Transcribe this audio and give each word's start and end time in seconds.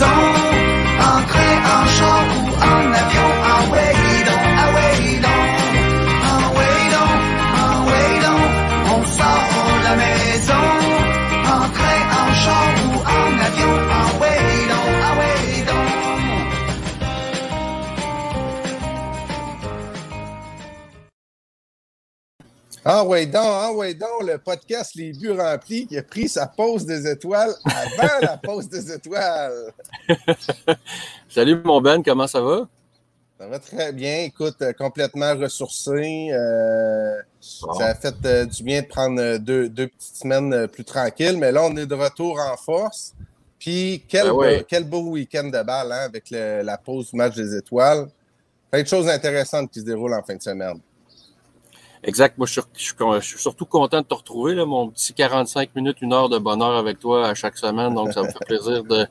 maison, 0.00 0.27
Ah 22.90 23.04
ouais 23.04 23.26
donc, 23.26 23.42
ah 23.44 23.70
ouais 23.72 23.92
donc, 23.92 24.22
le 24.22 24.38
podcast 24.38 24.94
Les 24.94 25.12
buts 25.12 25.32
remplis 25.38 25.86
qui 25.86 25.98
a 25.98 26.02
pris 26.02 26.26
sa 26.26 26.46
pause 26.46 26.86
des 26.86 27.06
étoiles 27.06 27.52
avant 27.66 28.18
la 28.22 28.36
pause 28.42 28.66
des 28.68 28.90
étoiles. 28.90 29.72
Salut 31.28 31.60
mon 31.64 31.82
Ben, 31.82 32.02
comment 32.02 32.26
ça 32.26 32.40
va? 32.40 32.66
Ça 33.38 33.46
va 33.46 33.58
très 33.58 33.92
bien. 33.92 34.22
Écoute, 34.22 34.56
euh, 34.62 34.72
complètement 34.72 35.34
ressourcé. 35.36 36.30
euh. 36.32 37.16
Ça 37.40 37.88
a 37.88 37.94
fait 37.94 38.14
euh, 38.24 38.46
du 38.46 38.62
bien 38.62 38.80
de 38.80 38.86
prendre 38.86 39.36
deux, 39.36 39.68
deux 39.68 39.88
petites 39.88 40.16
semaines 40.16 40.66
plus 40.68 40.84
tranquilles, 40.84 41.36
mais 41.36 41.52
là, 41.52 41.64
on 41.64 41.76
est 41.76 41.86
de 41.86 41.94
retour 41.94 42.40
en 42.40 42.56
force. 42.56 43.14
Puis, 43.58 44.02
quel, 44.08 44.24
Ben 44.28 44.30
beau- 44.32 44.40
ouais. 44.40 44.64
quel 44.66 44.84
beau 44.84 45.02
week-end 45.10 45.44
de 45.44 45.62
balle 45.62 45.92
hein, 45.92 46.04
avec 46.06 46.30
le- 46.30 46.62
la 46.62 46.78
pause 46.78 47.10
du 47.10 47.16
match 47.16 47.34
des 47.36 47.54
étoiles. 47.54 48.08
Plein 48.70 48.82
de 48.82 48.88
choses 48.88 49.08
intéressantes 49.08 49.70
qui 49.70 49.80
se 49.80 49.84
déroulent 49.84 50.14
en 50.14 50.22
fin 50.22 50.34
de 50.36 50.42
semaine. 50.42 50.80
Exact. 52.04 52.38
Moi, 52.38 52.46
je 52.46 52.52
suis, 52.52 52.62
je 52.74 53.20
je 53.20 53.26
suis 53.26 53.38
surtout 53.38 53.66
content 53.66 54.00
de 54.00 54.06
te 54.06 54.14
retrouver, 54.14 54.54
là, 54.54 54.64
mon 54.64 54.88
petit 54.88 55.12
45 55.14 55.74
minutes, 55.74 55.98
une 56.00 56.12
heure 56.12 56.28
de 56.28 56.38
bonheur 56.38 56.76
avec 56.76 56.98
toi 56.98 57.28
à 57.28 57.34
chaque 57.34 57.58
semaine. 57.58 57.94
Donc, 57.94 58.12
ça 58.12 58.22
me 58.22 58.28
fait 58.28 58.44
plaisir 58.46 58.84
de, 58.84 59.06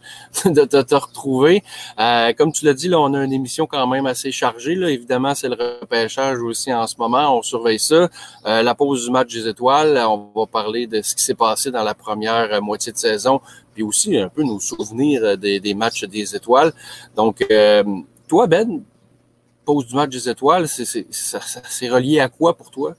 de 0.49 0.65
te, 0.65 0.81
te 0.81 0.95
retrouver. 0.95 1.63
Euh, 1.99 2.33
comme 2.33 2.51
tu 2.51 2.65
l'as 2.65 2.73
dit, 2.73 2.87
là, 2.87 2.99
on 2.99 3.13
a 3.13 3.23
une 3.23 3.33
émission 3.33 3.65
quand 3.67 3.87
même 3.87 4.05
assez 4.05 4.31
chargée. 4.31 4.75
Là. 4.75 4.89
Évidemment, 4.89 5.35
c'est 5.35 5.49
le 5.49 5.55
repêchage 5.81 6.39
aussi 6.39 6.73
en 6.73 6.87
ce 6.87 6.95
moment. 6.97 7.37
On 7.37 7.41
surveille 7.41 7.79
ça. 7.79 8.09
Euh, 8.45 8.61
la 8.63 8.75
pause 8.75 9.05
du 9.05 9.11
match 9.11 9.33
des 9.33 9.47
étoiles. 9.47 9.97
On 10.07 10.29
va 10.35 10.45
parler 10.45 10.87
de 10.87 11.01
ce 11.01 11.15
qui 11.15 11.23
s'est 11.23 11.35
passé 11.35 11.71
dans 11.71 11.83
la 11.83 11.93
première 11.93 12.53
euh, 12.53 12.61
moitié 12.61 12.91
de 12.91 12.97
saison, 12.97 13.41
puis 13.73 13.83
aussi 13.83 14.17
un 14.17 14.29
peu 14.29 14.43
nos 14.43 14.59
souvenirs 14.59 15.21
euh, 15.23 15.35
des, 15.35 15.59
des 15.59 15.73
matchs 15.73 16.03
des 16.05 16.35
étoiles. 16.35 16.73
Donc, 17.15 17.43
euh, 17.51 17.83
toi, 18.27 18.47
Ben, 18.47 18.81
pause 19.67 19.85
du 19.87 19.95
match 19.95 20.09
des 20.11 20.29
étoiles, 20.29 20.67
c'est 20.67 20.85
c'est- 20.85 21.05
ça- 21.11 21.41
ça- 21.41 21.61
c'est 21.69 21.89
relié 21.89 22.19
à 22.21 22.29
quoi 22.29 22.55
pour 22.57 22.71
toi? 22.71 22.95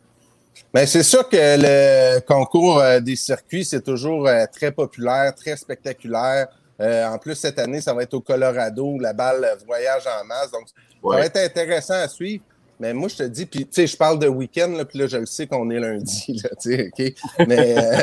Mais 0.75 0.87
c'est 0.87 1.03
sûr 1.03 1.27
que 1.29 1.37
le 1.37 2.21
concours 2.21 2.79
euh, 2.79 3.01
des 3.01 3.17
circuits, 3.17 3.65
c'est 3.65 3.81
toujours 3.83 4.29
euh, 4.29 4.45
très 4.53 4.71
populaire, 4.71 5.35
très 5.35 5.57
spectaculaire. 5.57 6.49
Euh, 6.81 7.07
en 7.07 7.19
plus, 7.19 7.35
cette 7.35 7.59
année, 7.59 7.81
ça 7.81 7.95
va 7.95 8.03
être 8.03 8.15
au 8.15 8.21
Colorado 8.21 8.85
où 8.85 9.01
la 9.01 9.13
balle 9.15 9.45
voyage 9.67 10.03
en 10.07 10.25
masse. 10.27 10.51
Donc, 10.53 10.67
ça 10.69 11.19
va 11.21 11.27
être 11.27 11.39
intéressant 11.39 11.95
à 11.95 12.07
suivre. 12.07 12.45
Mais 12.79 12.93
moi, 12.93 13.09
je 13.09 13.17
te 13.17 13.23
dis, 13.25 13.47
puis 13.47 13.61
tu 13.67 13.73
sais, 13.73 13.87
je 13.89 13.97
parle 13.97 14.19
de 14.21 14.29
week-end, 14.29 14.69
là, 14.77 14.85
puis 14.85 14.99
là, 15.01 15.07
je 15.09 15.17
le 15.17 15.27
sais 15.27 15.47
qu'on 15.49 15.69
est 15.71 15.81
lundi, 15.81 16.41
là, 16.45 16.51
tu 16.61 16.77
sais, 16.77 16.91
OK? 16.93 17.47
Mais 17.49 17.75
euh, 17.79 18.03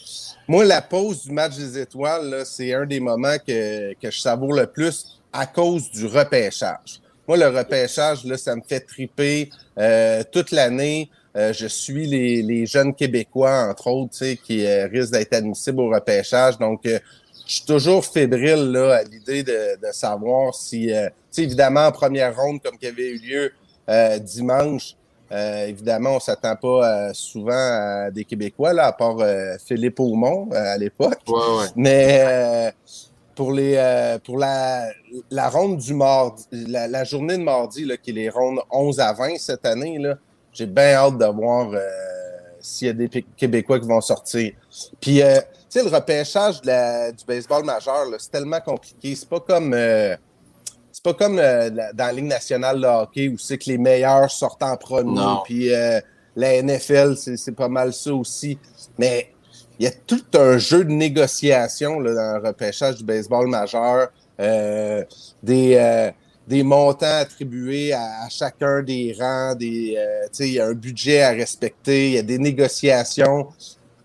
moi, 0.48 0.64
la 0.64 0.82
pause 0.82 1.22
du 1.24 1.32
match 1.32 1.54
des 1.56 1.78
étoiles, 1.78 2.30
là, 2.30 2.44
c'est 2.44 2.72
un 2.74 2.86
des 2.86 2.98
moments 2.98 3.36
que, 3.46 3.92
que 3.94 4.10
je 4.10 4.18
savoure 4.20 4.54
le 4.54 4.66
plus 4.66 5.20
à 5.32 5.46
cause 5.46 5.90
du 5.90 6.06
repêchage. 6.06 7.00
Moi, 7.28 7.36
le 7.36 7.48
repêchage, 7.48 8.24
là, 8.24 8.36
ça 8.36 8.54
me 8.54 8.62
fait 8.66 8.80
triper 8.80 9.50
euh, 9.78 10.22
toute 10.30 10.50
l'année. 10.50 11.10
Euh, 11.36 11.52
je 11.52 11.66
suis 11.66 12.06
les, 12.06 12.42
les 12.42 12.66
jeunes 12.66 12.94
Québécois, 12.94 13.68
entre 13.70 13.88
autres, 13.88 14.24
qui 14.44 14.64
euh, 14.64 14.86
risquent 14.86 15.12
d'être 15.12 15.34
admissibles 15.34 15.80
au 15.80 15.90
repêchage. 15.90 16.58
Donc, 16.58 16.80
je 16.84 17.00
suis 17.46 17.64
toujours 17.64 18.04
fébrile 18.04 18.72
là, 18.72 18.96
à 18.96 19.02
l'idée 19.02 19.42
de, 19.42 19.76
de 19.76 19.92
savoir 19.92 20.54
si, 20.54 20.90
évidemment, 21.36 21.86
en 21.86 21.92
première 21.92 22.34
ronde, 22.36 22.60
comme 22.62 22.76
qui 22.76 22.86
avait 22.86 23.10
eu 23.10 23.18
lieu 23.18 23.52
dimanche, 24.20 24.96
euh, 25.32 25.66
évidemment, 25.66 26.16
on 26.16 26.20
s'attend 26.20 26.54
pas 26.54 27.08
euh, 27.08 27.10
souvent 27.12 27.52
à 27.52 28.10
des 28.12 28.24
Québécois, 28.24 28.72
là, 28.72 28.86
à 28.86 28.92
part 28.92 29.18
euh, 29.18 29.56
Philippe 29.64 29.98
Aumont 29.98 30.48
à 30.52 30.78
l'époque. 30.78 31.18
Ouais, 31.26 31.34
ouais. 31.34 31.66
Mais 31.74 32.72
pour 33.36 33.52
les 33.52 33.74
euh, 33.76 34.18
pour 34.18 34.38
la, 34.38 34.88
la 35.30 35.48
ronde 35.48 35.76
du 35.76 35.94
mardi, 35.94 36.44
la, 36.50 36.88
la 36.88 37.04
journée 37.04 37.36
de 37.38 37.42
mardi, 37.42 37.84
là, 37.84 37.96
qui 37.96 38.10
est 38.10 38.14
les 38.14 38.30
rondes 38.30 38.58
11 38.70 38.98
à 38.98 39.12
20 39.12 39.36
cette 39.38 39.64
année, 39.66 40.00
j'ai 40.52 40.66
bien 40.66 40.94
hâte 40.94 41.18
de 41.18 41.26
voir 41.26 41.70
euh, 41.72 41.80
s'il 42.60 42.88
y 42.88 42.90
a 42.90 42.94
des 42.94 43.08
Québécois 43.36 43.78
qui 43.78 43.86
vont 43.86 44.00
sortir. 44.00 44.52
Puis, 45.00 45.22
euh, 45.22 45.38
tu 45.70 45.78
sais, 45.80 45.82
le 45.84 45.94
repêchage 45.94 46.60
de 46.62 46.66
la- 46.68 47.12
du 47.12 47.24
baseball 47.24 47.62
majeur, 47.64 48.06
c'est 48.18 48.30
tellement 48.32 48.60
compliqué. 48.60 49.14
C'est 49.14 49.28
pas 49.28 49.40
comme 49.40 49.72
c'est 50.92 51.02
pas 51.04 51.14
comme 51.14 51.36
dans 51.36 51.92
la 52.06 52.12
Ligue 52.12 52.24
nationale 52.24 52.80
de 52.80 52.86
hockey 52.86 53.28
où 53.28 53.36
c'est 53.38 53.58
que 53.58 53.66
les 53.70 53.78
meilleurs 53.78 54.30
sortent 54.30 54.62
en 54.62 54.76
premier. 54.76 55.20
Puis 55.44 55.68
la 56.34 56.54
NFL, 56.62 57.16
c'est 57.16 57.36
c'est 57.36 57.52
pas 57.52 57.68
mal 57.68 57.92
ça 57.92 58.12
aussi. 58.14 58.58
Mais 58.98 59.28
il 59.78 59.84
y 59.84 59.86
a 59.86 59.92
tout 59.92 60.24
un 60.34 60.58
jeu 60.58 60.84
de 60.84 60.92
négociation 60.92 62.00
là, 62.00 62.14
dans 62.14 62.42
le 62.42 62.48
repêchage 62.48 62.96
du 62.96 63.04
baseball 63.04 63.46
majeur. 63.48 64.08
Euh, 64.38 65.02
des, 65.42 65.76
euh, 65.76 66.10
des 66.46 66.62
montants 66.62 67.06
attribués 67.06 67.92
à, 67.92 68.28
chacun 68.28 68.82
des 68.82 69.16
rangs, 69.18 69.54
des, 69.54 69.96
euh, 69.96 70.28
il 70.40 70.52
y 70.52 70.60
a 70.60 70.66
un 70.66 70.74
budget 70.74 71.22
à 71.22 71.30
respecter, 71.30 72.08
il 72.08 72.14
y 72.14 72.18
a 72.18 72.22
des 72.22 72.38
négociations 72.38 73.48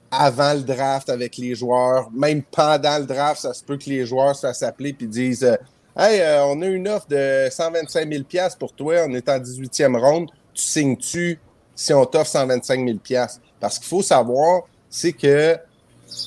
avant 0.10 0.54
le 0.54 0.62
draft 0.62 1.10
avec 1.10 1.38
les 1.38 1.56
joueurs. 1.56 2.10
Même 2.12 2.42
pendant 2.44 2.98
le 2.98 3.06
draft, 3.06 3.42
ça 3.42 3.54
se 3.54 3.64
peut 3.64 3.78
que 3.78 3.90
les 3.90 4.06
joueurs 4.06 4.36
se 4.36 4.42
fassent 4.42 4.64
appeler 4.64 4.96
et 5.00 5.06
disent 5.06 5.44
euh, 5.44 5.56
Hey, 5.98 6.22
euh, 6.22 6.46
on 6.46 6.62
a 6.62 6.68
une 6.68 6.88
offre 6.88 7.08
de 7.08 7.48
125 7.52 8.12
000 8.12 8.24
pour 8.58 8.74
toi, 8.74 9.06
on 9.08 9.14
est 9.14 9.28
en 9.28 9.40
18e 9.40 9.98
ronde, 9.98 10.30
tu 10.54 10.64
signes-tu 10.64 11.40
si 11.76 11.94
on 11.94 12.06
t'offre 12.06 12.28
125 12.30 12.86
000 13.10 13.28
Parce 13.60 13.78
qu'il 13.78 13.88
faut 13.88 14.02
savoir, 14.02 14.64
c'est 14.92 15.14
que 15.14 15.58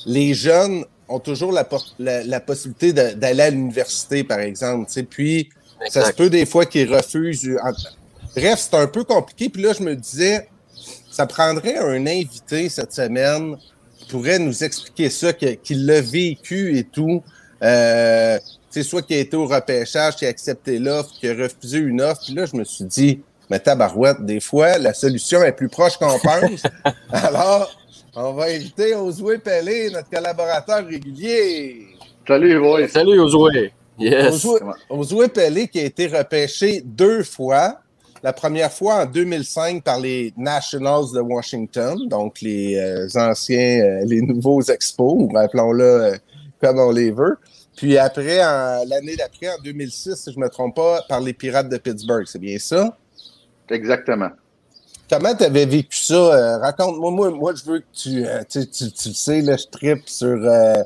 les 0.05 0.33
jeunes 0.33 0.83
ont 1.07 1.19
toujours 1.19 1.51
la, 1.51 1.63
por- 1.63 1.93
la- 1.99 2.23
la 2.23 2.39
possibilité 2.39 2.91
d'aller 2.91 3.43
à 3.43 3.49
l'université, 3.51 4.23
par 4.23 4.39
exemple. 4.39 4.87
tu 4.87 4.93
sais. 4.93 5.03
Puis, 5.03 5.49
ça 5.89 6.03
se 6.05 6.11
peut 6.13 6.29
des 6.29 6.45
fois 6.45 6.65
qu'ils 6.65 6.93
refusent. 6.93 7.47
en- 7.63 7.71
Bref, 8.35 8.59
c'est 8.69 8.75
un 8.77 8.87
peu 8.87 9.03
compliqué. 9.03 9.49
Puis 9.49 9.61
là, 9.61 9.71
je 9.77 9.83
me 9.83 9.95
disais, 9.95 10.49
ça 11.11 11.25
prendrait 11.27 11.77
un 11.77 12.05
invité 12.07 12.67
cette 12.69 12.91
semaine 12.91 13.55
qui 13.99 14.05
pourrait 14.07 14.39
nous 14.39 14.63
expliquer 14.63 15.09
ça, 15.09 15.31
qu'il 15.31 15.85
l'a 15.85 16.01
vécu 16.01 16.77
et 16.77 16.83
tout. 16.83 17.23
Euh, 17.63 18.37
tu 18.71 18.81
sais, 18.81 18.83
soit 18.83 19.01
qui 19.03 19.13
a 19.13 19.19
été 19.19 19.37
au 19.37 19.45
repêchage, 19.47 20.15
qui 20.17 20.25
a 20.25 20.29
accepté 20.29 20.79
l'offre, 20.79 21.11
qui 21.19 21.29
a 21.29 21.33
refusé 21.33 21.77
une 21.77 22.01
offre. 22.01 22.21
Puis 22.25 22.33
là, 22.33 22.45
je 22.45 22.55
me 22.57 22.63
suis 22.65 22.83
dit, 22.85 23.21
mais 23.49 23.59
tabarouette, 23.59 24.25
des 24.25 24.39
fois, 24.41 24.77
la 24.79 24.93
solution 24.93 25.41
est 25.43 25.53
plus 25.53 25.69
proche 25.69 25.97
qu'on 25.97 26.19
pense. 26.19 26.63
Alors, 27.11 27.71
on 28.15 28.33
va 28.33 28.45
inviter 28.45 28.95
Osoué 28.95 29.37
Pelé, 29.37 29.89
notre 29.91 30.09
collaborateur 30.09 30.85
régulier. 30.85 31.87
Salut, 32.27 32.59
boys. 32.59 32.87
Salut 32.87 33.15
Josué. 33.17 33.73
Yes. 33.99 34.35
Osoué, 34.35 34.59
Osoué 34.89 35.27
Pelé 35.27 35.67
qui 35.67 35.79
a 35.79 35.83
été 35.83 36.07
repêché 36.07 36.81
deux 36.83 37.23
fois. 37.23 37.79
La 38.23 38.33
première 38.33 38.71
fois 38.71 39.03
en 39.03 39.05
2005 39.05 39.83
par 39.83 39.99
les 39.99 40.33
Nationals 40.35 41.11
de 41.13 41.19
Washington, 41.19 42.07
donc 42.07 42.41
les 42.41 42.75
euh, 42.77 43.07
anciens, 43.15 43.83
euh, 43.83 44.05
les 44.05 44.21
nouveaux 44.21 44.61
expos, 44.63 45.13
ou 45.15 45.37
appelons-le 45.37 45.83
euh, 45.83 46.15
comme 46.59 46.79
on 46.79 46.91
les 46.91 47.11
veut. 47.11 47.37
Puis 47.77 47.97
après, 47.97 48.37
l'année 48.37 49.17
d'après, 49.17 49.49
en 49.49 49.61
2006, 49.61 50.15
si 50.15 50.33
je 50.33 50.39
me 50.39 50.47
trompe 50.49 50.77
pas, 50.77 51.01
par 51.09 51.19
les 51.19 51.33
Pirates 51.33 51.67
de 51.67 51.77
Pittsburgh. 51.77 52.23
C'est 52.25 52.39
bien 52.39 52.57
ça? 52.57 52.97
Exactement. 53.69 54.29
Comment 55.09 55.35
tu 55.35 55.43
avais 55.43 55.65
vécu 55.65 55.97
ça? 55.97 56.13
Euh, 56.15 56.57
Raconte-moi. 56.57 57.29
Moi, 57.31 57.53
je 57.55 57.63
veux 57.63 57.79
que 57.79 57.85
tu, 57.93 58.25
euh, 58.25 58.41
tu, 58.49 58.67
tu, 58.67 58.91
tu 58.91 59.09
le 59.09 59.13
sais, 59.13 59.41
là, 59.41 59.55
je 59.55 59.67
tripe 59.67 60.09
sur, 60.09 60.27
euh, 60.27 60.81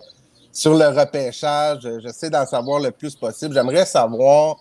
sur 0.52 0.74
le 0.74 0.88
repêchage. 0.88 1.88
J'essaie 2.02 2.30
d'en 2.30 2.46
savoir 2.46 2.82
le 2.82 2.92
plus 2.92 3.16
possible. 3.16 3.54
J'aimerais 3.54 3.86
savoir 3.86 4.58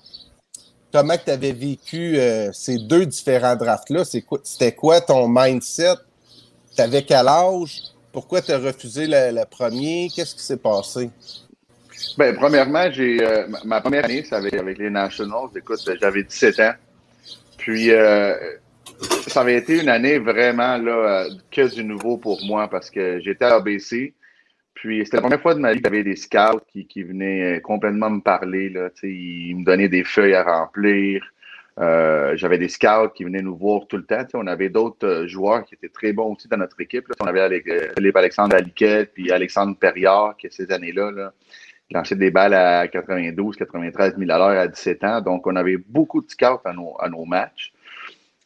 comment 0.93 1.17
tu 1.23 1.31
avais 1.31 1.53
vécu 1.53 2.19
ces 2.53 2.79
deux 2.79 3.05
différents 3.05 3.57
drafts-là. 3.57 4.05
C'était 4.05 4.73
quoi 4.73 5.01
ton 5.01 5.27
mindset? 5.29 5.97
Tu 6.77 6.81
avais 6.81 7.03
quel 7.03 7.27
âge? 7.27 7.83
Pourquoi 8.13 8.41
tu 8.41 8.53
as 8.53 8.59
refusé 8.59 9.07
le, 9.09 9.45
premier? 9.45 10.09
Qu'est-ce 10.15 10.35
qui 10.37 10.43
s'est 10.43 10.57
passé? 10.57 11.11
Ben, 12.17 12.35
premièrement, 12.37 12.91
j'ai 12.93 13.19
ma- 13.65 13.81
première 13.81 14.05
année, 14.05 14.25
c'est 14.27 14.37
avec, 14.37 14.55
avec 14.55 14.79
les 14.79 14.89
Nationals. 14.89 15.49
Écoute, 15.57 15.81
j'avais 16.01 16.23
17 16.23 16.61
ans. 16.61 16.73
Puis, 17.59 17.91
ça 19.29 19.43
avait 19.43 19.57
été 19.57 19.81
une 19.81 19.89
année 19.89 20.19
vraiment 20.19 20.77
là, 20.79 21.25
euh, 21.27 21.31
que 21.51 21.73
du 21.73 21.85
nouveau 21.85 22.19
pour 22.19 22.45
moi 22.45 22.69
parce 22.69 22.91
que 22.91 23.21
j'étais 23.21 23.45
à 23.45 23.57
ABC. 23.57 24.15
Puis, 24.75 25.05
c'était 25.05 25.17
la 25.17 25.23
première 25.23 25.41
fois 25.41 25.55
de 25.55 25.61
ma 25.61 25.73
vie 25.73 25.79
qu'il 25.79 25.87
y 25.87 25.89
avait 25.89 26.05
des 26.05 26.17
scouts 26.17 26.61
qui, 26.89 27.03
venaient 27.03 27.57
euh, 27.57 27.61
complètement 27.61 28.11
me 28.11 28.21
parler. 28.21 28.69
Là, 28.69 28.91
ils 29.03 29.57
me 29.57 29.65
donnaient 29.65 29.89
des 29.89 30.05
feuilles 30.05 30.35
à 30.35 30.45
remplir. 30.45 31.25
Euh, 31.81 32.37
J'avais 32.37 32.59
des 32.59 32.69
scouts 32.69 33.11
qui 33.15 33.25
venaient 33.25 33.43
nous 33.43 33.57
voir 33.57 33.87
tout 33.89 33.97
le 33.97 34.05
temps. 34.05 34.25
On 34.35 34.47
avait 34.47 34.69
d'autres 34.69 35.27
joueurs 35.27 35.65
qui 35.65 35.75
étaient 35.75 35.89
très 35.89 36.13
bons 36.13 36.35
aussi 36.35 36.47
dans 36.49 36.59
notre 36.59 36.81
équipe. 36.81 37.07
On 37.21 37.27
avait 37.27 37.63
Philippe 37.97 38.17
Alexandre 38.17 38.55
Aliquet, 38.55 39.07
puis 39.07 39.33
Alexandre 39.33 39.77
Perriard, 39.77 40.37
qui 40.37 40.49
ces 40.51 40.71
années-là, 40.71 41.11
là, 41.11 41.33
lançait 41.91 42.17
des 42.17 42.31
balles 42.31 42.55
à 42.55 42.87
92, 42.87 43.57
93 43.57 44.17
000 44.17 44.31
à 44.31 44.61
à 44.61 44.69
17 44.69 45.05
ans. 45.05 45.21
Donc, 45.21 45.47
on 45.47 45.57
avait 45.57 45.77
beaucoup 45.77 46.21
de 46.21 46.31
scouts 46.31 46.61
à 46.65 47.09
nos 47.09 47.25
matchs. 47.25 47.73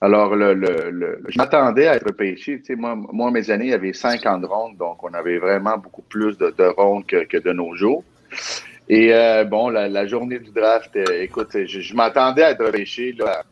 Alors, 0.02 0.34
le, 0.34 0.52
le, 0.52 0.90
le 0.90 1.22
je 1.28 1.38
m'attendais 1.38 1.86
à 1.86 1.94
être 1.94 2.10
pêché. 2.10 2.58
Tu 2.58 2.64
sais, 2.64 2.74
moi, 2.74 2.96
moi, 2.96 3.30
mes 3.30 3.48
années, 3.52 3.66
il 3.66 3.70
y 3.70 3.74
avait 3.74 3.92
50 3.92 4.44
rondes, 4.46 4.76
donc 4.76 5.00
on 5.04 5.14
avait 5.14 5.38
vraiment 5.38 5.78
beaucoup 5.78 6.02
plus 6.02 6.36
de, 6.36 6.52
de 6.58 6.64
rondes 6.64 7.06
que, 7.06 7.24
que, 7.24 7.36
de 7.36 7.52
nos 7.52 7.76
jours. 7.76 8.02
Et 8.88 9.14
euh, 9.14 9.44
bon, 9.44 9.68
la, 9.68 9.88
la, 9.88 10.04
journée 10.08 10.40
du 10.40 10.50
draft, 10.50 10.90
euh, 10.96 11.22
écoute, 11.22 11.50
je, 11.52 11.80
je 11.80 11.94
m'attendais 11.94 12.42
à 12.42 12.50
être 12.50 12.68
pêché 12.72 13.12
là, 13.12 13.44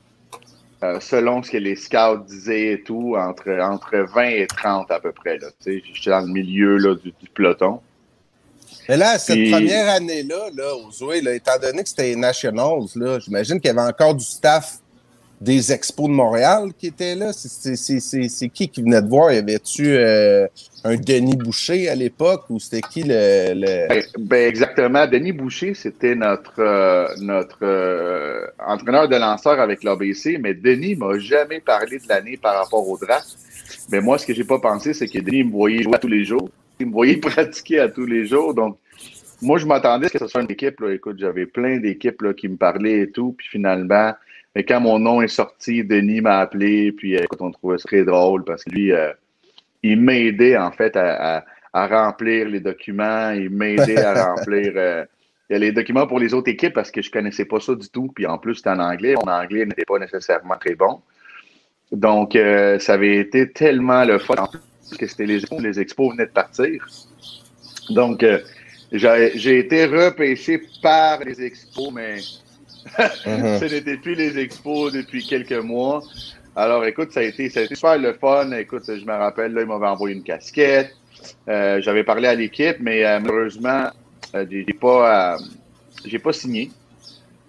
euh, 0.83 0.99
selon 0.99 1.41
ce 1.41 1.53
que 1.53 1.57
les 1.57 1.77
scouts 1.77 2.25
disaient 2.27 2.73
et 2.73 2.83
tout, 2.83 3.15
entre, 3.17 3.53
entre 3.61 3.99
20 4.13 4.23
et 4.31 4.47
30 4.49 4.91
à 4.91 4.99
peu 4.99 5.13
près. 5.13 5.39
Là, 5.39 5.47
tu 5.63 5.79
sais, 5.79 5.83
j'étais 5.95 6.11
dans 6.11 6.27
le 6.27 6.33
milieu 6.33 6.79
là, 6.79 6.97
du, 6.97 7.13
du 7.13 7.29
peloton. 7.33 7.81
Mais 8.89 8.97
là, 8.97 9.21
cette 9.21 9.37
Puis... 9.37 9.53
première 9.53 9.89
année-là, 9.89 10.49
là, 10.53 10.75
aux 10.75 10.91
Zoé, 10.91 11.21
là, 11.21 11.33
étant 11.33 11.61
donné 11.63 11.85
que 11.85 11.89
c'était 11.89 12.09
les 12.09 12.17
Nationals, 12.17 12.89
j'imagine 13.21 13.61
qu'il 13.61 13.69
y 13.69 13.79
avait 13.79 13.89
encore 13.89 14.17
du 14.17 14.25
staff 14.25 14.81
des 15.41 15.73
expos 15.73 16.09
de 16.09 16.13
Montréal 16.13 16.71
qui 16.77 16.89
étaient 16.89 17.15
là. 17.15 17.33
C'est 17.33 18.49
qui 18.49 18.69
qui 18.69 18.83
venait 18.83 19.01
de 19.01 19.09
voir? 19.09 19.33
Y 19.33 19.39
avait-tu 19.39 19.87
euh, 19.87 20.47
un 20.85 20.97
Denis 20.97 21.37
Boucher 21.37 21.89
à 21.89 21.95
l'époque 21.95 22.45
ou 22.51 22.59
c'était 22.59 22.83
qui 22.83 23.03
le. 23.03 23.55
le... 23.55 23.89
Ben, 23.89 24.03
ben, 24.19 24.49
exactement. 24.49 25.07
Denis 25.07 25.33
Boucher, 25.33 25.73
c'était 25.75 26.15
notre, 26.15 26.59
euh, 26.59 27.09
notre 27.21 27.59
euh, 27.63 28.47
entraîneur 28.59 29.09
de 29.09 29.17
lanceur 29.17 29.59
avec 29.61 29.83
l'ABC, 29.83 30.39
mais 30.39 30.53
Denis 30.53 30.95
m'a 30.95 31.19
jamais 31.19 31.61
parlé 31.61 31.99
de 31.99 32.09
l'année 32.09 32.37
par 32.37 32.57
rapport 32.63 32.87
au 32.87 32.99
draft. 32.99 33.39
Mais 33.91 34.01
moi, 34.01 34.19
ce 34.19 34.27
que 34.27 34.35
j'ai 34.35 34.45
pas 34.45 34.59
pensé, 34.59 34.93
c'est 34.93 35.09
que 35.09 35.19
Denis 35.19 35.45
me 35.45 35.53
voyait 35.53 35.83
jouer 35.83 35.95
à 35.95 35.99
tous 35.99 36.09
les 36.09 36.25
jours. 36.25 36.51
Il 36.79 36.89
me 36.89 36.93
voyait 36.93 37.17
pratiquer 37.19 37.81
à 37.81 37.89
tous 37.89 38.05
les 38.05 38.27
jours. 38.27 38.53
Donc, 38.53 38.77
moi, 39.41 39.57
je 39.57 39.65
m'attendais 39.65 40.07
à 40.07 40.09
ce 40.09 40.13
que 40.13 40.19
ce 40.19 40.27
soit 40.27 40.43
une 40.43 40.51
équipe. 40.51 40.81
Là. 40.81 40.93
Écoute, 40.93 41.17
j'avais 41.19 41.47
plein 41.47 41.79
d'équipes 41.79 42.35
qui 42.37 42.47
me 42.49 42.57
parlaient 42.57 43.01
et 43.01 43.11
tout. 43.11 43.35
Puis 43.39 43.49
finalement, 43.49 44.13
et 44.57 44.65
quand 44.65 44.81
mon 44.81 44.99
nom 44.99 45.23
est 45.23 45.29
sorti, 45.29 45.85
Denis 45.85 46.21
m'a 46.21 46.39
appelé, 46.41 46.93
puis 46.93 47.17
euh, 47.17 47.23
écoute, 47.23 47.41
on 47.41 47.53
trouvait 47.53 47.79
ça 47.79 47.85
très 47.87 48.05
drôle 48.05 48.45
parce 48.45 48.65
que 48.65 48.71
lui, 48.71 48.93
euh, 48.93 49.13
il 49.83 50.01
m'aidait 50.01 50.57
en 50.57 50.73
fait 50.73 50.97
à, 50.97 51.39
à, 51.39 51.45
à, 51.73 51.87
remplir 51.87 52.49
les 52.49 52.61
documents, 52.61 53.31
il 53.31 53.51
m'aidait 53.51 54.03
à 54.03 54.27
remplir 54.35 54.73
euh, 54.75 55.05
les 55.49 55.71
documents 55.71 56.07
pour 56.07 56.19
les 56.19 56.35
autres 56.35 56.51
équipes 56.51 56.75
parce 56.75 56.91
que 56.91 57.01
je 57.01 57.11
connaissais 57.11 57.45
pas 57.45 57.61
ça 57.61 57.75
du 57.77 57.89
tout. 57.89 58.11
Puis 58.15 58.27
en 58.27 58.39
plus, 58.39 58.57
c'était 58.57 58.71
en 58.71 58.81
anglais. 58.81 59.15
Mon 59.25 59.31
anglais 59.31 59.65
n'était 59.67 59.85
pas 59.85 59.99
nécessairement 59.99 60.57
très 60.59 60.75
bon. 60.75 61.01
Donc, 61.93 62.35
euh, 62.35 62.79
ça 62.81 62.95
avait 62.95 63.19
été 63.19 63.51
tellement 63.51 64.05
le 64.05 64.19
fun. 64.19 64.35
En 64.37 64.49
plus, 64.49 64.97
que 64.97 65.07
c'était 65.07 65.27
les 65.27 65.39
expos, 65.39 65.63
les 65.63 65.79
expos 65.79 66.13
venaient 66.13 66.27
de 66.27 66.33
partir. 66.33 66.87
Donc, 67.91 68.25
j'ai 68.93 69.59
été 69.59 69.87
repêché 69.87 70.63
par 70.83 71.21
les 71.21 71.43
expos, 71.43 71.93
mais 71.93 72.17
uh-huh. 72.99 73.59
ce 73.59 73.65
n'était 73.65 73.97
plus 73.97 74.15
les 74.15 74.39
expos 74.39 74.93
depuis 74.93 75.27
quelques 75.27 75.53
mois. 75.53 76.03
Alors, 76.57 76.85
écoute, 76.85 77.13
ça 77.13 77.21
a 77.21 77.23
été, 77.25 77.49
ça 77.49 77.61
a 77.61 77.63
été 77.65 77.75
super 77.75 77.99
le 77.99 78.13
fun. 78.15 78.51
Écoute, 78.53 78.85
je 78.87 79.05
me 79.05 79.13
rappelle, 79.13 79.53
là, 79.53 79.63
ils 79.63 79.67
m'avaient 79.67 79.87
envoyé 79.87 80.17
une 80.17 80.23
casquette. 80.23 80.95
Euh, 81.49 81.81
J'avais 81.81 82.05
parlé 82.05 82.29
à 82.29 82.35
l'équipe, 82.35 82.77
mais 82.81 83.05
euh, 83.05 83.21
malheureusement, 83.21 83.89
euh, 84.35 84.47
pas, 84.81 85.37
j'ai 86.05 86.19
pas 86.19 86.33
signé. 86.33 86.71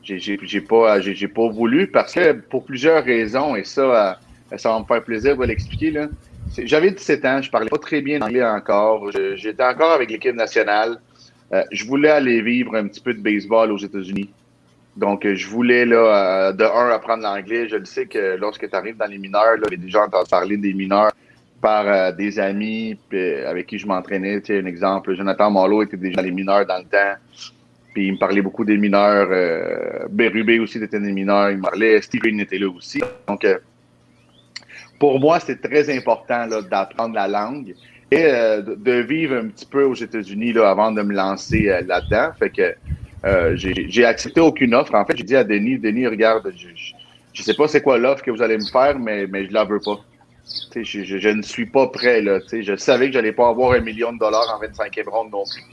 J'ai 0.04 0.62
pas, 0.62 1.00
j'ai 1.00 1.28
pas 1.28 1.48
voulu 1.48 1.88
parce 1.88 2.14
que 2.14 2.34
pour 2.34 2.66
plusieurs 2.66 3.04
raisons, 3.04 3.56
et 3.56 3.64
ça, 3.64 4.20
ça 4.58 4.70
va 4.70 4.80
me 4.80 4.86
faire 4.86 5.04
plaisir 5.04 5.38
de 5.38 5.46
l'expliquer. 5.46 5.94
J'avais 6.58 6.92
17 6.92 7.26
ans, 7.26 7.42
je 7.42 7.50
parlais 7.50 7.70
pas 7.70 7.78
très 7.78 8.02
bien 8.02 8.22
anglais 8.22 8.44
encore. 8.44 9.10
J'étais 9.36 9.64
encore 9.64 9.92
avec 9.94 10.12
l'équipe 10.12 10.36
nationale. 10.36 11.00
Euh, 11.54 11.64
je 11.72 11.86
voulais 11.86 12.10
aller 12.10 12.42
vivre 12.42 12.76
un 12.76 12.88
petit 12.88 13.02
peu 13.02 13.14
de 13.14 13.22
baseball 13.22 13.72
aux 13.72 13.78
États-Unis. 13.78 14.30
Donc, 14.96 15.26
je 15.26 15.48
voulais, 15.48 15.86
là, 15.86 16.50
euh, 16.50 16.52
de 16.52 16.64
un, 16.64 16.90
apprendre 16.90 17.24
l'anglais. 17.24 17.68
Je 17.70 17.78
le 17.78 17.86
sais 17.86 18.06
que 18.06 18.36
lorsque 18.38 18.70
tu 18.70 18.76
arrives 18.76 18.98
dans 18.98 19.08
les 19.08 19.18
mineurs, 19.18 19.58
là, 19.58 19.68
j'ai 19.70 19.78
déjà 19.78 20.04
entendu 20.04 20.30
parler 20.30 20.58
des 20.58 20.74
mineurs 20.74 21.12
par 21.62 21.88
euh, 21.88 22.12
des 22.12 22.40
amis 22.40 22.98
avec 23.48 23.68
qui 23.68 23.78
je 23.78 23.88
m'entraînais. 23.88 24.42
Tu 24.42 24.48
sais, 24.48 24.60
un 24.60 24.66
exemple, 24.66 25.16
Jonathan 25.16 25.50
Marlowe 25.50 25.84
était 25.84 25.98
déjà 25.98 26.18
dans 26.18 26.24
les 26.24 26.32
mineurs 26.32 26.66
dans 26.66 26.80
le 26.80 26.86
temps. 26.86 27.16
Puis 27.94 28.08
il 28.08 28.14
me 28.14 28.18
parlait 28.18 28.42
beaucoup 28.42 28.66
des 28.66 28.78
mineurs. 28.78 29.28
Euh, 29.32 30.08
Bérubé 30.10 30.60
aussi 30.60 30.78
était 30.78 31.00
des 31.00 31.12
mineurs. 31.12 31.52
Il 31.52 31.58
me 31.58 31.64
parlait. 31.64 32.02
Steven 32.02 32.40
était 32.40 32.58
là 32.58 32.70
aussi. 32.70 33.02
Donc, 33.28 33.46
euh, 33.46 33.60
pour 35.00 35.20
moi, 35.20 35.40
c'était 35.40 35.68
très 35.68 35.96
important 35.96 36.48
d'apprendre 36.48 37.16
la 37.16 37.28
langue 37.28 37.74
et 38.12 38.26
euh, 38.26 38.62
de 38.62 38.92
vivre 38.92 39.38
un 39.38 39.48
petit 39.48 39.66
peu 39.66 39.84
aux 39.84 39.96
États-Unis 39.96 40.54
là, 40.54 40.70
avant 40.70 40.92
de 40.92 41.02
me 41.02 41.14
lancer 41.14 41.70
euh, 41.70 41.82
là-dedans. 41.82 42.32
Fait 42.38 42.50
que 42.50 42.76
euh, 43.26 43.56
j'ai 43.56 44.06
accepté 44.06 44.42
aucune 44.42 44.74
offre. 44.74 44.96
En 44.96 45.06
fait, 45.06 45.18
j'ai 45.18 45.24
dit 45.24 45.36
à 45.36 45.44
Denis, 45.44 45.78
Denis, 45.78 46.08
regarde, 46.08 46.52
je, 46.56 46.68
je, 46.76 46.94
je 47.34 47.44
sais 47.44 47.54
pas 47.54 47.68
c'est 47.68 47.82
quoi 47.82 47.98
l'offre 47.98 48.24
que 48.24 48.32
vous 48.32 48.42
allez 48.42 48.58
me 48.58 48.66
faire, 48.66 48.98
mais, 48.98 49.28
mais 49.28 49.48
je 49.48 49.54
la 49.54 49.64
veux 49.64 49.80
pas. 49.80 50.00
Je, 50.76 50.82
je, 50.84 51.18
je, 51.18 51.30
ne 51.30 51.42
suis 51.42 51.66
pas 51.66 51.88
prêt. 51.88 52.22
Là, 52.22 52.40
je 52.52 52.76
savais 52.76 53.08
que 53.08 53.14
j'allais 53.14 53.32
pas 53.32 53.50
avoir 53.50 53.74
un 53.74 53.82
million 53.82 54.12
de 54.12 54.20
dollars 54.20 54.60
en 54.60 54.66
25e 54.66 55.10
ronde 55.10 55.32
non 55.32 55.44
plus. 55.44 55.64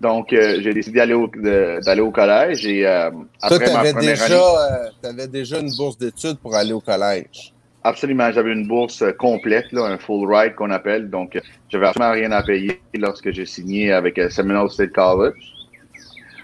Donc, 0.00 0.32
euh, 0.32 0.58
j'ai 0.60 0.74
décidé 0.74 0.98
d'aller 0.98 1.14
au, 1.14 1.28
d'aller 1.28 2.00
au 2.00 2.10
collège. 2.10 2.66
Et, 2.66 2.86
euh, 2.86 3.10
après 3.40 3.58
Toi, 3.58 3.68
tu 3.68 3.76
avais, 3.76 3.92
déjà, 3.94 4.90
euh, 5.04 5.26
déjà 5.26 5.58
une 5.58 5.74
bourse 5.74 5.96
d'études 5.96 6.38
pour 6.38 6.54
aller 6.54 6.72
au 6.72 6.80
collège. 6.80 7.52
Absolument, 7.82 8.30
j'avais 8.32 8.52
une 8.52 8.66
bourse 8.66 9.04
complète, 9.18 9.70
là, 9.72 9.84
un 9.84 9.98
full 9.98 10.32
ride 10.32 10.54
qu'on 10.54 10.70
appelle. 10.70 11.08
Donc, 11.08 11.40
j'avais 11.68 11.86
absolument 11.86 12.12
rien 12.12 12.32
à 12.32 12.42
payer 12.42 12.80
lorsque 12.94 13.30
j'ai 13.30 13.46
signé 13.46 13.92
avec 13.92 14.20
Seminole 14.30 14.70
State 14.70 14.92
College. 14.92 15.55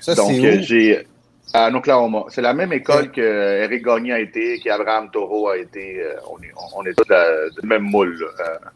Ça, 0.02 0.14
Donc, 0.14 0.32
j'ai 0.32 1.06
à 1.54 1.70
Oklahoma. 1.70 2.25
C'est 2.28 2.43
la 2.43 2.54
même 2.54 2.72
école 2.72 3.10
que 3.10 3.62
Eric 3.62 3.84
Gagné 3.84 4.12
a 4.12 4.20
été, 4.20 4.58
qu'Abraham 4.58 5.10
Taureau 5.10 5.49
a 5.49 5.58
été. 5.58 6.02
On 6.31 6.43
est, 6.43 6.52
on 6.75 6.84
est 6.84 6.94
tous 6.94 7.60
du 7.60 7.66
même 7.66 7.82
moule 7.82 8.19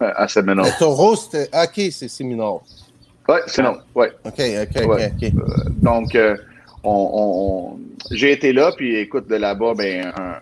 là, 0.00 0.12
à 0.16 0.28
Seminole. 0.28 0.66
Le 0.66 0.78
Taureau, 0.78 1.16
c'était. 1.16 1.48
OK, 1.52 1.90
c'est 1.90 2.08
Seminole. 2.08 2.60
Oui, 3.28 3.38
c'est 3.46 3.62
non. 3.62 3.78
Ouais. 3.94 4.12
OK, 4.24 4.32
OK, 4.38 4.88
ouais. 4.88 5.12
OK. 5.12 5.22
Euh, 5.22 5.30
donc, 5.70 6.14
euh, 6.14 6.36
on, 6.84 7.10
on, 7.12 7.78
j'ai 8.12 8.32
été 8.32 8.52
là, 8.52 8.72
puis 8.76 8.96
écoute, 8.96 9.26
de 9.28 9.34
là-bas, 9.34 9.74
ben, 9.74 10.12
un, 10.16 10.36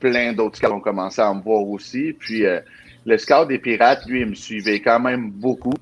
plein 0.00 0.32
d'autres 0.34 0.58
scouts 0.58 0.72
ont 0.72 0.80
commencé 0.80 1.22
à 1.22 1.32
me 1.32 1.40
voir 1.40 1.66
aussi. 1.66 2.14
Puis 2.18 2.44
euh, 2.44 2.60
le 3.06 3.16
scout 3.16 3.48
des 3.48 3.58
Pirates, 3.58 4.04
lui, 4.06 4.20
il 4.20 4.26
me 4.26 4.34
suivait 4.34 4.80
quand 4.80 5.00
même 5.00 5.30
beaucoup. 5.30 5.74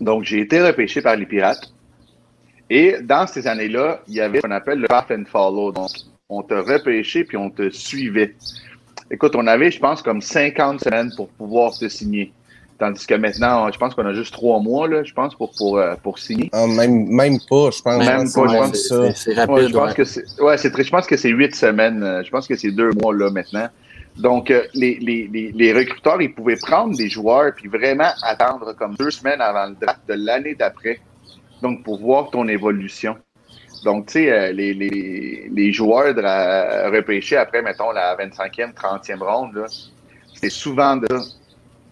Donc, 0.00 0.24
j'ai 0.24 0.40
été 0.40 0.60
repêché 0.60 1.00
par 1.00 1.16
les 1.16 1.24
Pirates. 1.24 1.72
Et 2.68 2.96
dans 3.02 3.26
ces 3.26 3.46
années-là, 3.46 4.00
il 4.08 4.14
y 4.14 4.20
avait 4.20 4.38
ce 4.38 4.42
qu'on 4.42 4.50
appelle 4.50 4.80
le 4.80 4.88
draft 4.88 5.10
and 5.10 5.24
follow. 5.30 5.72
Donc, 5.72 5.90
on 6.28 6.42
te 6.42 6.54
repêchait 6.54 7.24
puis 7.24 7.36
on 7.36 7.50
te 7.50 7.70
suivait. 7.70 8.34
Écoute, 9.10 9.36
on 9.36 9.46
avait, 9.46 9.70
je 9.70 9.78
pense, 9.78 10.02
comme 10.02 10.20
50 10.20 10.80
semaines 10.80 11.10
pour 11.16 11.28
pouvoir 11.28 11.76
te 11.78 11.88
signer. 11.88 12.32
Tandis 12.78 13.06
que 13.06 13.14
maintenant, 13.14 13.70
je 13.72 13.78
pense 13.78 13.94
qu'on 13.94 14.04
a 14.04 14.12
juste 14.12 14.34
trois 14.34 14.60
mois, 14.60 14.86
là, 14.86 15.02
je 15.02 15.14
pense, 15.14 15.34
pour, 15.34 15.50
pour, 15.56 15.78
euh, 15.78 15.94
pour 16.02 16.18
signer. 16.18 16.50
Ah, 16.52 16.66
même, 16.66 17.06
même 17.06 17.38
pas, 17.48 17.70
je 17.70 17.80
pense. 17.80 18.04
Même 18.04 18.30
pas, 18.30 18.48
je 18.48 18.56
pense 18.58 18.88
ça. 18.88 19.14
C'est 19.14 19.32
rapide. 19.34 19.54
Ouais, 19.54 19.68
je 19.68 19.72
pense 19.72 19.88
ouais. 19.88 19.94
que 19.94 20.04
c'est, 20.04 20.24
ouais, 20.42 20.58
c'est 20.58 20.70
très, 20.70 20.84
je 20.84 20.90
pense 20.90 21.06
que 21.06 21.16
c'est 21.16 21.30
huit 21.30 21.54
semaines. 21.54 22.02
euh, 22.02 22.22
Je 22.22 22.30
pense 22.30 22.46
que 22.46 22.54
c'est 22.56 22.72
deux 22.72 22.90
mois, 23.00 23.14
là, 23.14 23.30
maintenant. 23.30 23.68
Donc, 24.18 24.50
euh, 24.50 24.62
les, 24.74 24.98
les, 25.00 25.26
les, 25.32 25.52
les 25.52 25.72
recruteurs, 25.72 26.20
ils 26.20 26.34
pouvaient 26.34 26.56
prendre 26.56 26.94
des 26.96 27.08
joueurs 27.08 27.52
puis 27.54 27.68
vraiment 27.68 28.10
attendre 28.22 28.74
comme 28.74 28.94
deux 28.96 29.10
semaines 29.10 29.40
avant 29.40 29.66
le 29.68 29.76
draft 29.80 30.00
de 30.08 30.14
l'année 30.14 30.54
d'après. 30.54 31.00
Donc, 31.62 31.82
pour 31.82 32.00
voir 32.00 32.30
ton 32.30 32.46
évolution. 32.48 33.16
Donc, 33.84 34.06
tu 34.06 34.14
sais, 34.14 34.30
euh, 34.30 34.52
les, 34.52 35.72
joueurs 35.72 36.14
de 36.14 36.20
la, 36.20 36.90
repêchés 36.90 37.36
après, 37.36 37.62
mettons, 37.62 37.92
la 37.92 38.16
25e, 38.16 38.74
30e 38.74 39.22
ronde, 39.22 39.66
c'était 40.34 40.50
souvent 40.50 40.96
de 40.96 41.06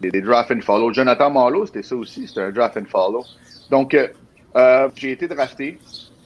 des, 0.00 0.10
des, 0.10 0.20
draft 0.20 0.50
and 0.50 0.60
follow. 0.60 0.92
Jonathan 0.92 1.30
Marlowe, 1.30 1.66
c'était 1.66 1.82
ça 1.82 1.94
aussi, 1.94 2.26
c'était 2.26 2.40
un 2.40 2.50
draft 2.50 2.76
and 2.76 2.86
follow. 2.86 3.24
Donc, 3.70 3.94
euh, 3.94 4.08
euh, 4.56 4.88
j'ai 4.94 5.12
été 5.12 5.28
drafté. 5.28 5.78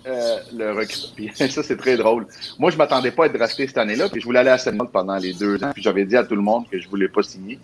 Euh, 0.06 0.36
le 0.56 0.72
recruteur. 0.72 1.10
Puis 1.16 1.30
ça, 1.36 1.62
c'est 1.62 1.76
très 1.76 1.96
drôle. 1.96 2.26
Moi, 2.58 2.70
je 2.70 2.76
m'attendais 2.76 3.10
pas 3.10 3.24
à 3.24 3.26
être 3.26 3.34
drafté 3.34 3.66
cette 3.66 3.78
année-là, 3.78 4.08
puis 4.08 4.20
je 4.20 4.26
voulais 4.26 4.38
aller 4.38 4.50
à 4.50 4.58
Seminole 4.58 4.90
pendant 4.90 5.16
les 5.16 5.34
deux 5.34 5.62
ans, 5.62 5.70
puis 5.74 5.82
j'avais 5.82 6.04
dit 6.04 6.16
à 6.16 6.24
tout 6.24 6.36
le 6.36 6.42
monde 6.42 6.64
que 6.70 6.78
je 6.78 6.88
voulais 6.88 7.08
pas 7.08 7.22
signer. 7.22 7.58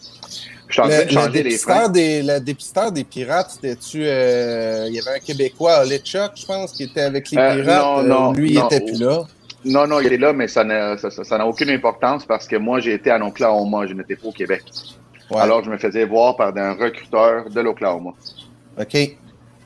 Je 0.69 0.73
suis 0.73 0.83
en 0.83 0.88
train 0.88 1.05
de 1.05 1.11
changer 1.11 1.43
les 1.43 1.59
freins. 1.59 1.88
Des, 1.88 2.23
le 2.23 2.41
dépisteur 2.41 2.91
des 2.91 3.05
Pirates, 3.05 3.50
c'était-tu... 3.53 4.05
Euh, 4.05 4.87
il 4.88 4.95
y 4.95 5.00
avait 5.00 5.17
un 5.17 5.21
Québécois, 5.21 5.83
Olechuk, 5.83 6.33
je 6.35 6.47
pense, 6.47 6.73
qui 6.73 6.85
était 6.85 7.03
avec 7.03 7.31
les 7.31 7.37
Pirates. 7.37 7.67
non, 7.67 8.03
non, 8.03 8.33
lui, 8.33 8.53
il 8.53 8.59
était 8.59 8.81
plus 8.81 9.00
là. 9.00 9.25
Non, 9.64 9.87
non, 9.87 10.00
il 10.00 10.12
est 10.12 10.19
là, 10.19 10.33
mais 10.33 10.49
ça 10.49 10.62
n'a 10.62 10.99
ça, 10.99 11.11
ça, 11.11 11.25
ça 11.25 11.47
aucune 11.47 11.71
importance 11.71 12.26
parce 12.26 12.47
que 12.47 12.57
moi, 12.57 12.81
j'ai 12.81 12.93
été 12.93 13.11
à 13.11 13.25
Oklahoma, 13.25 13.87
je 13.87 13.95
n'étais 13.95 14.17
pas 14.17 14.29
au 14.29 14.33
Québec. 14.33 14.62
Ouais. 15.31 15.41
Alors, 15.41 15.64
je 15.64 15.71
me 15.71 15.79
faisais 15.79 16.05
voir 16.05 16.37
par 16.37 16.55
un 16.57 16.75
recruteur 16.75 17.49
de 17.49 17.61
l'Oklahoma. 17.61 18.11
OK. 18.79 19.17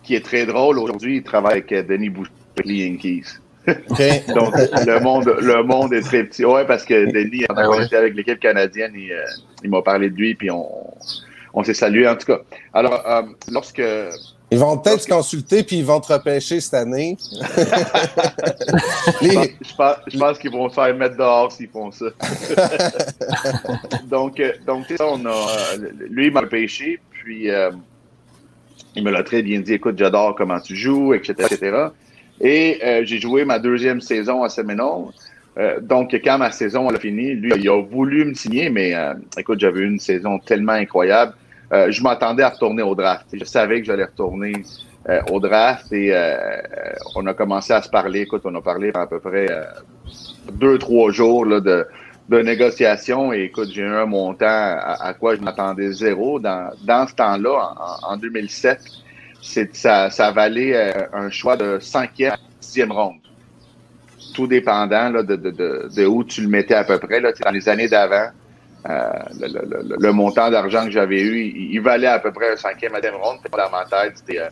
Qui 0.04 0.14
est 0.14 0.24
très 0.24 0.46
drôle. 0.46 0.78
Aujourd'hui, 0.78 1.16
il 1.16 1.22
travaille 1.22 1.64
avec 1.68 1.88
Denis 1.88 2.10
Boucher, 2.10 2.30
les 2.64 2.86
Yankees. 2.86 3.24
Donc, 3.66 4.54
le 4.56 4.98
monde, 5.00 5.26
le 5.40 5.62
monde 5.62 5.92
est 5.92 6.00
très 6.00 6.24
petit. 6.24 6.44
Ouais, 6.44 6.64
parce 6.66 6.84
que 6.84 7.10
Denis, 7.12 7.44
quand 7.48 7.68
on 7.68 7.80
était 7.82 7.96
avec 7.96 8.14
l'équipe 8.14 8.40
canadienne, 8.40 8.92
il, 8.94 9.12
euh, 9.12 9.22
il 9.62 9.68
m'a 9.70 9.82
parlé 9.82 10.08
de 10.08 10.16
lui, 10.16 10.34
puis 10.34 10.50
on, 10.50 10.66
on 11.52 11.62
s'est 11.64 11.74
salué, 11.74 12.08
en 12.08 12.16
tout 12.16 12.26
cas. 12.26 12.38
Alors, 12.72 13.02
euh, 13.06 13.22
lorsque 13.50 13.82
Ils 14.50 14.58
vont 14.58 14.78
peut-être 14.78 15.02
se 15.02 15.08
consulter 15.08 15.62
puis 15.62 15.76
ils 15.76 15.84
vont 15.84 16.00
te 16.00 16.10
repêcher 16.10 16.58
cette 16.62 16.72
année. 16.72 17.18
Je 19.20 19.34
pense, 19.34 19.46
je 19.60 19.74
pense- 19.76 19.96
je 20.06 20.18
pense 20.18 20.38
qu'ils 20.38 20.50
vont 20.52 20.68
se 20.70 20.74
faire 20.74 20.94
mettre 20.94 21.16
dehors 21.18 21.52
s'ils 21.52 21.68
font 21.68 21.90
ça. 21.92 22.06
donc, 24.04 24.40
euh, 24.40 24.52
donc 24.66 24.86
ça, 24.96 25.06
on 25.06 25.24
a, 25.26 25.30
euh, 25.30 25.90
lui, 26.10 26.26
il 26.28 26.32
m'a 26.32 26.40
repêché, 26.40 26.98
puis 27.10 27.50
euh, 27.50 27.70
il 28.94 29.04
me 29.04 29.10
l'a 29.10 29.22
très 29.22 29.42
bien 29.42 29.60
dit, 29.60 29.74
écoute, 29.74 29.96
j'adore 29.98 30.34
comment 30.36 30.60
tu 30.60 30.74
joues, 30.76 31.14
etc., 31.14 31.34
etc. 31.50 31.88
Et 32.40 32.78
euh, 32.84 33.02
j'ai 33.04 33.18
joué 33.18 33.44
ma 33.44 33.58
deuxième 33.58 34.00
saison 34.00 34.42
à 34.42 34.48
Seminole. 34.48 35.06
Euh, 35.58 35.80
donc, 35.80 36.12
quand 36.24 36.38
ma 36.38 36.52
saison 36.52 36.88
a 36.88 36.98
fini, 36.98 37.34
lui, 37.34 37.52
il 37.56 37.68
a 37.68 37.82
voulu 37.82 38.24
me 38.24 38.34
signer, 38.34 38.70
mais 38.70 38.94
euh, 38.94 39.14
écoute, 39.36 39.58
j'avais 39.58 39.80
une 39.80 39.98
saison 39.98 40.38
tellement 40.38 40.72
incroyable. 40.72 41.34
Euh, 41.72 41.90
je 41.90 42.02
m'attendais 42.02 42.44
à 42.44 42.50
retourner 42.50 42.82
au 42.82 42.94
draft. 42.94 43.26
Je 43.32 43.44
savais 43.44 43.80
que 43.80 43.86
j'allais 43.86 44.04
retourner 44.04 44.52
euh, 45.08 45.20
au 45.30 45.40
draft 45.40 45.92
et 45.92 46.10
euh, 46.12 46.36
on 47.16 47.26
a 47.26 47.34
commencé 47.34 47.72
à 47.72 47.82
se 47.82 47.90
parler. 47.90 48.20
Écoute, 48.20 48.42
on 48.44 48.54
a 48.54 48.62
parlé 48.62 48.92
pendant 48.92 49.04
à 49.04 49.08
peu 49.08 49.20
près 49.20 49.48
deux, 50.52 50.78
trois 50.78 51.10
jours 51.10 51.44
là, 51.44 51.60
de, 51.60 51.86
de 52.28 52.38
négociation. 52.40 53.32
Et 53.32 53.42
écoute, 53.44 53.68
j'ai 53.72 53.82
eu 53.82 53.86
un 53.86 54.06
montant 54.06 54.46
à, 54.46 54.96
à 55.08 55.12
quoi 55.12 55.34
je 55.34 55.40
m'attendais 55.40 55.92
zéro. 55.92 56.38
Dans, 56.38 56.70
dans 56.84 57.06
ce 57.06 57.14
temps-là, 57.16 57.74
en, 58.02 58.14
en 58.14 58.16
2007, 58.16 58.80
c'est, 58.80 58.90
ça, 59.42 60.10
ça 60.10 60.30
valait 60.30 60.74
euh, 60.74 61.06
un 61.12 61.30
choix 61.30 61.56
de 61.56 61.78
cinquième, 61.80 62.34
sixième 62.60 62.92
ronde. 62.92 63.16
Tout 64.34 64.46
dépendant 64.46 65.08
là, 65.10 65.22
de, 65.22 65.36
de, 65.36 65.50
de, 65.50 65.88
de 65.94 66.06
où 66.06 66.22
tu 66.24 66.42
le 66.42 66.48
mettais 66.48 66.74
à 66.74 66.84
peu 66.84 66.98
près. 66.98 67.20
Là, 67.20 67.32
dans 67.44 67.50
les 67.50 67.68
années 67.68 67.88
d'avant, 67.88 68.28
euh, 68.88 69.08
le, 69.40 69.46
le- 69.48 69.82
le- 69.88 69.96
le 69.98 70.12
montant 70.12 70.50
d'argent 70.50 70.84
que 70.84 70.90
j'avais 70.90 71.20
eu, 71.20 71.40
il, 71.40 71.72
il 71.74 71.80
valait 71.80 72.06
à 72.06 72.18
peu 72.18 72.32
près 72.32 72.52
un 72.52 72.56
cinquième, 72.56 72.94
sixième 72.94 73.16
ronde. 73.16 73.38
C'était 73.42 73.56
Dans 73.56 73.70
ma 73.70 73.84
tête, 73.84 74.12
c'était... 74.16 74.40
euh, 74.40 74.48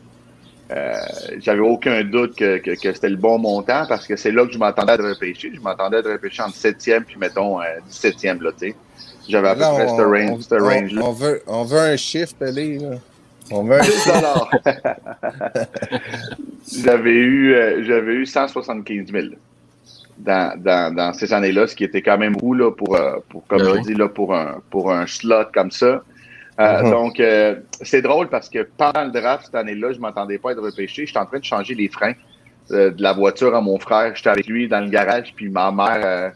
euh, 0.73 0.95
j'avais 1.39 1.61
aucun 1.61 2.03
doute 2.03 2.35
que, 2.37 2.59
que, 2.59 2.73
que 2.73 2.93
c'était 2.93 3.09
le 3.11 3.17
bon 3.17 3.39
montant 3.39 3.85
parce 3.89 4.05
que 4.05 4.17
c'est 4.17 4.33
là 4.33 4.45
que 4.47 4.53
je 4.53 4.59
m'attendais 4.59 4.93
à 4.95 4.97
repêché. 4.97 5.53
Je 5.55 5.61
m'attendais 5.61 5.99
à 5.99 6.13
repêché 6.13 6.43
entre 6.43 6.57
7e 6.57 7.05
puis 7.05 7.17
mettons 7.21 7.61
euh, 7.61 7.65
17e 7.89 8.43
là, 8.43 8.51
tu 8.59 8.71
sais. 8.71 8.77
J'avais 9.29 9.49
à 9.49 9.55
peu 9.55 9.61
près 9.75 9.87
ce 9.89 10.03
range, 10.03 10.41
on- 10.51 10.65
range-là. 10.65 11.03
on 11.05 11.13
veut, 11.13 11.43
on 11.47 11.63
veut 11.65 11.79
un 11.79 11.97
chiffre, 11.97 12.35
Pelé. 12.37 12.79
là. 12.79 12.97
On 13.51 13.63
veut 13.65 13.77
un 13.77 13.81
10 13.81 13.87
chiffre. 13.93 14.15
dollars. 14.15 14.51
j'avais 16.85 17.11
eu, 17.15 17.55
euh, 17.55 17.85
j'avais 17.85 18.15
eu 18.15 18.27
175 18.27 19.13
000 19.13 19.27
dans, 20.19 20.61
dans, 20.61 20.95
dans 20.95 21.13
ces 21.13 21.33
années-là, 21.33 21.67
ce 21.67 21.77
qui 21.77 21.85
était 21.85 22.03
quand 22.03 22.19
même 22.19 22.33
beaucoup 22.33 22.55
là, 22.55 22.71
pour, 22.71 22.97
euh, 22.97 23.17
pour 23.29 23.47
comme 23.47 23.63
Ben 23.63 23.77
je 23.77 23.81
dis, 23.83 23.95
là, 23.95 24.09
pour 24.09 24.35
un, 24.35 24.61
pour 24.71 24.93
un 24.93 25.07
slot 25.07 25.47
comme 25.55 25.71
ça. 25.71 26.03
Euh, 26.59 26.83
Mhm. 26.83 26.91
Donc, 26.91 27.21
euh, 27.21 27.57
c'est 27.83 28.01
drôle 28.01 28.29
parce 28.29 28.49
que 28.49 28.67
pendant 28.79 29.05
le 29.05 29.11
draft 29.11 29.45
cette 29.47 29.55
année-là, 29.55 29.93
je 29.93 30.01
m'attendais 30.01 30.39
pas 30.39 30.51
à 30.51 30.53
être 30.53 30.63
repêché. 30.63 31.05
J'étais 31.07 31.19
en 31.19 31.27
train 31.27 31.39
de 31.39 31.45
changer 31.45 31.75
les 31.75 31.89
freins 31.89 32.15
euh, 32.71 32.91
de 32.91 33.03
la 33.03 33.13
voiture 33.13 33.55
à 33.55 33.61
mon 33.61 33.79
frère. 33.79 34.17
J'étais 34.17 34.31
avec 34.31 34.47
lui 34.47 34.67
dans 34.67 34.81
le 34.81 34.89
garage, 34.89 35.35
puis 35.37 35.51
ma 35.51 35.71
mère 35.71 36.01
euh, 36.03 36.31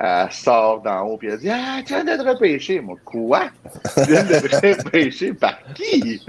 elle 0.00 0.30
sort 0.30 0.80
d'en 0.82 1.02
haut, 1.06 1.16
puis 1.16 1.28
elle 1.28 1.38
dit 1.38 1.50
Ah, 1.50 1.80
tu 1.84 1.92
viens 1.92 2.04
d'être 2.04 2.24
repêché. 2.24 2.80
Moi, 2.80 2.96
quoi? 3.04 3.50
Tu 3.94 4.12
viens 4.12 4.22
d'être 4.22 4.54
repêché 4.54 5.32
par 5.32 5.58
qui? 5.74 6.22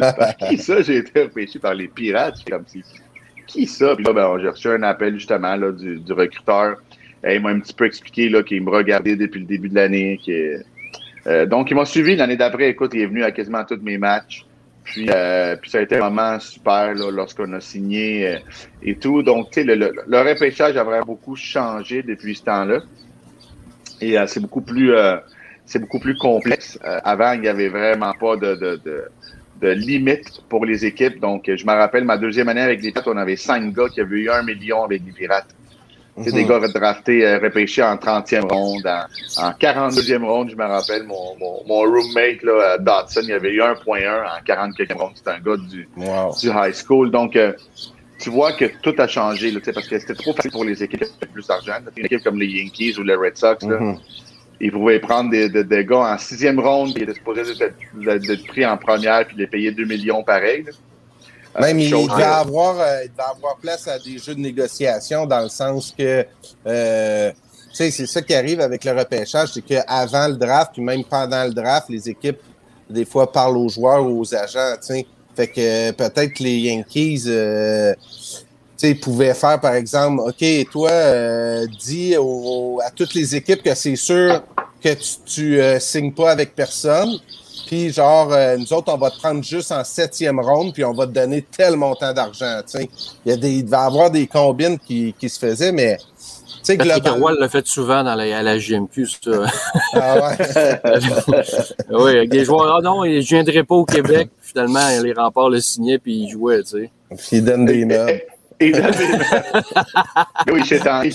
Par 0.00 0.36
qui 0.36 0.56
ça 0.56 0.80
J'ai 0.80 0.98
été 0.98 1.24
repêché 1.24 1.58
par 1.58 1.74
les 1.74 1.88
pirates? 1.88 2.36
Comme 2.48 2.64
si. 2.66 2.82
Qui 3.46 3.66
ça? 3.66 3.94
Puis 3.94 4.04
là, 4.04 4.12
ben, 4.14 4.38
j'ai 4.40 4.48
reçu 4.48 4.68
un 4.68 4.82
appel 4.82 5.14
justement 5.14 5.56
là, 5.56 5.72
du, 5.72 5.98
du 5.98 6.12
recruteur. 6.12 6.76
Et 7.22 7.34
il 7.36 7.42
m'a 7.42 7.50
un 7.50 7.60
petit 7.60 7.74
peu 7.74 7.84
expliqué 7.84 8.32
qu'il 8.44 8.62
me 8.62 8.70
regardait 8.70 9.16
depuis 9.16 9.40
le 9.40 9.46
début 9.46 9.68
de 9.68 9.74
l'année. 9.74 10.18
euh, 11.26 11.44
donc, 11.44 11.70
il 11.70 11.74
m'a 11.74 11.84
suivi 11.84 12.16
l'année 12.16 12.36
d'après. 12.36 12.70
Écoute, 12.70 12.92
il 12.94 13.02
est 13.02 13.06
venu 13.06 13.24
à 13.24 13.30
quasiment 13.30 13.64
tous 13.64 13.80
mes 13.82 13.98
matchs. 13.98 14.45
Puis, 14.86 15.08
euh, 15.10 15.56
puis 15.56 15.68
ça 15.68 15.78
a 15.78 15.82
été 15.82 15.96
un 15.96 16.08
moment 16.08 16.38
super 16.38 16.94
lorsqu'on 16.94 17.52
a 17.52 17.60
signé 17.60 18.26
euh, 18.26 18.38
et 18.82 18.94
tout. 18.96 19.22
Donc, 19.22 19.50
tu 19.50 19.60
sais, 19.60 19.64
le, 19.64 19.74
le, 19.74 19.92
le 20.06 20.16
a 20.16 20.84
vraiment 20.84 21.04
beaucoup 21.04 21.36
changé 21.36 22.02
depuis 22.02 22.36
ce 22.36 22.44
temps-là. 22.44 22.80
Et 24.00 24.16
euh, 24.16 24.26
c'est 24.26 24.40
beaucoup 24.40 24.62
plus 24.62 24.92
c'est 25.64 25.80
beaucoup 25.80 25.98
plus 25.98 26.16
complexe. 26.16 26.78
Avant, 26.82 27.32
il 27.32 27.40
n'y 27.40 27.48
avait 27.48 27.68
vraiment 27.68 28.14
pas 28.14 28.36
de, 28.36 28.54
de, 28.54 28.80
de, 28.84 29.04
de 29.60 29.68
limite 29.70 30.42
pour 30.48 30.64
les 30.64 30.86
équipes. 30.86 31.18
Donc, 31.18 31.50
je 31.52 31.66
me 31.66 31.72
rappelle 31.72 32.04
ma 32.04 32.16
deuxième 32.16 32.48
année 32.48 32.60
avec 32.60 32.80
les 32.82 32.92
Pirates, 32.92 33.08
on 33.08 33.16
avait 33.16 33.34
cinq 33.36 33.74
gars 33.74 33.88
qui 33.92 34.00
avaient 34.00 34.20
eu 34.20 34.30
un 34.30 34.44
million 34.44 34.84
avec 34.84 35.02
les 35.04 35.12
Pirates. 35.12 35.52
C'est 36.24 36.32
des 36.32 36.44
gars 36.44 36.60
draftés, 36.68 37.26
euh, 37.26 37.38
repêchés 37.38 37.82
en 37.82 37.96
30e 37.96 38.50
ronde, 38.50 38.86
en, 38.86 39.48
en 39.48 39.50
42e 39.52 40.24
ronde, 40.24 40.50
je 40.50 40.56
me 40.56 40.64
rappelle, 40.64 41.02
mon, 41.04 41.36
mon, 41.38 41.62
mon 41.66 41.80
roommate, 41.80 42.42
là, 42.42 42.78
Dodson, 42.78 43.20
il 43.24 43.32
avait 43.32 43.52
eu 43.52 43.60
1.1 43.60 43.74
en 44.24 44.42
44e 44.44 44.94
ronde. 44.94 45.12
C'était 45.14 45.30
un 45.30 45.40
gars 45.40 45.56
du, 45.56 45.88
Wow. 45.96 46.34
du 46.40 46.48
high 46.48 46.72
school. 46.74 47.10
Donc, 47.10 47.36
euh, 47.36 47.52
tu 48.18 48.30
vois 48.30 48.52
que 48.52 48.64
tout 48.82 48.94
a 48.98 49.06
changé, 49.06 49.50
là, 49.50 49.60
parce 49.74 49.86
que 49.88 49.98
c'était 49.98 50.14
trop 50.14 50.32
facile 50.32 50.50
pour 50.52 50.64
les 50.64 50.82
équipes 50.82 51.00
qui 51.00 51.04
avaient 51.22 51.32
plus 51.32 51.46
d'argent. 51.46 51.72
Une 51.96 52.06
équipe 52.06 52.22
comme 52.24 52.38
les 52.40 52.46
Yankees 52.46 52.94
ou 52.98 53.02
les 53.02 53.14
Red 53.14 53.36
Sox, 53.36 53.58
là, 53.66 53.78
Mhm. 53.78 53.98
ils 54.60 54.72
pouvaient 54.72 55.00
prendre 55.00 55.28
des, 55.30 55.50
des, 55.50 55.64
des 55.64 55.84
gars 55.84 56.14
en 56.14 56.18
sixième 56.18 56.58
ronde 56.58 56.94
qui 56.94 57.02
étaient 57.02 57.12
supposés 57.12 57.42
d'être 57.94 58.46
pris 58.46 58.64
en 58.64 58.78
première 58.78 59.26
puis 59.26 59.36
les 59.36 59.46
payer 59.46 59.70
2 59.70 59.84
millions 59.84 60.22
pareil. 60.22 60.62
là. 60.64 60.72
Euh, 61.56 61.60
Même 61.60 61.78
il 61.78 61.90
devait, 61.90 62.22
avoir, 62.22 62.78
euh, 62.80 63.04
il 63.04 63.10
devait 63.10 63.22
avoir 63.34 63.56
place 63.56 63.88
à 63.88 63.98
des 63.98 64.18
jeux 64.18 64.34
de 64.34 64.40
négociation 64.40 65.26
dans 65.26 65.40
le 65.40 65.48
sens 65.48 65.94
que, 65.96 66.26
euh, 66.66 67.30
tu 67.70 67.76
sais, 67.76 67.90
c'est 67.90 68.06
ça 68.06 68.22
qui 68.22 68.34
arrive 68.34 68.60
avec 68.60 68.84
le 68.84 68.92
repêchage, 68.92 69.50
c'est 69.54 69.62
qu'avant 69.62 70.28
le 70.28 70.36
draft, 70.36 70.72
puis 70.74 70.82
même 70.82 71.04
pendant 71.04 71.44
le 71.44 71.52
draft, 71.52 71.88
les 71.88 72.08
équipes, 72.08 72.40
des 72.88 73.04
fois, 73.04 73.30
parlent 73.30 73.56
aux 73.56 73.68
joueurs 73.68 74.04
ou 74.04 74.20
aux 74.20 74.34
agents, 74.34 74.74
tu 74.80 74.86
sais. 74.86 75.06
Fait 75.34 75.48
que 75.48 75.90
peut-être 75.90 76.32
que 76.32 76.42
les 76.42 76.58
Yankees, 76.60 77.24
euh, 77.26 77.94
tu 78.00 78.46
sais, 78.76 78.94
pouvaient 78.94 79.34
faire, 79.34 79.60
par 79.60 79.74
exemple, 79.74 80.22
OK, 80.22 80.70
toi, 80.70 80.90
euh, 80.90 81.66
dis 81.78 82.14
à 82.14 82.90
toutes 82.90 83.12
les 83.12 83.36
équipes 83.36 83.62
que 83.62 83.74
c'est 83.74 83.96
sûr 83.96 84.42
que 84.82 84.94
tu, 84.94 85.10
tu 85.26 85.60
euh, 85.60 85.78
signes 85.78 86.12
pas 86.12 86.30
avec 86.30 86.54
personne. 86.54 87.18
Puis 87.66 87.92
genre, 87.92 88.32
euh, 88.32 88.56
nous 88.56 88.72
autres, 88.72 88.92
on 88.92 88.96
va 88.96 89.10
te 89.10 89.18
prendre 89.18 89.42
juste 89.42 89.72
en 89.72 89.82
septième 89.82 90.38
ronde, 90.40 90.72
puis 90.72 90.84
on 90.84 90.92
va 90.92 91.06
te 91.06 91.12
donner 91.12 91.42
tel 91.42 91.76
montant 91.76 92.12
d'argent. 92.12 92.60
tu 92.64 92.78
sais. 92.78 92.90
Il, 93.24 93.30
y 93.30 93.34
a 93.34 93.36
des, 93.36 93.52
il 93.54 93.64
devait 93.64 93.76
y 93.76 93.80
avoir 93.80 94.10
des 94.10 94.26
combines 94.26 94.78
qui, 94.78 95.14
qui 95.18 95.28
se 95.28 95.38
faisaient, 95.38 95.72
mais 95.72 95.98
tu 95.98 96.04
sais, 96.62 96.76
globalement... 96.76 97.30
L'a 97.30 97.48
fait 97.48 97.66
souvent 97.66 98.02
dans 98.04 98.14
la, 98.14 98.38
à 98.38 98.42
la 98.42 98.58
JMQ, 98.58 99.06
ça. 99.06 99.30
Ah 99.92 100.16
ouais. 100.16 100.80
oui, 101.90 102.10
avec 102.16 102.30
des 102.30 102.44
joueurs. 102.44 102.76
Ah 102.78 102.80
non, 102.82 103.04
je 103.04 103.20
viendrai 103.20 103.62
pas 103.64 103.74
au 103.74 103.84
Québec. 103.84 104.30
Finalement, 104.40 104.88
les 105.02 105.12
remparts 105.12 105.50
le 105.50 105.60
signaient 105.60 105.98
puis 105.98 106.14
ils 106.14 106.30
jouaient, 106.30 106.62
tu 106.62 106.70
sais. 106.70 106.90
Puis 107.10 107.28
il 107.32 107.44
donne 107.44 107.66
des 107.66 107.84
nobles. 107.84 108.22
Et 108.58 108.70
là, 108.70 108.90
oui, 110.50 110.62
j'étais 110.64 110.88
en... 110.88 111.02
Mais, 111.02 111.10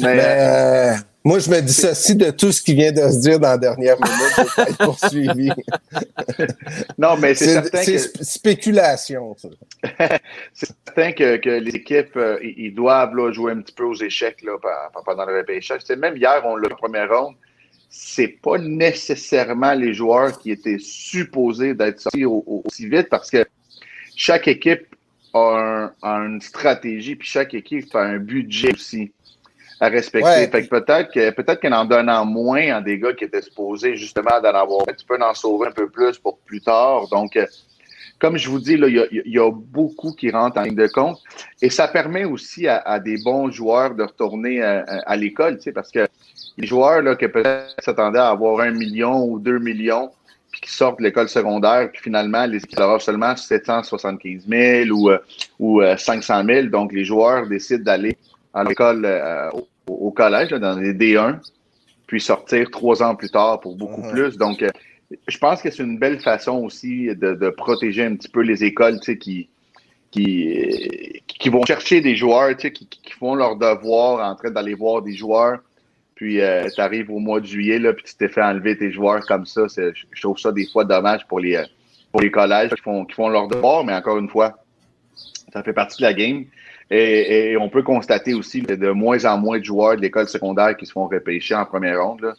Mais 0.00 0.20
euh, 0.22 0.94
moi, 1.26 1.40
je 1.40 1.50
me 1.50 1.60
dissocie 1.60 2.16
de 2.16 2.30
tout 2.30 2.52
ce 2.52 2.62
qui 2.62 2.72
vient 2.74 2.92
de 2.92 3.00
se 3.10 3.18
dire 3.18 3.40
dans 3.40 3.48
la 3.48 3.58
dernière 3.58 3.96
minute 4.00 4.34
pour 4.54 4.64
être 4.64 4.78
poursuivi. 4.78 5.50
non, 6.98 7.16
mais 7.16 7.34
c'est 7.34 7.46
certain 7.54 7.84
que... 7.84 7.90
sp- 7.98 8.22
spéculation, 8.22 9.34
c'est 10.54 10.68
certain 10.84 11.10
que, 11.10 11.36
que 11.38 11.50
les 11.50 11.74
équipes, 11.74 12.16
euh, 12.16 12.38
ils 12.42 12.72
doivent 12.72 13.16
là, 13.16 13.32
jouer 13.32 13.50
un 13.52 13.60
petit 13.60 13.74
peu 13.74 13.82
aux 13.82 13.96
échecs 13.96 14.40
là, 14.42 14.56
pendant 15.04 15.26
le 15.26 15.38
repêchage. 15.38 15.80
Même 15.98 16.16
hier, 16.16 16.40
on 16.44 16.54
l'a 16.54 16.68
la 16.68 16.76
première 16.76 17.08
ronde. 17.10 17.34
C'est 17.90 18.28
pas 18.28 18.58
nécessairement 18.58 19.72
les 19.72 19.94
joueurs 19.94 20.38
qui 20.38 20.52
étaient 20.52 20.78
supposés 20.78 21.74
d'être 21.74 21.98
sortis 22.00 22.24
au- 22.24 22.44
au- 22.46 22.62
aussi 22.66 22.88
vite 22.88 23.08
parce 23.08 23.30
que 23.32 23.44
chaque 24.14 24.46
équipe 24.46 24.94
a, 25.34 25.38
un- 25.38 25.92
a 26.02 26.18
une 26.24 26.40
stratégie, 26.40 27.16
puis 27.16 27.26
chaque 27.26 27.52
équipe 27.52 27.92
a 27.96 28.02
un 28.02 28.18
budget 28.18 28.72
aussi 28.72 29.10
à 29.80 29.88
respecter. 29.88 30.26
Ouais. 30.28 30.48
Fait 30.48 30.62
que 30.66 30.68
peut-être 30.68 31.12
que 31.12 31.30
peut-être 31.30 31.60
qu'en 31.60 31.72
en 31.72 31.84
donnant 31.84 32.24
moins 32.24 32.76
à 32.76 32.80
des 32.80 32.98
gars 32.98 33.12
qui 33.12 33.24
étaient 33.24 33.42
supposés 33.42 33.96
justement 33.96 34.40
d'en 34.42 34.54
avoir, 34.54 34.86
tu 34.86 35.04
peux 35.06 35.18
en 35.22 35.34
sauver 35.34 35.68
un 35.68 35.72
peu 35.72 35.88
plus 35.88 36.18
pour 36.18 36.38
plus 36.38 36.60
tard. 36.60 37.08
Donc, 37.08 37.36
euh, 37.36 37.46
comme 38.18 38.38
je 38.38 38.48
vous 38.48 38.58
dis, 38.60 38.76
là, 38.78 38.88
il 38.88 39.22
y 39.26 39.32
y 39.34 39.38
a 39.38 39.50
beaucoup 39.50 40.12
qui 40.12 40.30
rentrent 40.30 40.58
en 40.58 40.62
ligne 40.62 40.74
de 40.74 40.86
compte. 40.86 41.18
Et 41.60 41.68
ça 41.68 41.86
permet 41.88 42.24
aussi 42.24 42.66
à, 42.66 42.78
à 42.78 42.98
des 42.98 43.18
bons 43.22 43.50
joueurs 43.50 43.94
de 43.94 44.02
retourner 44.04 44.62
à, 44.62 44.80
à- 44.86 44.98
à 45.12 45.16
l'école, 45.16 45.56
tu 45.58 45.64
sais, 45.64 45.72
parce 45.72 45.90
que 45.90 46.06
les 46.56 46.66
joueurs 46.66 47.02
là, 47.02 47.14
qui 47.16 47.28
peut-être 47.28 47.74
s'attendaient 47.78 48.18
à 48.18 48.28
avoir 48.30 48.60
un 48.60 48.70
million 48.70 49.22
ou 49.26 49.38
deux 49.38 49.58
millions, 49.58 50.10
puis 50.50 50.62
qui 50.62 50.70
sortent 50.70 50.98
de 51.00 51.04
l'école 51.04 51.28
secondaire, 51.28 51.90
puis 51.92 52.00
finalement, 52.00 52.46
les 52.46 52.64
équipes 52.64 52.78
leur 52.78 53.02
seulement 53.02 53.36
775 53.36 54.46
000 54.48 54.88
ou, 54.90 55.10
euh, 55.10 55.18
ou 55.58 55.82
euh, 55.82 55.98
500 55.98 56.42
000. 56.46 56.66
Donc, 56.68 56.94
les 56.94 57.04
joueurs 57.04 57.46
décident 57.46 57.84
d'aller 57.84 58.16
à 58.56 58.64
l'école, 58.64 59.04
euh, 59.04 59.50
au, 59.52 59.92
au 60.08 60.10
collège, 60.10 60.50
là, 60.50 60.58
dans 60.58 60.78
les 60.78 60.92
D1, 60.94 61.38
puis 62.06 62.20
sortir 62.20 62.70
trois 62.70 63.02
ans 63.02 63.14
plus 63.14 63.30
tard 63.30 63.60
pour 63.60 63.76
beaucoup 63.76 64.00
plus. 64.10 64.36
Donc, 64.38 64.62
euh, 64.62 64.68
je 65.28 65.38
pense 65.38 65.60
que 65.62 65.70
c'est 65.70 65.82
une 65.82 65.98
belle 65.98 66.20
façon 66.20 66.64
aussi 66.64 67.06
de, 67.14 67.34
de 67.34 67.48
protéger 67.50 68.04
un 68.04 68.16
petit 68.16 68.28
peu 68.28 68.40
les 68.40 68.64
écoles, 68.64 68.98
qui, 69.00 69.48
qui, 70.10 71.22
qui 71.26 71.48
vont 71.48 71.64
chercher 71.64 72.00
des 72.00 72.16
joueurs, 72.16 72.56
qui, 72.56 72.70
qui 72.72 73.12
font 73.18 73.34
leur 73.34 73.56
devoir 73.56 74.28
en 74.28 74.34
train 74.34 74.50
d'aller 74.50 74.74
voir 74.74 75.02
des 75.02 75.14
joueurs. 75.14 75.58
Puis, 76.14 76.40
tu 76.74 76.80
arrives 76.80 77.10
au 77.10 77.18
mois 77.18 77.40
de 77.40 77.46
juillet, 77.46 77.78
là, 77.78 77.92
puis 77.92 78.04
tu 78.04 78.14
t'es 78.16 78.28
fait 78.28 78.42
enlever 78.42 78.76
tes 78.78 78.90
joueurs 78.90 79.20
comme 79.26 79.44
ça. 79.44 79.68
C'est- 79.68 79.92
Je 80.12 80.20
trouve 80.22 80.38
ça 80.38 80.50
des 80.50 80.66
fois 80.66 80.84
dommage 80.84 81.26
pour 81.28 81.40
les, 81.40 81.62
pour 82.10 82.22
les 82.22 82.30
collèges 82.30 82.70
qui 82.70 82.80
font, 82.80 83.04
qui 83.04 83.14
font 83.14 83.28
leur 83.28 83.48
devoir, 83.48 83.84
mais 83.84 83.92
encore 83.94 84.16
une 84.16 84.30
fois, 84.30 84.58
ça 85.52 85.62
fait 85.62 85.74
partie 85.74 85.98
de 85.98 86.06
la 86.06 86.14
game. 86.14 86.44
Et, 86.90 87.50
et 87.50 87.56
on 87.56 87.68
peut 87.68 87.82
constater 87.82 88.34
aussi 88.34 88.62
de 88.62 88.90
moins 88.90 89.24
en 89.24 89.38
moins 89.38 89.58
de 89.58 89.64
joueurs 89.64 89.96
de 89.96 90.02
l'école 90.02 90.28
secondaire 90.28 90.76
qui 90.76 90.86
se 90.86 90.92
font 90.92 91.08
repêcher 91.08 91.54
en 91.54 91.64
première 91.64 92.02
ronde. 92.02 92.20
Là 92.20 92.34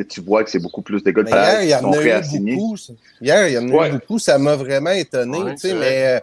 tu 0.00 0.20
vois 0.22 0.42
que 0.42 0.50
c'est 0.50 0.58
beaucoup 0.58 0.80
plus 0.80 1.02
de 1.02 1.10
gars 1.10 1.22
de 1.22 1.28
hier, 1.28 1.62
il 1.62 1.68
y 1.68 1.74
en 1.74 1.92
a 1.92 2.02
eu 2.02 2.54
beaucoup. 2.54 2.76
Hier, 3.20 3.48
il 3.48 3.54
y 3.54 3.58
en 3.58 3.68
a 3.68 3.88
eu 3.88 3.92
beaucoup. 3.92 4.18
Ça 4.18 4.38
m'a 4.38 4.56
vraiment 4.56 4.90
étonné. 4.90 5.38
mais 5.64 6.20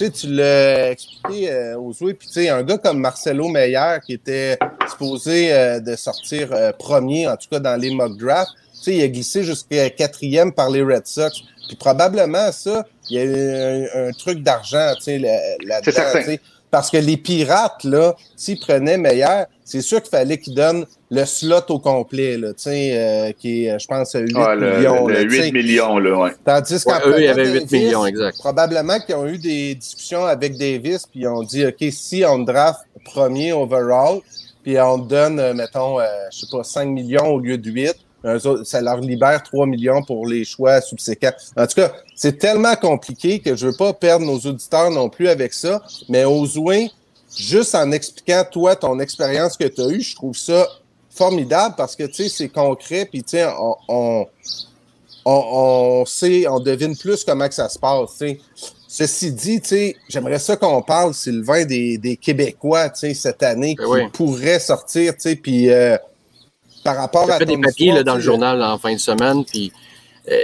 euh, 0.00 0.10
tu 0.10 0.26
l'as 0.28 0.92
expliqué 0.92 1.50
euh, 1.50 1.78
aux 1.78 1.92
joueurs. 1.92 2.14
Puis 2.18 2.48
un 2.48 2.62
gars 2.62 2.78
comme 2.78 2.98
Marcelo 2.98 3.48
Meyer, 3.48 3.98
qui 4.06 4.14
était 4.14 4.58
supposé 4.88 5.52
euh, 5.52 5.80
de 5.80 5.96
sortir 5.96 6.48
premier, 6.78 7.28
en 7.28 7.36
tout 7.36 7.48
cas 7.50 7.58
dans 7.58 7.78
les 7.78 7.94
mock 7.94 8.16
drafts, 8.16 8.52
il 8.86 9.02
a 9.02 9.08
glissé 9.08 9.42
jusqu'à 9.42 9.90
quatrième 9.90 10.52
par 10.52 10.70
les 10.70 10.82
Red 10.82 11.06
Sox. 11.06 11.42
Puis 11.68 11.76
probablement, 11.76 12.50
ça, 12.52 12.86
il 13.10 13.16
y 13.16 13.20
a 13.20 13.24
eu 13.24 14.08
un, 14.08 14.12
truc 14.12 14.42
d'argent 14.42 14.94
là-dedans. 15.06 16.38
Parce 16.70 16.90
que 16.90 16.96
les 16.96 17.16
pirates, 17.16 17.84
là, 17.84 18.14
s'ils 18.36 18.60
prenaient 18.60 18.98
Meyer, 18.98 19.44
c'est 19.64 19.80
sûr 19.80 20.00
qu'il 20.00 20.10
fallait 20.10 20.38
qu'ils 20.38 20.54
donnent 20.54 20.86
le 21.10 21.24
slot 21.24 21.62
au 21.68 21.78
complet, 21.78 22.36
là, 22.36 22.48
euh, 22.66 23.32
qui 23.32 23.66
est, 23.66 23.78
je 23.78 23.86
pense, 23.86 24.12
8 24.14 24.22
millions. 24.22 25.06
Le, 25.06 25.22
8 25.22 25.52
millions, 25.52 25.98
là, 25.98 26.18
ouais. 26.18 26.30
Tandis 26.44 26.82
qu'en 26.84 26.98
eux, 27.06 27.14
il 27.18 27.24
y 27.24 27.28
avait 27.28 27.60
8 27.60 27.72
millions, 27.72 28.06
exact. 28.06 28.38
Probablement 28.38 28.98
qu'ils 29.00 29.16
ont 29.16 29.26
eu 29.26 29.38
des 29.38 29.74
discussions 29.74 30.24
avec 30.24 30.56
Davis, 30.56 31.06
puis 31.06 31.20
ils 31.20 31.28
ont 31.28 31.42
dit, 31.42 31.66
OK, 31.66 31.84
si 31.90 32.24
on 32.24 32.38
draft 32.38 32.80
premier 33.04 33.52
overall, 33.52 34.20
puis 34.62 34.78
on 34.78 34.98
donne, 34.98 35.40
euh, 35.40 35.54
mettons, 35.54 35.98
euh, 35.98 36.04
je 36.32 36.40
sais 36.40 36.46
pas, 36.50 36.62
5 36.62 36.86
millions 36.86 37.26
au 37.26 37.40
lieu 37.40 37.58
de 37.58 37.70
8, 37.70 37.94
ça 38.64 38.80
leur 38.80 38.98
libère 38.98 39.42
3 39.42 39.66
millions 39.66 40.02
pour 40.02 40.26
les 40.26 40.44
choix 40.44 40.80
subséquents. 40.80 41.32
En 41.56 41.66
tout 41.66 41.74
cas, 41.74 41.92
c'est 42.14 42.38
tellement 42.38 42.76
compliqué 42.76 43.40
que 43.40 43.56
je 43.56 43.68
veux 43.68 43.76
pas 43.76 43.92
perdre 43.92 44.26
nos 44.26 44.38
auditeurs 44.38 44.90
non 44.90 45.08
plus 45.08 45.28
avec 45.28 45.52
ça, 45.52 45.82
mais 46.08 46.24
aux 46.24 46.46
juste 47.36 47.74
en 47.74 47.92
expliquant, 47.92 48.44
toi, 48.50 48.76
ton 48.76 48.98
expérience 48.98 49.56
que 49.56 49.64
tu 49.64 49.80
as 49.80 49.88
eue, 49.88 50.00
je 50.00 50.14
trouve 50.14 50.36
ça 50.36 50.66
formidable 51.10 51.74
parce 51.76 51.96
que, 51.96 52.04
tu 52.04 52.24
sais, 52.24 52.28
c'est 52.28 52.48
concret, 52.48 53.06
puis, 53.10 53.22
tu 53.22 53.30
sais, 53.30 53.46
on, 53.46 53.76
on, 53.88 54.26
on, 55.24 56.04
sait, 56.06 56.46
on 56.48 56.60
devine 56.60 56.96
plus 56.96 57.24
comment 57.24 57.48
que 57.48 57.54
ça 57.54 57.68
se 57.68 57.78
passe, 57.78 58.10
tu 58.12 58.16
sais. 58.18 58.40
Ceci 58.88 59.30
dit, 59.32 59.60
tu 59.60 59.68
sais, 59.68 59.96
j'aimerais 60.08 60.40
ça 60.40 60.56
qu'on 60.56 60.82
parle, 60.82 61.14
Sylvain, 61.14 61.64
des, 61.64 61.96
des 61.98 62.16
Québécois, 62.16 62.90
tu 62.90 63.00
sais, 63.00 63.14
cette 63.14 63.42
année, 63.42 63.76
ben 63.78 64.06
qui 64.06 64.10
pourraient 64.12 64.58
sortir, 64.58 65.14
tu 65.14 65.20
sais, 65.20 65.36
puis 65.36 65.70
euh, 65.70 65.96
par 66.84 66.96
rapport 66.96 67.30
à 67.30 67.38
fait 67.38 67.46
des 67.46 67.58
papiers 67.58 67.92
là, 67.92 68.02
dans 68.02 68.14
le 68.14 68.20
journal 68.20 68.62
en 68.62 68.78
fin 68.78 68.92
de 68.92 68.98
semaine, 68.98 69.44
puis 69.44 69.72
euh, 70.30 70.36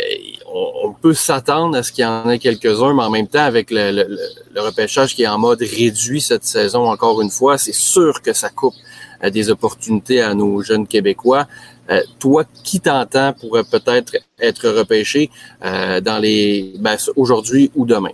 on, 0.84 0.92
peut 0.92 1.14
s'attendre 1.14 1.76
à 1.76 1.82
ce 1.82 1.92
qu'il 1.92 2.02
y 2.02 2.06
en 2.06 2.28
ait 2.30 2.38
quelques-uns, 2.38 2.94
mais 2.94 3.02
en 3.02 3.10
même 3.10 3.28
temps, 3.28 3.44
avec 3.44 3.70
le, 3.70 3.90
le, 3.92 4.18
le, 4.54 4.60
repêchage 4.60 5.14
qui 5.14 5.24
est 5.24 5.28
en 5.28 5.38
mode 5.38 5.60
réduit 5.60 6.20
cette 6.20 6.44
saison, 6.44 6.88
encore 6.88 7.20
une 7.20 7.30
fois, 7.30 7.58
c'est 7.58 7.74
sûr 7.74 8.22
que 8.22 8.32
ça 8.32 8.48
coupe 8.48 8.74
des 9.22 9.50
opportunités 9.50 10.22
à 10.22 10.34
nos 10.34 10.62
jeunes 10.62 10.86
Québécois. 10.86 11.46
Euh, 11.88 12.02
toi, 12.18 12.44
qui 12.64 12.80
t'entends 12.80 13.32
pourrait 13.32 13.64
peut-être 13.64 14.16
être 14.40 14.68
repêché 14.70 15.30
euh, 15.64 16.00
dans 16.00 16.18
les 16.18 16.74
ben, 16.80 16.96
aujourd'hui 17.14 17.70
ou 17.76 17.86
demain? 17.86 18.10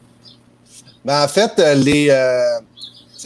Ben, 1.05 1.25
en 1.25 1.29
fait, 1.29 1.53
euh, 1.59 1.75
les 1.75 2.09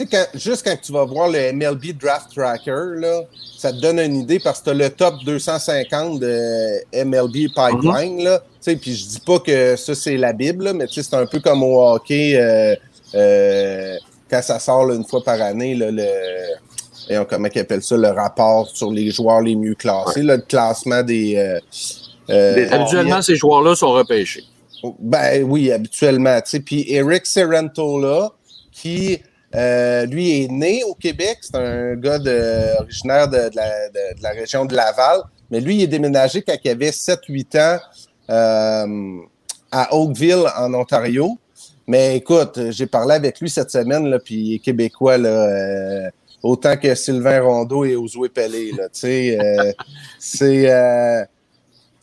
sais, 0.05 0.29
juste 0.35 0.63
quand 0.65 0.75
tu 0.81 0.91
vas 0.91 1.05
voir 1.05 1.29
le 1.29 1.53
MLB 1.53 1.97
Draft 1.99 2.31
Tracker, 2.35 2.99
là, 2.99 3.21
ça 3.57 3.71
te 3.71 3.79
donne 3.79 3.99
une 3.99 4.17
idée 4.17 4.39
parce 4.39 4.59
que 4.59 4.65
tu 4.65 4.69
as 4.71 4.73
le 4.73 4.89
top 4.89 5.15
250 5.25 6.19
de 6.19 7.03
MLB 7.05 7.49
Pipeline. 7.55 8.23
Mm 8.23 8.75
Puis 8.75 8.95
je 8.95 9.07
dis 9.07 9.19
pas 9.25 9.39
que 9.39 9.75
ça, 9.75 9.95
c'est 9.95 10.17
la 10.17 10.33
Bible, 10.33 10.73
mais 10.73 10.85
c'est 10.89 11.13
un 11.13 11.25
peu 11.25 11.39
comme 11.39 11.63
au 11.63 11.81
hockey 11.81 12.37
quand 14.29 14.41
ça 14.41 14.59
sort 14.59 14.91
une 14.91 15.05
fois 15.05 15.23
par 15.23 15.41
année, 15.41 15.75
là, 15.75 15.89
le, 15.91 16.03
et 17.09 17.17
on, 17.17 17.25
comment 17.25 17.47
ils 17.53 17.59
appellent 17.59 17.83
ça, 17.83 17.95
le 17.95 18.09
rapport 18.09 18.67
sur 18.69 18.91
les 18.91 19.11
joueurs 19.11 19.41
les 19.41 19.55
mieux 19.55 19.75
classés, 19.75 20.23
le 20.23 20.37
classement 20.39 21.03
des. 21.03 21.35
Euh, 21.37 21.59
euh, 22.29 22.67
habituellement, 22.69 23.21
ces 23.21 23.35
joueurs-là 23.35 23.75
sont 23.75 23.91
repêchés. 23.91 24.43
Ben 24.99 25.43
oui, 25.43 25.71
habituellement. 25.71 26.39
Puis 26.65 26.85
Eric 26.91 27.25
Serentola, 27.25 28.31
qui 28.71 29.19
euh, 29.57 30.05
lui 30.05 30.43
est 30.43 30.47
né 30.51 30.83
au 30.83 30.93
Québec, 30.93 31.39
c'est 31.41 31.55
un 31.55 31.95
gars 31.95 32.19
originaire 32.79 33.27
de, 33.27 33.49
la, 34.21 34.29
région 34.29 34.65
de 34.65 34.75
Laval, 34.75 35.21
mais 35.49 35.59
lui, 35.59 35.77
il 35.77 35.83
est 35.83 35.87
déménagé 35.87 36.41
quand 36.41 36.55
il 36.63 36.69
avait 36.69 36.91
7-8 36.91 37.59
ans 37.59 37.79
à 39.71 39.95
Oakville, 39.95 40.45
en 40.57 40.73
Ontario. 40.73 41.37
Mais 41.87 42.17
écoute, 42.17 42.59
j'ai 42.69 42.85
parlé 42.85 43.15
avec 43.15 43.39
lui 43.39 43.49
cette 43.49 43.71
semaine, 43.71 44.07
là, 44.07 44.19
puis 44.19 44.35
il 44.35 44.55
est 44.55 44.59
québécois, 44.59 45.17
là, 45.17 46.11
autant 46.43 46.77
que 46.77 46.93
Sylvain 46.95 47.41
Rondeau 47.41 47.85
et 47.85 47.95
Ozoé 47.95 48.29
Pelé. 48.29 48.71
Là, 48.71 48.87
euh, 49.03 49.73
c'est, 50.19 50.69
euh, 50.69 51.23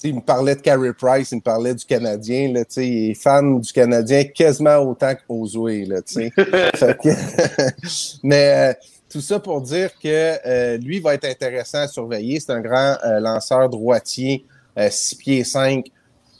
il 0.05 0.17
me 0.17 0.21
parlait 0.21 0.55
de 0.55 0.61
Carey 0.61 0.93
Price, 0.93 1.33
il 1.33 1.37
me 1.37 1.40
parlait 1.40 1.75
du 1.75 1.85
Canadien. 1.85 2.53
Là, 2.53 2.62
il 2.77 3.11
est 3.11 3.14
fan 3.14 3.61
du 3.61 3.73
Canadien 3.73 4.25
quasiment 4.25 4.79
autant 4.79 5.12
qu'Ozoé. 5.27 5.85
Là, 5.85 6.01
mais 8.23 8.71
euh, 8.71 8.73
tout 9.09 9.21
ça 9.21 9.38
pour 9.38 9.61
dire 9.61 9.90
que 10.03 10.77
lui 10.79 11.01
va 11.01 11.14
être 11.14 11.25
intéressant 11.25 11.79
à 11.79 11.88
surveiller. 11.88 12.40
C'est 12.40 12.53
un 12.53 12.61
grand 12.61 12.97
lanceur 13.21 13.69
droitier, 13.69 14.45
6 14.77 15.14
pieds 15.17 15.45
5, 15.45 15.87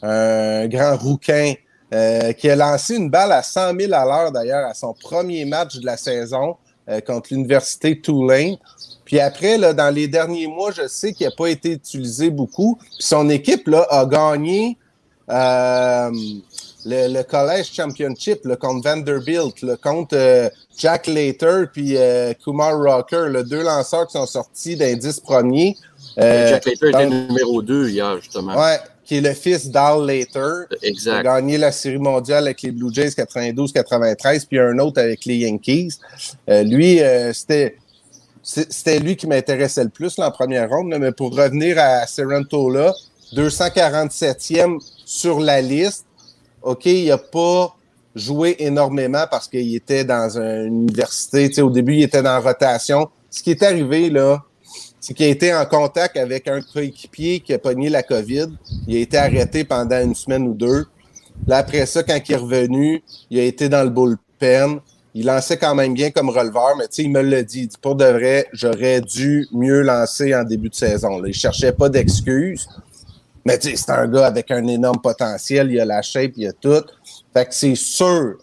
un 0.03 0.67
grand 0.67 0.97
rouquin. 0.97 1.55
qui 2.39 2.51
a 2.51 2.57
lancé 2.57 2.97
une 2.97 3.11
balle 3.11 3.33
à 3.33 3.43
100 3.43 3.79
000 3.79 3.93
à 3.93 4.05
l'heure 4.05 4.33
d'ailleurs 4.33 4.67
à 4.67 4.75
son 4.75 4.95
premier 4.95 5.45
match 5.45 5.77
de 5.77 5.87
la 5.87 5.97
saison. 5.97 6.57
Euh, 6.87 7.01
contre 7.01 7.33
l'université 7.33 7.99
Tulane. 7.99 8.57
Puis 9.15 9.21
après, 9.21 9.59
là, 9.59 9.73
dans 9.73 9.95
les 9.95 10.09
derniers 10.09 10.49
mois, 10.49 10.73
je 10.73 10.89
sais 10.89 11.13
qu'il 11.13 11.25
n'a 11.25 11.31
pas 11.31 11.47
été 11.47 11.71
utilisé 11.71 12.31
beaucoup. 12.31 12.75
Puis 12.81 12.91
son 12.99 13.31
équipe 13.31 13.69
là, 13.69 13.87
a 13.89 14.07
gagné 14.07 14.77
euh, 15.31 16.11
le, 16.85 17.23
College 17.23 17.71
Championship 17.73 18.41
le 18.43 18.57
contre 18.57 18.89
Vanderbilt, 18.89 19.63
le 19.63 19.77
contre 19.77 20.17
euh, 20.17 20.49
Jack 20.77 21.07
Later 21.07 21.67
puis 21.73 21.97
Kumar 22.43 22.77
Rocker, 22.77 23.29
les 23.31 23.45
deux 23.45 23.63
lanceurs 23.63 24.09
qui 24.09 24.15
sont 24.15 24.27
sortis 24.27 24.75
d'un 24.75 24.95
10 24.95 25.21
premiers. 25.21 25.77
Jack 26.19 26.67
Later 26.67 26.89
était 26.89 27.07
numéro 27.07 27.63
2 27.63 27.91
hier, 27.91 28.21
justement. 28.21 28.57
Ouais, 28.61 28.81
qui 29.05 29.19
est 29.19 29.21
le 29.21 29.35
fils 29.35 29.69
d'Al 29.69 30.05
Later. 30.05 30.65
Exact. 30.83 31.13
Il 31.13 31.19
a 31.19 31.23
gagné 31.23 31.59
la 31.59 31.71
série 31.71 31.99
mondiale 31.99 32.47
avec 32.47 32.63
les 32.63 32.73
Blue 32.73 32.93
Jays 32.93 33.11
92-93, 33.11 34.47
puis 34.49 34.59
un 34.59 34.79
autre 34.79 35.01
avec 35.01 35.25
les 35.25 35.37
Yankees. 35.37 35.99
Euh, 36.49 36.63
lui, 36.63 37.01
euh, 37.01 37.33
c'était 37.33 37.77
c'était 38.45 38.99
lui 38.99 39.17
qui 39.17 39.27
m'intéressait 39.27 39.85
le 39.85 39.91
plus 39.91 40.19
en 40.19 40.31
première 40.31 40.69
ronde, 40.69 40.95
mais 41.01 41.13
pour 41.13 41.35
revenir 41.35 41.79
à 41.79 42.07
Serentola, 42.07 42.93
247e 43.35 44.79
sur 45.05 45.41
la 45.41 45.61
liste. 45.61 46.05
OK, 46.63 46.87
il 46.87 47.09
n'a 47.09 47.19
pas 47.19 47.75
joué 48.15 48.57
énormément 48.59 49.25
parce 49.31 49.49
qu'il 49.49 49.75
était 49.75 50.05
dans 50.05 50.39
une 50.39 50.83
université. 50.83 51.63
au 51.63 51.71
début, 51.71 51.95
il 51.95 52.03
était 52.03 52.23
dans 52.23 52.41
rotation. 52.41 53.09
Ce 53.31 53.43
qui 53.43 53.51
est 53.51 53.63
arrivé, 53.63 54.11
là, 54.11 54.45
c'est 55.01 55.15
qu'il 55.15 55.27
a 55.27 55.31
été 55.31 55.55
en 55.55 55.65
contact 55.67 56.17
avec 56.17 56.47
un 56.47 56.61
coéquipier 56.61 57.41
qui 57.41 57.53
a 57.53 57.59
pogné 57.59 57.89
la 57.89 58.03
COVID. 58.03 58.49
Il 58.87 58.97
a 58.97 59.01
été 59.01 59.17
arrêté 59.17 59.65
pendant 59.65 60.01
une 60.01 60.15
semaine 60.15 60.47
ou 60.47 60.55
deux. 60.55 60.87
Là, 61.47 61.59
après 61.59 61.85
ça, 61.87 62.03
quand 62.03 62.19
il 62.27 62.33
est 62.33 62.37
revenu, 62.37 63.03
il 63.31 63.39
a 63.39 63.43
été 63.43 63.69
dans 63.69 63.83
le 63.83 63.91
bullpen. 63.91 64.81
Il 65.15 65.27
lançait 65.27 65.57
quand 65.57 65.77
même 65.77 65.95
bien 65.95 66.11
comme 66.11 66.29
releveur, 66.29 66.77
mais 66.77 66.89
tu 66.89 66.97
sais, 66.97 67.03
il 67.05 67.11
me 67.11 67.21
l'a 67.21 67.43
dit. 67.43 67.61
Il 67.63 67.69
dit, 67.69 67.77
pour 67.81 67.95
de 67.95 68.05
vrai, 68.05 68.49
j'aurais 68.53 69.01
dû 69.01 69.47
mieux 69.53 69.83
lancer 69.83 70.35
en 70.35 70.43
début 70.43 70.69
de 70.69 70.75
saison. 70.75 71.21
Là. 71.21 71.29
Il 71.29 71.35
cherchait 71.35 71.73
pas 71.73 71.89
d'excuses. 71.89 72.69
Mais 73.45 73.59
tu 73.59 73.71
sais, 73.71 73.77
c'est 73.77 73.91
un 73.91 74.09
gars 74.09 74.27
avec 74.27 74.51
un 74.51 74.67
énorme 74.67 75.01
potentiel. 75.01 75.71
Il 75.71 75.79
a 75.79 75.85
la 75.85 76.03
shape, 76.03 76.33
il 76.37 76.49
a 76.49 76.53
tout. 76.53 76.85
Fait 77.33 77.47
que 77.47 77.55
c'est 77.55 77.77
sûr 77.77 78.39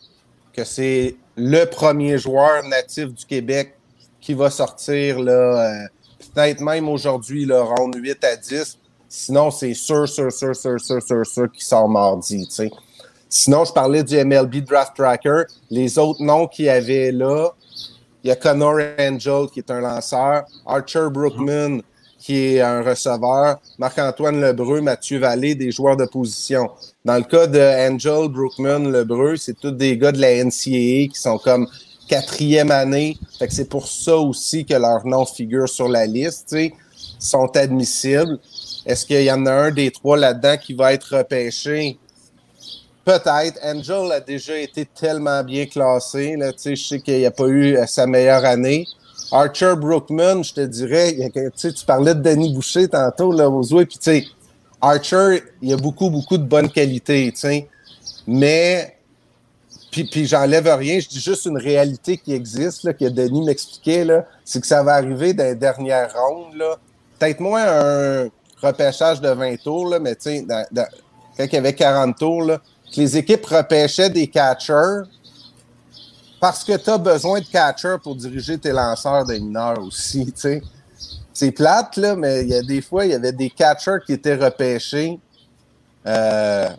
que 0.53 0.63
c'est 0.63 1.15
le 1.35 1.65
premier 1.65 2.17
joueur 2.17 2.63
natif 2.67 3.13
du 3.13 3.25
Québec 3.25 3.75
qui 4.21 4.33
va 4.33 4.49
sortir 4.49 5.19
là, 5.19 5.31
euh, 5.31 5.87
peut-être 6.33 6.61
même 6.61 6.87
aujourd'hui, 6.87 7.45
le 7.45 7.59
round 7.59 7.95
8 7.95 8.23
à 8.23 8.35
10. 8.35 8.77
Sinon, 9.09 9.51
c'est 9.51 9.73
sûr, 9.73 10.07
sûr, 10.07 10.31
sûr, 10.31 10.55
sûr, 10.55 10.79
sûr, 10.79 11.01
sûr, 11.01 11.25
sûr 11.25 11.51
qu'il 11.51 11.63
sort 11.63 11.89
mardi. 11.89 12.47
Sinon, 13.33 13.63
je 13.63 13.71
parlais 13.71 14.03
du 14.03 14.13
MLB 14.17 14.55
Draft 14.65 14.93
Tracker. 14.93 15.43
Les 15.69 15.97
autres 15.97 16.21
noms 16.21 16.47
qu'il 16.47 16.65
y 16.65 16.69
avait 16.69 17.13
là, 17.13 17.51
il 18.25 18.27
y 18.27 18.31
a 18.31 18.35
Connor 18.35 18.75
Angel 18.99 19.47
qui 19.53 19.59
est 19.59 19.71
un 19.71 19.79
lanceur, 19.79 20.43
Archer 20.65 21.07
Brookman 21.09 21.79
qui 22.19 22.35
est 22.35 22.61
un 22.61 22.83
receveur, 22.83 23.59
Marc-Antoine 23.79 24.41
Lebreu, 24.41 24.81
Mathieu 24.81 25.17
Vallée, 25.17 25.55
des 25.55 25.71
joueurs 25.71 25.95
de 25.95 26.03
position. 26.03 26.69
Dans 27.05 27.15
le 27.15 27.23
cas 27.23 27.47
de 27.47 27.59
Angel 27.89 28.27
Brookman 28.27 28.91
Lebreu, 28.91 29.37
c'est 29.37 29.57
tous 29.57 29.71
des 29.71 29.97
gars 29.97 30.11
de 30.11 30.19
la 30.19 30.43
NCAA 30.43 31.07
qui 31.07 31.15
sont 31.15 31.37
comme 31.37 31.67
quatrième 32.09 32.69
année. 32.69 33.17
Fait 33.39 33.47
que 33.47 33.53
c'est 33.53 33.69
pour 33.69 33.87
ça 33.87 34.17
aussi 34.17 34.65
que 34.65 34.73
leur 34.73 35.07
nom 35.07 35.25
figure 35.25 35.69
sur 35.69 35.87
la 35.87 36.05
liste. 36.05 36.53
Sont 37.17 37.55
admissibles. 37.55 38.39
Est-ce 38.85 39.05
qu'il 39.05 39.23
y 39.23 39.31
en 39.31 39.45
a 39.45 39.51
un 39.51 39.71
des 39.71 39.89
trois 39.89 40.17
là-dedans 40.17 40.57
qui 40.57 40.73
va 40.73 40.91
être 40.93 41.17
repêché? 41.17 41.97
Peut-être. 43.03 43.59
Angel 43.63 44.11
a 44.11 44.19
déjà 44.19 44.57
été 44.57 44.85
tellement 44.85 45.43
bien 45.43 45.65
classé. 45.65 46.35
Là, 46.35 46.51
je 46.63 46.75
sais 46.75 46.99
qu'il 46.99 47.21
n'a 47.21 47.31
pas 47.31 47.47
eu 47.47 47.75
euh, 47.75 47.85
sa 47.87 48.05
meilleure 48.05 48.45
année. 48.45 48.85
Archer 49.31 49.75
Brookman, 49.75 50.43
je 50.43 50.53
te 50.53 50.61
dirais, 50.61 51.15
tu 51.57 51.85
parlais 51.85 52.13
de 52.13 52.19
Denis 52.21 52.53
Boucher 52.53 52.89
tantôt 52.89 53.31
là, 53.31 53.49
aux 53.49 53.63
puis 53.85 54.29
Archer, 54.81 55.43
il 55.61 55.73
a 55.73 55.77
beaucoup, 55.77 56.09
beaucoup 56.09 56.37
de 56.37 56.43
bonnes 56.43 56.69
qualités. 56.69 57.33
Mais, 58.27 58.97
puis, 59.89 60.03
puis 60.03 60.25
j'enlève 60.25 60.67
rien, 60.67 60.99
je 60.99 61.07
dis 61.07 61.21
juste 61.21 61.45
une 61.45 61.57
réalité 61.57 62.17
qui 62.17 62.33
existe, 62.33 62.83
là, 62.83 62.93
que 62.93 63.05
Denis 63.05 63.43
m'expliquait, 63.45 64.05
c'est 64.43 64.59
que 64.59 64.67
ça 64.67 64.83
va 64.83 64.95
arriver 64.95 65.33
dans 65.33 65.45
les 65.45 65.55
dernières 65.55 66.13
rondes. 66.13 66.61
Peut-être 67.17 67.39
moins 67.39 67.63
un 67.65 68.27
repêchage 68.61 69.21
de 69.21 69.29
20 69.29 69.63
tours, 69.63 69.87
là, 69.87 69.99
mais 69.99 70.15
quand 70.15 71.45
il 71.45 71.53
y 71.53 71.57
avait 71.57 71.73
40 71.73 72.17
tours, 72.17 72.43
là, 72.43 72.61
que 72.91 72.99
les 72.99 73.17
équipes 73.17 73.45
repêchaient 73.45 74.09
des 74.09 74.27
catchers 74.27 75.03
parce 76.39 76.63
que 76.63 76.75
tu 76.75 76.89
as 76.89 76.97
besoin 76.97 77.39
de 77.39 77.45
catchers 77.45 77.97
pour 78.01 78.15
diriger 78.15 78.57
tes 78.57 78.71
lanceurs 78.71 79.25
des 79.25 79.39
mineurs 79.39 79.79
aussi. 79.79 80.33
C'est 81.33 81.51
plate, 81.51 81.97
là, 81.97 82.15
mais 82.15 82.41
il 82.41 82.49
y 82.49 82.55
a 82.55 82.61
des 82.63 82.81
fois, 82.81 83.05
il 83.05 83.11
y 83.11 83.15
avait 83.15 83.31
des 83.31 83.49
catchers 83.49 83.99
qui 84.05 84.13
étaient 84.13 84.35
repêchés 84.35 85.19
euh, 86.05 86.69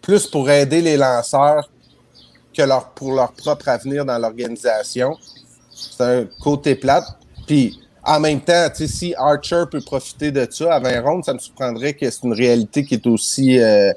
plus 0.00 0.26
pour 0.26 0.48
aider 0.48 0.80
les 0.80 0.96
lanceurs 0.96 1.68
que 2.56 2.62
pour 2.94 3.14
leur 3.14 3.32
propre 3.32 3.68
avenir 3.68 4.04
dans 4.04 4.18
l'organisation. 4.18 5.16
C'est 5.72 6.04
un 6.04 6.26
côté 6.40 6.74
plate. 6.74 7.04
Puis, 7.46 7.80
en 8.04 8.20
même 8.20 8.40
temps, 8.40 8.68
si 8.74 9.14
Archer 9.16 9.64
peut 9.70 9.80
profiter 9.80 10.30
de 10.30 10.46
ça 10.50 10.74
à 10.74 10.80
20 10.80 11.00
rondes, 11.02 11.24
ça 11.24 11.34
me 11.34 11.38
surprendrait 11.38 11.94
que 11.94 12.08
c'est 12.08 12.22
une 12.22 12.32
réalité 12.32 12.84
qui 12.84 12.94
est 12.94 13.06
aussi 13.06 13.58
euh, 13.58 13.92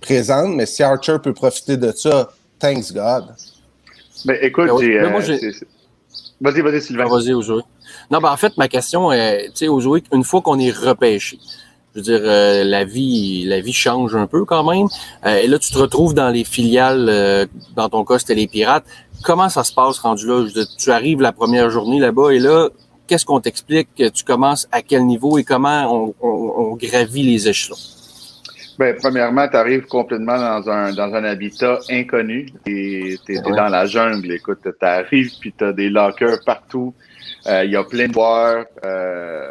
présente. 0.00 0.54
Mais 0.54 0.66
si 0.66 0.82
Archer 0.82 1.16
peut 1.22 1.32
profiter 1.32 1.76
de 1.76 1.92
ça, 1.92 2.30
thanks 2.58 2.92
God. 2.92 3.34
Ben, 4.24 4.36
écoute, 4.42 4.66
ben 4.66 4.82
euh, 4.82 5.52
Vas-y, 6.40 6.60
vas-y, 6.60 6.82
Sylvain. 6.82 7.04
Ah, 7.06 7.10
vas-y. 7.10 7.32
Non, 7.32 8.20
ben, 8.20 8.30
en 8.30 8.36
fait, 8.36 8.56
ma 8.56 8.68
question 8.68 9.12
est, 9.12 9.48
tu 9.48 9.56
sais, 9.56 9.68
Ojoé, 9.68 10.02
une 10.12 10.24
fois 10.24 10.40
qu'on 10.40 10.58
est 10.58 10.70
repêché, 10.70 11.38
je 11.94 12.00
veux 12.00 12.02
dire, 12.02 12.20
euh, 12.22 12.64
la 12.64 12.84
vie, 12.84 13.44
la 13.44 13.60
vie 13.60 13.72
change 13.72 14.14
un 14.14 14.26
peu 14.26 14.44
quand 14.44 14.64
même. 14.70 14.86
Euh, 15.26 15.36
et 15.38 15.46
là, 15.46 15.58
tu 15.58 15.72
te 15.72 15.78
retrouves 15.78 16.14
dans 16.14 16.30
les 16.30 16.44
filiales, 16.44 17.48
dans 17.76 17.88
ton 17.88 18.04
cas, 18.04 18.18
c'était 18.18 18.34
les 18.34 18.46
Pirates. 18.46 18.84
Comment 19.22 19.48
ça 19.48 19.64
se 19.64 19.72
passe 19.72 19.98
rendu 19.98 20.26
là? 20.26 20.46
tu 20.78 20.90
arrives 20.90 21.20
la 21.20 21.32
première 21.32 21.70
journée 21.70 21.98
là-bas 21.98 22.30
et 22.30 22.38
là, 22.38 22.68
qu'est-ce 23.08 23.24
qu'on 23.24 23.40
t'explique? 23.40 23.88
Tu 23.96 24.24
commences 24.24 24.68
à 24.70 24.82
quel 24.82 25.06
niveau 25.06 25.38
et 25.38 25.44
comment 25.44 25.92
on, 25.92 26.14
on 26.20 26.76
gravit 26.76 27.24
les 27.24 27.48
échelons? 27.48 27.76
Ben, 28.78 28.94
premièrement, 28.96 29.48
tu 29.48 29.56
arrives 29.56 29.86
complètement 29.86 30.36
dans 30.38 30.70
un, 30.70 30.92
dans 30.92 31.12
un 31.12 31.24
habitat 31.24 31.80
inconnu. 31.90 32.46
Tu 32.64 33.18
es, 33.28 33.40
dans 33.40 33.68
la 33.68 33.86
jungle. 33.86 34.30
Écoute, 34.30 34.60
tu 34.62 34.86
arrives 34.86 35.32
puis 35.40 35.52
tu 35.56 35.64
as 35.64 35.72
des 35.72 35.88
lockers 35.90 36.38
partout. 36.46 36.94
Euh, 37.48 37.64
il 37.64 37.72
y 37.72 37.76
a 37.76 37.82
plein 37.82 38.06
de 38.06 38.12
joueurs, 38.12 38.66
euh, 38.84 39.48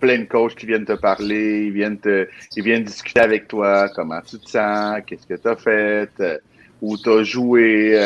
plein 0.00 0.20
de 0.20 0.24
coachs 0.24 0.54
qui 0.54 0.64
viennent 0.64 0.86
te 0.86 0.94
parler, 0.94 1.66
ils 1.66 1.72
viennent, 1.72 1.98
te, 1.98 2.26
ils 2.56 2.62
viennent 2.62 2.84
discuter 2.84 3.20
avec 3.20 3.48
toi, 3.48 3.90
comment 3.94 4.20
tu 4.22 4.38
te 4.38 4.48
sens, 4.48 5.00
qu'est-ce 5.06 5.26
que 5.26 5.34
tu 5.34 5.48
as 5.48 5.56
fait, 5.56 6.10
euh, 6.20 6.38
où 6.80 6.96
tu 6.96 7.10
as 7.10 7.24
joué, 7.24 7.98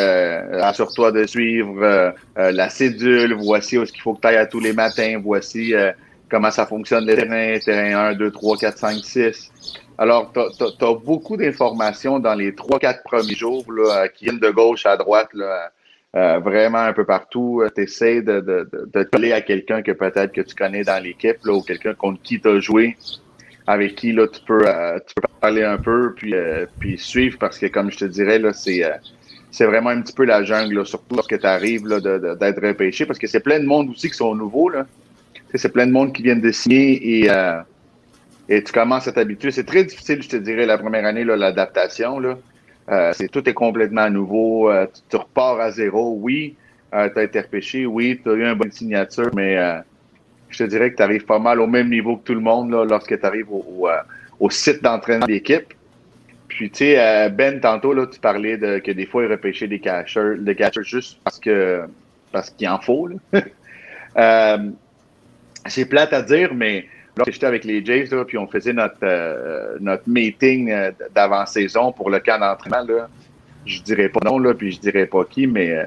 assure-toi 0.62 1.12
de 1.12 1.26
suivre 1.26 2.14
la 2.36 2.68
cédule, 2.70 3.34
voici 3.34 3.78
où 3.78 3.84
ce 3.84 3.92
qu'il 3.92 4.02
faut 4.02 4.14
que 4.14 4.20
tu 4.20 4.28
ailles 4.28 4.36
à 4.36 4.46
tous 4.46 4.60
les 4.60 4.72
matins, 4.72 5.20
voici 5.22 5.74
comment 6.28 6.50
ça 6.50 6.66
fonctionne 6.66 7.06
les 7.06 7.16
terrains, 7.16 7.58
terrain 7.58 8.10
1, 8.10 8.14
2, 8.14 8.30
3, 8.30 8.56
4, 8.58 8.78
5, 8.78 9.04
6. 9.04 9.52
Alors, 9.98 10.32
tu 10.32 10.40
as, 10.40 10.94
beaucoup 10.94 11.36
d'informations 11.36 12.18
dans 12.20 12.34
les 12.34 12.52
3-4 12.52 13.02
premiers 13.02 13.34
jours 13.34 13.64
là, 13.72 14.08
qui 14.08 14.26
viennent 14.26 14.38
de 14.38 14.50
gauche 14.50 14.86
à 14.86 14.96
droite, 14.96 15.30
là, 15.34 15.72
euh, 16.16 16.38
vraiment 16.38 16.78
un 16.78 16.92
peu 16.92 17.04
partout. 17.04 17.62
Tu 17.74 17.82
essaies 17.82 18.22
de, 18.22 18.40
de, 18.40 18.68
de, 18.72 19.02
coller 19.02 19.32
à 19.32 19.40
quelqu'un 19.40 19.82
que 19.82 19.92
peut-être 19.92 20.32
que 20.32 20.40
tu 20.40 20.54
connais 20.54 20.84
dans 20.84 21.02
l'équipe 21.02 21.38
ou 21.46 21.62
quelqu'un 21.62 21.94
contre 21.94 22.22
qui 22.22 22.40
tu 22.40 22.48
as 22.48 22.60
joué, 22.60 22.96
avec 23.66 23.96
qui 23.96 24.12
là, 24.12 24.28
tu, 24.28 24.40
peux, 24.46 24.60
euh, 24.66 24.98
tu 25.06 25.14
peux 25.16 25.28
parler 25.40 25.64
un 25.64 25.78
peu 25.78 26.14
puis, 26.14 26.34
euh, 26.34 26.66
puis 26.78 26.96
suivre 26.96 27.36
parce 27.38 27.58
que, 27.58 27.66
comme 27.66 27.90
je 27.90 27.98
te 27.98 28.04
dirais, 28.04 28.38
là, 28.38 28.52
c'est 28.52 28.84
c'est 29.50 29.64
vraiment 29.64 29.88
un 29.88 30.02
petit 30.02 30.12
peu 30.12 30.24
la 30.24 30.44
jungle, 30.44 30.86
surtout 30.86 31.16
lorsque 31.16 31.40
tu 31.40 31.46
arrives 31.46 31.82
d'être 31.88 32.62
repêché, 32.62 33.06
parce 33.06 33.18
que 33.18 33.26
c'est 33.26 33.40
plein 33.40 33.58
de 33.58 33.64
monde 33.64 33.88
aussi 33.88 34.10
qui 34.10 34.16
sont 34.16 34.34
nouveaux. 34.34 34.68
Là 34.68 34.86
c'est 35.54 35.72
plein 35.72 35.86
de 35.86 35.92
monde 35.92 36.12
qui 36.12 36.22
viennent 36.22 36.40
de 36.40 36.52
signer 36.52 37.20
et, 37.20 37.30
euh, 37.30 37.60
et 38.48 38.62
tu 38.62 38.72
commences 38.72 39.08
à 39.08 39.12
t'habituer. 39.12 39.50
C'est 39.50 39.64
très 39.64 39.84
difficile, 39.84 40.22
je 40.22 40.28
te 40.28 40.36
dirais, 40.36 40.66
la 40.66 40.78
première 40.78 41.04
année, 41.06 41.24
l'adaptation. 41.24 42.20
Euh, 42.90 43.12
c'est 43.14 43.28
tout 43.28 43.48
est 43.48 43.54
complètement 43.54 44.10
nouveau. 44.10 44.70
Euh, 44.70 44.86
tu, 45.08 45.16
repars 45.16 45.60
à 45.60 45.70
zéro. 45.70 46.18
Oui, 46.20 46.56
tu 46.92 46.98
as 46.98 47.22
été 47.22 47.40
repêché. 47.40 47.86
Oui, 47.86 48.20
tu 48.22 48.30
as 48.30 48.34
eu 48.34 48.44
une 48.44 48.54
bonne 48.54 48.72
signature, 48.72 49.30
mais 49.34 49.56
je 50.50 50.64
te 50.64 50.68
dirais 50.68 50.90
que 50.90 50.96
tu 50.96 51.02
arrives 51.02 51.24
pas 51.24 51.38
mal 51.38 51.60
au 51.60 51.66
même 51.66 51.90
niveau 51.90 52.16
que 52.16 52.24
tout 52.24 52.34
le 52.34 52.40
monde 52.40 52.70
là, 52.70 52.84
lorsque 52.84 53.18
tu 53.18 53.26
arrives 53.26 53.50
au, 53.50 53.88
au, 54.40 54.50
site 54.50 54.82
d'entraînement 54.82 55.26
d'équipe. 55.26 55.74
Puis, 56.48 56.70
tu 56.70 56.78
sais, 56.78 57.30
Ben, 57.30 57.60
tantôt, 57.60 57.92
là, 57.92 58.06
tu 58.06 58.18
parlais 58.18 58.56
de 58.56 58.78
que 58.78 58.90
des 58.90 59.04
fois, 59.04 59.24
il 59.24 59.30
repêchait 59.30 59.68
des 59.68 59.78
catchers, 59.78 60.36
des 60.38 60.54
catchers 60.54 60.82
juste 60.82 61.20
parce 61.22 61.38
que 61.38 61.82
parce 62.32 62.50
qu'il 62.50 62.68
en 62.68 62.78
faut. 62.80 63.08
Là. 63.08 63.16
c'est 65.68 65.86
plate 65.86 66.12
à 66.12 66.22
dire, 66.22 66.54
mais 66.54 66.86
là, 67.16 67.24
j'étais 67.26 67.46
avec 67.46 67.64
les 67.64 67.84
Jays, 67.84 68.06
là, 68.10 68.24
puis 68.24 68.38
on 68.38 68.46
faisait 68.46 68.72
notre, 68.72 68.96
euh, 69.02 69.96
meeting 70.06 70.70
euh, 70.70 70.90
d'avant-saison 71.14 71.92
pour 71.92 72.10
le 72.10 72.20
camp 72.20 72.38
d'entraînement. 72.38 72.86
Là. 72.88 73.08
Je 73.66 73.80
dirais 73.82 74.08
pas 74.08 74.20
non, 74.24 74.38
là, 74.38 74.54
puis 74.54 74.72
je 74.72 74.80
dirais 74.80 75.06
pas 75.06 75.24
qui, 75.24 75.46
mais 75.46 75.70
euh, 75.70 75.84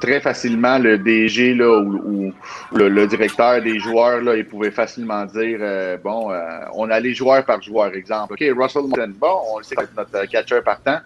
très 0.00 0.20
facilement, 0.20 0.78
le 0.78 0.98
DG 0.98 1.54
là, 1.54 1.80
ou, 1.80 2.32
le, 2.72 3.06
directeur 3.06 3.62
des 3.62 3.78
joueurs, 3.78 4.20
là, 4.20 4.36
il 4.36 4.46
pouvait 4.46 4.70
facilement 4.70 5.24
dire 5.24 5.60
bon, 6.02 6.30
on 6.74 6.90
a 6.90 7.00
les 7.00 7.14
joueurs 7.14 7.44
par 7.44 7.62
joueur, 7.62 7.94
exemple. 7.94 8.34
OK, 8.34 8.44
Russell 8.56 8.88
Martin, 8.88 9.12
bon, 9.16 9.40
on 9.52 9.58
le 9.58 9.64
sait 9.64 9.76
que 9.76 9.82
notre 9.96 10.28
catcher 10.28 10.60
partant. 10.62 10.98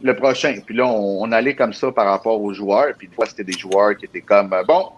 Le 0.00 0.14
prochain. 0.14 0.54
Puis 0.64 0.76
là, 0.76 0.86
on, 0.86 1.24
on, 1.24 1.32
allait 1.32 1.56
comme 1.56 1.72
ça 1.72 1.90
par 1.90 2.06
rapport 2.06 2.40
aux 2.40 2.54
joueurs. 2.54 2.94
Puis 2.96 3.08
des 3.08 3.14
fois, 3.16 3.26
c'était 3.26 3.42
des 3.42 3.58
joueurs 3.58 3.96
qui 3.96 4.04
étaient 4.04 4.20
comme 4.20 4.54
bon, 4.68 4.90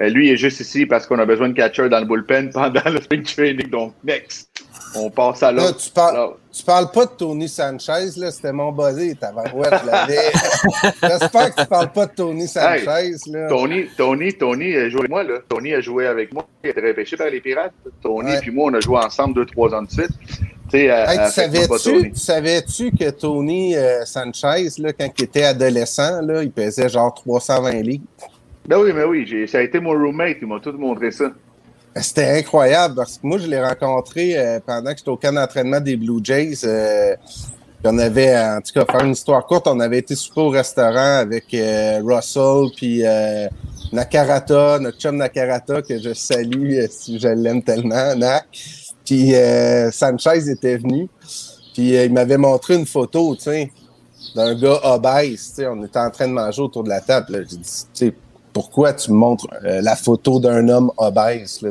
euh, 0.00 0.08
lui 0.08 0.30
est 0.30 0.36
juste 0.36 0.60
ici 0.60 0.84
parce 0.84 1.06
qu'on 1.06 1.18
a 1.18 1.24
besoin 1.24 1.48
de 1.48 1.54
catcher 1.54 1.88
dans 1.88 2.00
le 2.00 2.06
bullpen 2.06 2.50
pendant 2.54 2.82
le 2.84 3.00
spring 3.00 3.22
training. 3.22 3.70
Donc, 3.70 3.94
next. 4.04 4.50
On 4.94 5.10
passe 5.10 5.42
à 5.42 5.52
l'autre. 5.52 5.78
Tu, 5.78 5.90
parles, 5.90 6.30
tu 6.52 6.64
parles 6.64 6.90
pas 6.90 7.06
de 7.06 7.10
Tony 7.10 7.48
Sanchez, 7.48 8.10
là. 8.16 8.30
C'était 8.30 8.52
mon 8.52 8.72
body. 8.72 9.16
Ta 9.16 9.32
ouais. 9.32 9.68
J'espère 11.02 11.54
que 11.54 11.60
tu 11.62 11.66
parles 11.66 11.92
pas 11.92 12.06
de 12.06 12.12
Tony 12.12 12.48
Sanchez, 12.48 13.14
là. 13.26 13.48
Tony, 13.48 13.86
Tony, 13.96 14.32
Tony 14.32 14.74
a 14.74 14.88
joué 14.88 15.00
avec 15.00 15.10
moi, 15.10 15.22
là. 15.22 15.38
Tony 15.48 15.74
a 15.74 15.80
joué 15.80 16.06
avec 16.06 16.32
moi. 16.32 16.46
Il 16.64 16.68
a 16.68 16.70
été 16.70 16.80
repêché 16.80 17.16
par 17.16 17.28
les 17.28 17.40
Pirates. 17.40 17.72
Tony 18.02 18.32
et 18.32 18.50
moi, 18.50 18.70
on 18.70 18.74
a 18.74 18.80
joué 18.80 18.98
ensemble 18.98 19.34
deux, 19.34 19.46
trois 19.46 19.74
ans 19.74 19.82
de 19.82 19.90
suite. 19.90 20.10
tu 20.70 20.88
savais-tu 21.26 22.14
savais 22.14 22.62
que 22.62 23.10
Tony 23.10 23.76
euh, 23.76 24.04
Sanchez, 24.04 24.68
là, 24.78 24.92
quand 24.92 25.08
il 25.18 25.24
était 25.24 25.44
adolescent, 25.44 26.22
là, 26.22 26.42
il 26.42 26.50
pesait 26.50 26.88
genre 26.88 27.12
320 27.14 27.72
livres? 27.82 28.04
Ben 28.68 28.78
oui, 28.80 28.92
mais 28.92 29.04
oui, 29.04 29.48
ça 29.48 29.58
a 29.58 29.62
été 29.62 29.78
mon 29.78 29.90
roommate, 29.90 30.38
il 30.42 30.48
m'a 30.48 30.58
tout 30.58 30.72
montré 30.72 31.12
ça. 31.12 31.30
Ben, 31.94 32.02
c'était 32.02 32.38
incroyable 32.38 32.96
parce 32.96 33.18
que 33.18 33.26
moi, 33.26 33.38
je 33.38 33.46
l'ai 33.46 33.62
rencontré 33.62 34.36
euh, 34.36 34.58
pendant 34.64 34.90
que 34.90 34.98
j'étais 34.98 35.10
au 35.10 35.16
camp 35.16 35.32
d'entraînement 35.32 35.80
des 35.80 35.96
Blue 35.96 36.20
Jays. 36.22 36.64
Euh, 36.64 37.14
on 37.84 37.96
avait, 37.98 38.36
en 38.36 38.60
tout 38.60 38.72
cas, 38.72 38.84
faire 38.84 39.04
une 39.04 39.12
histoire 39.12 39.46
courte, 39.46 39.68
on 39.68 39.78
avait 39.78 39.98
été 39.98 40.16
souper 40.16 40.40
au 40.40 40.48
restaurant 40.48 41.18
avec 41.18 41.54
euh, 41.54 42.00
Russell 42.04 42.70
puis 42.76 43.02
Nakarata, 43.92 44.80
notre 44.80 44.98
chum 44.98 45.16
Nakarata, 45.16 45.82
que 45.82 46.00
je 46.00 46.12
salue 46.12 46.80
si 46.90 47.20
je 47.20 47.28
l'aime 47.28 47.62
tellement, 47.62 48.16
Nak. 48.16 48.46
Puis 49.04 49.32
Sanchez 49.92 50.50
était 50.50 50.78
venu. 50.78 51.08
Puis 51.74 51.90
il 51.92 52.12
m'avait 52.12 52.38
montré 52.38 52.74
une 52.74 52.86
photo, 52.86 53.36
tu 53.36 53.42
sais, 53.42 53.70
d'un 54.34 54.58
gars 54.58 54.80
obèse. 54.82 55.50
Tu 55.50 55.54
sais, 55.54 55.66
on 55.68 55.84
était 55.84 56.00
en 56.00 56.10
train 56.10 56.26
de 56.26 56.32
manger 56.32 56.62
autour 56.62 56.82
de 56.82 56.88
la 56.88 57.00
table. 57.00 57.46
J'ai 57.48 57.56
dit, 57.56 57.62
tu 57.62 58.06
sais, 58.06 58.14
pourquoi 58.56 58.94
tu 58.94 59.10
me 59.10 59.16
montres 59.16 59.48
euh, 59.66 59.82
la 59.82 59.94
photo 59.96 60.40
d'un 60.40 60.66
homme 60.70 60.90
obèse? 60.96 61.60
Là, 61.60 61.68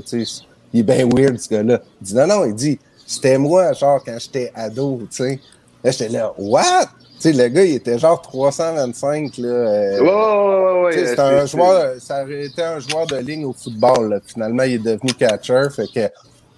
il 0.72 0.80
est 0.82 0.84
bien 0.84 1.10
weird, 1.12 1.40
ce 1.40 1.50
gars-là. 1.50 1.82
Il 2.00 2.06
dit 2.06 2.14
non, 2.14 2.28
non, 2.28 2.46
il 2.46 2.54
dit 2.54 2.78
c'était 3.08 3.40
moi, 3.40 3.74
genre, 3.74 4.04
quand 4.06 4.16
j'étais 4.20 4.52
ado. 4.54 5.02
sais. 5.10 5.40
Là, 5.84 5.90
j'étais 5.90 6.10
là, 6.10 6.32
what? 6.38 6.86
sais, 7.18 7.32
le 7.32 7.48
gars, 7.48 7.64
il 7.64 7.74
était 7.74 7.98
genre 7.98 8.22
325. 8.22 9.36
Là, 9.40 9.48
euh, 9.48 10.00
ouais, 10.00 10.86
ouais, 10.86 11.08
c'était 11.08 11.20
un 11.22 11.48
joueur, 11.48 11.96
ça 12.00 12.22
aurait 12.22 12.46
été 12.46 12.62
un 12.62 12.78
joueur 12.78 13.08
de 13.08 13.16
ligne 13.16 13.46
au 13.46 13.54
football. 13.54 14.10
Là. 14.12 14.20
Finalement, 14.24 14.62
il 14.62 14.74
est 14.74 14.78
devenu 14.78 15.12
catcher. 15.14 15.68
Fait 15.76 15.88
que, 15.92 16.06
en 16.06 16.10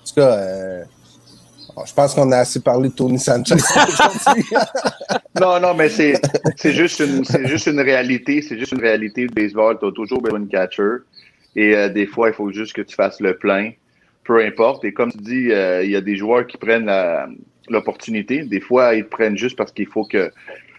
tout 0.06 0.14
cas, 0.14 0.38
euh, 1.78 1.82
je 1.86 1.94
pense 1.94 2.14
qu'on 2.14 2.32
a 2.32 2.38
assez 2.38 2.62
parlé 2.62 2.90
de 2.90 2.94
Tony 2.94 3.20
Sanchez 3.20 3.56
non, 5.40 5.60
non, 5.60 5.74
mais 5.74 5.90
c'est, 5.90 6.20
juste, 6.66 7.00
une, 7.00 7.24
juste 7.48 7.68
une 7.68 7.80
réalité. 7.80 8.42
C'est 8.42 8.58
juste 8.58 8.72
une 8.72 8.82
réalité 8.82 9.28
de 9.28 9.34
baseball. 9.34 9.78
Tu 9.80 9.88
as 9.88 9.92
toujours 9.92 10.22
besoin 10.22 10.40
de 10.40 10.50
catcher. 10.50 10.98
Et 11.56 11.76
euh, 11.76 11.90
des 11.90 12.06
fois, 12.06 12.30
il 12.30 12.34
faut 12.34 12.52
juste 12.52 12.74
que 12.74 12.82
tu 12.82 12.96
fasses 12.96 13.20
le 13.20 13.38
plein. 13.38 13.72
Peu 14.24 14.44
importe. 14.44 14.84
Et 14.86 14.94
comme 14.94 15.12
tu 15.12 15.20
dis, 15.20 15.52
euh, 15.52 15.84
il 15.84 15.92
y 15.92 15.96
a 15.96 16.02
des 16.02 16.16
joueurs 16.16 16.46
qui 16.48 16.58
prennent 16.58 16.86
la, 16.86 17.28
l'opportunité. 17.70 18.44
Des 18.44 18.60
fois, 18.60 18.96
ils 18.96 19.04
te 19.04 19.10
prennent 19.10 19.38
juste 19.38 19.58
parce 19.58 19.72
qu'il 19.72 19.88
faut 19.88 20.06
que, 20.06 20.32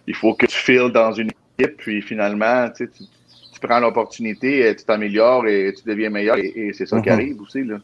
il 0.06 0.14
faut 0.14 0.34
que 0.34 0.46
tu 0.46 0.56
files 0.56 0.90
dans 0.92 1.12
une 1.12 1.30
équipe, 1.58 1.76
puis 1.78 2.02
finalement, 2.02 2.68
tu, 2.76 2.88
tu 2.90 3.61
prends 3.61 3.80
l'opportunité, 3.80 4.74
tu 4.76 4.84
t'améliores 4.84 5.46
et 5.46 5.72
tu 5.76 5.88
deviens 5.88 6.11
meilleur. 6.11 6.37
Et, 6.38 6.72
c'est 6.72 6.87
ça 6.87 7.00
qui 7.00 7.08
mhm. 7.08 7.14
arrive 7.14 7.40
aussi. 7.40 7.64
Là. 7.64 7.78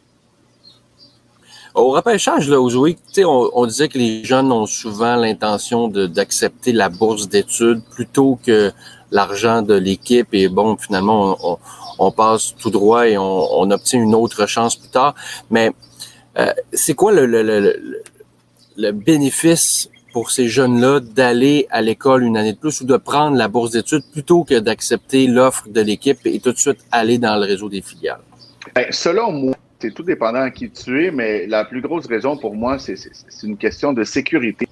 Au 1.74 1.90
repêchage, 1.90 2.48
là, 2.48 2.60
aujourd'hui, 2.60 2.96
on, 3.18 3.50
on 3.52 3.66
disait 3.66 3.88
que 3.88 3.98
les 3.98 4.24
jeunes 4.24 4.52
ont 4.52 4.66
souvent 4.66 5.16
l'intention 5.16 5.88
d'accepter 5.88 6.72
la 6.72 6.88
bourse 6.88 7.28
d'études 7.28 7.82
plutôt 7.90 8.38
que 8.46 8.72
l'argent 9.10 9.60
de 9.60 9.74
l'équipe. 9.74 10.28
Et 10.32 10.48
bon, 10.48 10.76
finalement, 10.76 11.58
on, 11.98 12.10
passe 12.12 12.54
tout 12.56 12.70
droit 12.70 13.08
et 13.08 13.18
on, 13.18 13.60
on, 13.60 13.70
obtient 13.72 14.00
une 14.00 14.14
autre 14.14 14.46
chance 14.46 14.76
plus 14.76 14.88
tard. 14.88 15.16
Mais 15.50 15.72
euh, 16.38 16.52
c'est 16.72 16.94
quoi 16.94 17.12
le, 17.12 17.26
le, 17.26 17.42
le, 17.42 18.02
le 18.76 18.92
bénéfice 18.92 19.88
pour 20.12 20.30
ces 20.30 20.46
jeunes-là 20.46 21.00
d'aller 21.00 21.66
à 21.70 21.82
l'école 21.82 22.22
une 22.22 22.36
année 22.36 22.52
de 22.52 22.58
plus 22.58 22.80
ou 22.82 22.84
de 22.84 22.96
prendre 22.96 23.36
la 23.36 23.48
bourse 23.48 23.72
d'études 23.72 24.04
plutôt 24.12 24.44
que 24.44 24.60
d'accepter 24.60 25.26
l'offre 25.26 25.64
de 25.68 25.80
l'équipe 25.80 26.18
et 26.24 26.38
tout 26.38 26.52
de 26.52 26.58
suite 26.58 26.78
aller 26.92 27.18
dans 27.18 27.34
le 27.34 27.46
réseau 27.46 27.68
des 27.68 27.82
filiales? 27.82 28.20
Ben, 28.76 28.86
selon 28.90 29.32
moi, 29.32 29.54
c'est 29.84 29.92
tout 29.92 30.02
dépendant 30.02 30.46
de 30.46 30.50
qui 30.50 30.70
tu 30.70 31.04
es, 31.04 31.10
mais 31.10 31.46
la 31.46 31.66
plus 31.66 31.82
grosse 31.82 32.06
raison 32.06 32.38
pour 32.38 32.54
moi, 32.54 32.78
c'est 32.78 32.96
une 33.42 33.58
question 33.58 33.92
de 33.92 34.02
sécurité. 34.02 34.66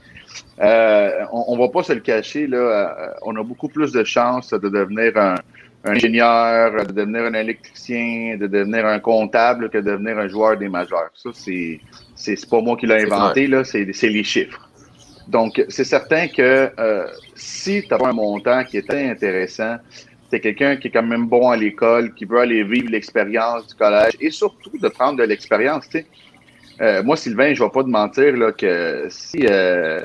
Euh, 0.59 1.25
on, 1.33 1.55
ne 1.55 1.61
va 1.61 1.69
pas 1.69 1.83
se 1.83 1.93
le 1.93 2.01
cacher, 2.01 2.47
là, 2.47 2.57
euh, 2.57 3.13
on 3.21 3.37
a 3.37 3.45
beaucoup 3.45 3.69
plus 3.69 3.93
de 3.93 4.05
chances 4.05 4.51
de 4.51 4.69
devenir 4.71 5.15
un, 5.19 5.35
ingénieur, 5.85 6.87
de 6.87 6.93
devenir 6.93 7.25
un 7.25 7.35
électricien, 7.35 8.39
de 8.39 8.47
devenir 8.47 8.87
un 8.87 9.01
comptable 9.01 9.69
que 9.69 9.79
de 9.79 9.91
devenir 9.91 10.17
un 10.17 10.29
joueur 10.29 10.57
des 10.57 10.71
majeurs. 10.71 11.11
Ça, 11.15 11.29
c'est 11.35 11.81
c'est 12.15 12.49
pas 12.49 12.63
moi 12.63 12.77
qui 12.79 12.87
l'ai 12.87 13.03
inventé, 13.03 13.47
là, 13.49 13.65
c'est 13.65 13.85
les 13.85 14.25
chiffres. 14.25 14.71
Donc, 15.29 15.63
c'est 15.69 15.85
certain 15.85 16.29
que 16.29 16.71
euh, 16.79 17.07
si 17.35 17.85
tu 17.87 17.93
as 17.93 17.99
un 18.03 18.13
montant 18.13 18.65
qui 18.65 18.79
est 18.79 18.89
très 18.89 19.11
intéressant, 19.11 19.77
c'est 20.33 20.41
quelqu'un 20.41 20.77
qui 20.77 20.89
est 20.89 20.91
quand 20.91 21.03
même 21.03 21.27
bon 21.27 21.51
à 21.51 21.59
l'école, 21.59 22.15
qui 22.15 22.25
veut 22.25 22.39
aller 22.39 22.65
vivre 22.65 22.89
l'expérience 22.91 23.67
du 23.67 23.75
collège 23.75 24.17
et 24.19 24.31
surtout 24.31 24.73
de 24.79 24.89
prendre 24.89 25.19
de 25.19 25.25
l'expérience. 25.25 25.87
Euh, 26.81 27.03
moi, 27.03 27.19
Sylvain, 27.19 27.53
je 27.53 27.63
ne 27.63 27.69
vais 27.69 27.73
pas 27.73 27.83
te 27.83 27.89
mentir 27.89 28.35
là, 28.39 28.51
que 28.51 29.09
si 29.11 29.47
euh, 29.47 30.01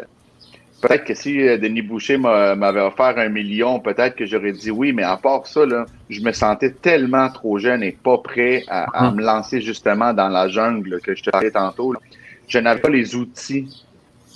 peut-être 0.81 1.05
que 1.05 1.13
si 1.13 1.37
Denis 1.37 1.81
Boucher 1.81 2.17
m'avait 2.17 2.81
offert 2.81 3.17
un 3.17 3.29
million, 3.29 3.79
peut-être 3.79 4.17
que 4.17 4.25
j'aurais 4.25 4.51
dit 4.51 4.69
oui, 4.69 4.91
mais 4.91 5.03
à 5.03 5.15
part 5.15 5.47
ça, 5.47 5.65
là, 5.65 5.85
je 6.09 6.19
me 6.19 6.33
sentais 6.33 6.71
tellement 6.71 7.29
trop 7.29 7.57
jeune 7.57 7.81
et 7.81 7.93
pas 7.93 8.17
prêt 8.17 8.65
à, 8.67 9.09
me 9.11 9.21
lancer 9.23 9.61
justement 9.61 10.13
dans 10.13 10.27
la 10.27 10.49
jungle 10.49 10.99
que 10.99 11.15
je 11.15 11.23
te 11.23 11.29
parlais 11.29 11.51
tantôt. 11.51 11.95
Je 12.49 12.59
n'avais 12.59 12.81
pas 12.81 12.89
les 12.89 13.15
outils 13.15 13.85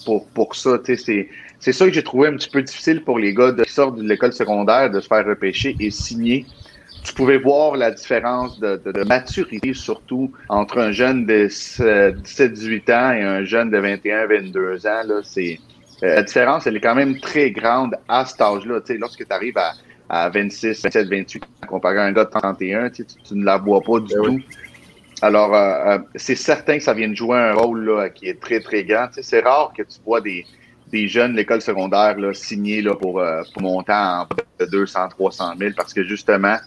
pour, 0.06 0.26
pour 0.30 0.56
ça. 0.56 0.80
C'est, 0.86 1.28
c'est 1.62 1.74
ça 1.74 1.86
que 1.86 1.94
j'ai 1.94 2.04
trouvé 2.04 2.28
un 2.28 2.36
petit 2.36 2.50
peu 2.50 2.64
difficile 2.64 3.04
pour 3.04 3.20
les 3.20 3.34
gars 3.34 3.52
de, 3.52 3.64
qui 3.64 3.72
sortent 3.72 3.96
de 3.96 4.04
l'école 4.04 4.34
secondaire 4.34 4.90
de 4.90 5.00
se 5.00 5.08
faire 5.08 5.26
repêcher 5.26 5.76
et 5.80 5.92
signer. 5.92 6.46
Tu 7.04 7.14
pouvais 7.14 7.38
voir 7.38 7.78
la 7.78 7.92
différence 7.92 8.60
de, 8.60 8.82
de, 8.84 9.04
maturité, 9.04 9.74
surtout 9.74 10.32
entre 10.50 10.80
un 10.80 10.92
jeune 10.92 11.26
de 11.26 11.48
17-18 11.48 12.94
ans 12.94 13.12
et 13.14 13.24
un 13.24 13.44
jeune 13.44 13.70
de 13.70 13.78
21-22 13.78 14.88
ans. 14.88 15.08
Là, 15.08 15.22
c'est, 15.24 15.60
euh, 16.04 16.16
la 16.16 16.24
différence, 16.24 16.66
elle 16.66 16.78
est 16.78 16.82
quand 16.82 16.96
même 16.96 17.20
très 17.20 17.52
grande 17.52 17.96
à 18.08 18.26
cet 18.26 18.42
âge-là. 18.42 18.80
Lorsque 19.00 19.28
tu 19.28 19.34
arrives 19.34 19.58
à, 19.58 19.74
à 20.10 20.30
26, 20.30 20.84
27, 20.84 21.08
28 21.10 21.44
ans, 21.44 21.48
comparé 21.68 21.98
à 21.98 22.04
un 22.04 22.12
gars 22.12 22.26
de 22.26 22.32
31, 22.32 22.90
tu, 22.90 23.06
tu 23.06 23.36
ne 23.36 23.46
la 23.46 23.58
vois 23.58 23.82
pas 23.82 24.00
du 24.00 24.14
ben 24.16 24.24
tout. 24.24 24.40
Alors, 25.24 25.54
euh, 25.54 25.60
euh, 25.86 26.00
c'est 26.16 26.36
certain 26.36 26.78
que 26.78 26.84
ça 26.84 26.94
vient 26.94 27.10
de 27.10 27.16
jouer 27.16 27.38
un 27.38 27.54
rôle 27.54 27.86
là, 27.86 28.10
qui 28.10 28.28
est 28.28 28.40
très, 28.40 28.60
très 28.60 28.84
grand. 28.84 29.10
c'est 29.12 29.42
rare 29.42 29.72
que 29.78 29.84
tu 29.84 30.00
vois 30.04 30.22
des, 30.22 30.46
des 30.92 31.08
jeunes 31.08 31.34
de 31.34 31.38
l'école 31.38 31.62
secondaire 31.62 32.18
là, 32.18 32.34
signés 32.34 32.82
là, 32.82 32.96
pour, 32.96 33.20
euh, 33.20 33.42
pour 33.54 33.62
monter 33.62 33.94
en 33.94 34.28
200, 34.72 35.10
300 35.10 35.54
000 35.58 35.72
parce 35.76 35.94
que 35.94 36.04
justement, 36.04 36.58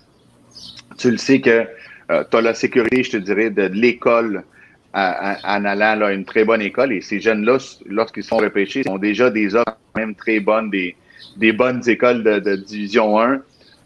tu 0.99 1.11
le 1.11 1.17
sais 1.19 1.41
que 1.41 1.67
tu 2.09 2.37
as 2.37 2.41
la 2.41 2.55
sécurité, 2.55 3.03
je 3.03 3.13
te 3.13 3.17
dirais, 3.17 3.51
de, 3.51 3.63
l'école 3.63 4.45
en 4.93 5.65
allant 5.65 6.07
à 6.07 6.13
une 6.13 6.25
très 6.25 6.45
bonne 6.45 6.63
école. 6.63 6.93
Et 6.93 7.01
ces 7.01 7.19
jeunes-là, 7.21 7.59
lorsqu'ils 7.87 8.23
sont 8.23 8.37
repêchés, 8.37 8.83
ils 8.85 8.91
ont 8.91 8.99
déjà 8.99 9.31
des 9.31 9.55
offres 9.55 9.77
même 9.97 10.15
très 10.15 10.41
bonnes, 10.41 10.71
des, 10.71 10.95
des 11.37 11.53
bonnes 11.53 11.83
écoles 11.89 12.23
de, 12.23 12.39
de 12.39 12.57
Division 12.57 13.21
1. 13.21 13.41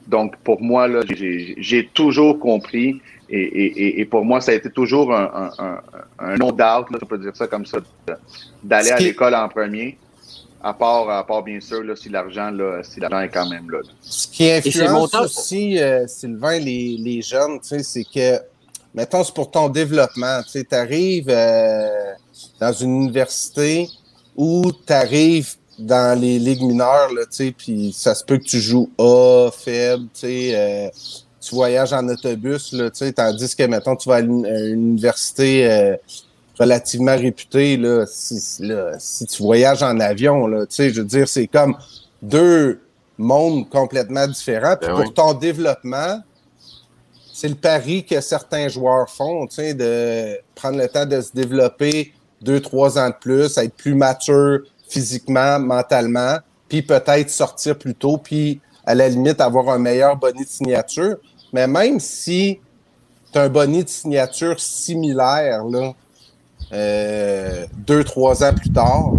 Donc, 0.07 0.37
pour 0.38 0.62
moi, 0.62 0.88
là, 0.88 1.01
j'ai 1.07 1.90
toujours 1.94 2.38
compris 2.38 3.01
et, 3.31 3.40
et, 3.40 4.01
et, 4.01 4.05
pour 4.07 4.24
moi, 4.24 4.40
ça 4.40 4.53
a 4.53 4.55
été 4.55 4.70
toujours 4.70 5.14
un, 5.14 5.51
un, 5.59 5.81
un, 6.18 6.37
no 6.37 6.51
doubt, 6.51 6.90
là, 6.90 6.98
on 7.03 7.07
peut 7.07 7.18
dire 7.18 7.37
ça 7.37 7.46
comme 7.46 7.66
ça, 7.66 7.79
d'aller 8.64 8.90
à 8.90 8.98
l'école 8.98 9.35
en 9.35 9.48
premier. 9.51 9.98
À 10.62 10.74
part, 10.74 11.08
à 11.08 11.24
part 11.24 11.42
bien 11.42 11.60
sûr, 11.60 11.84
là, 11.84 11.94
si 11.94 12.08
l'argent, 12.08 12.50
là, 12.50 12.82
si 12.82 12.98
l'argent 12.98 13.20
est 13.20 13.28
quand 13.28 13.48
même 13.48 13.70
là. 13.70 13.78
Ce 14.00 14.26
qui 14.26 14.50
influence 14.50 15.14
aussi, 15.14 15.78
euh, 15.78 16.06
Sylvain, 16.08 16.58
les, 16.58 16.96
les 16.98 17.22
jeunes, 17.22 17.60
tu 17.60 17.68
sais, 17.68 17.82
c'est 17.82 18.04
que, 18.04 18.40
mettons, 18.92 19.22
c'est 19.22 19.34
pour 19.34 19.50
ton 19.50 19.68
développement. 19.68 20.42
Tu 20.42 20.60
sais, 20.60 20.74
arrives 20.74 21.28
euh, 21.28 22.12
dans 22.60 22.72
une 22.72 23.02
université 23.02 23.88
où 24.36 24.72
tu 24.72 24.92
arrives 24.92 25.54
dans 25.78 26.20
les 26.20 26.38
ligues 26.38 26.62
mineures, 26.62 27.12
là, 27.14 27.22
tu 27.26 27.36
sais, 27.36 27.54
puis 27.56 27.92
ça 27.92 28.14
se 28.14 28.24
peut 28.24 28.38
que 28.38 28.44
tu 28.44 28.60
joues 28.60 28.90
A, 28.98 29.50
faible, 29.52 30.06
tu 30.12 30.20
sais, 30.20 30.50
euh, 30.54 30.88
tu 31.40 31.54
voyages 31.54 31.92
en 31.92 32.06
autobus, 32.08 32.72
là, 32.72 32.90
tu 32.90 32.98
sais, 32.98 33.12
tandis 33.12 33.54
que, 33.54 33.62
mettons, 33.64 33.94
tu 33.94 34.08
vas 34.08 34.16
à 34.16 34.20
une, 34.20 34.44
université 34.46 35.70
euh, 35.70 35.96
relativement 36.58 37.16
réputée, 37.16 37.76
là 37.76 38.04
si, 38.06 38.62
là, 38.62 38.92
si 38.98 39.26
tu 39.26 39.42
voyages 39.42 39.82
en 39.82 39.98
avion, 40.00 40.46
là, 40.46 40.66
tu 40.66 40.74
sais, 40.74 40.90
je 40.90 41.00
veux 41.00 41.06
dire, 41.06 41.28
c'est 41.28 41.46
comme 41.46 41.76
deux 42.22 42.80
mondes 43.16 43.68
complètement 43.68 44.26
différents. 44.26 44.76
Puis 44.76 44.88
ben 44.88 45.02
pour 45.02 45.14
ton 45.14 45.34
développement, 45.34 46.20
c'est 47.32 47.48
le 47.48 47.54
pari 47.54 48.04
que 48.04 48.20
certains 48.20 48.68
joueurs 48.68 49.08
font, 49.08 49.46
tu 49.46 49.56
sais, 49.56 49.74
de 49.74 50.38
prendre 50.54 50.78
le 50.78 50.88
temps 50.88 51.06
de 51.06 51.20
se 51.20 51.32
développer 51.32 52.12
deux, 52.42 52.60
trois 52.60 52.98
ans 52.98 53.08
de 53.08 53.14
plus, 53.20 53.56
être 53.58 53.74
plus 53.74 53.94
mature 53.94 54.60
physiquement, 54.88 55.58
mentalement, 55.58 56.38
puis 56.68 56.82
peut-être 56.82 57.30
sortir 57.30 57.76
plus 57.78 57.94
tôt, 57.94 58.18
puis 58.18 58.60
à 58.84 58.94
la 58.94 59.08
limite 59.08 59.40
avoir 59.40 59.68
un 59.68 59.78
meilleur 59.78 60.16
bonnet 60.16 60.44
de 60.44 60.48
signature. 60.48 61.16
Mais 61.52 61.66
même 61.66 62.00
si 62.00 62.60
tu 63.32 63.38
as 63.38 63.42
un 63.42 63.48
bonnet 63.48 63.84
de 63.84 63.88
signature 63.88 64.58
similaire, 64.58 65.64
là, 65.64 65.92
euh, 66.72 67.66
deux, 67.87 68.04
trois 68.04 68.44
ans 68.44 68.54
plus 68.54 68.70
tard, 68.70 69.12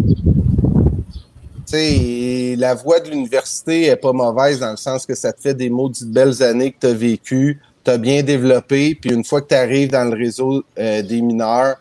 la 1.72 2.74
voie 2.74 3.00
de 3.00 3.10
l'université 3.10 3.86
est 3.86 3.96
pas 3.96 4.14
mauvaise 4.14 4.60
dans 4.60 4.72
le 4.72 4.78
sens 4.78 5.06
que 5.06 5.16
ça 5.16 5.32
te 5.34 5.42
fait 5.42 5.54
des 5.54 5.70
maudites 5.70 6.12
belles 6.12 6.42
années 6.42 6.72
que 6.72 6.80
tu 6.82 6.88
as 6.88 6.94
vécues, 6.94 7.62
tu 7.84 7.92
as 7.92 7.98
bien 7.98 8.24
développé, 8.24 8.96
puis 8.96 9.12
une 9.12 9.24
fois 9.24 9.42
que 9.42 9.48
tu 9.48 9.56
arrives 9.56 9.92
dans 9.92 10.10
le 10.10 10.18
réseau 10.18 10.64
euh, 10.78 11.02
des 11.02 11.22
mineurs, 11.22 11.78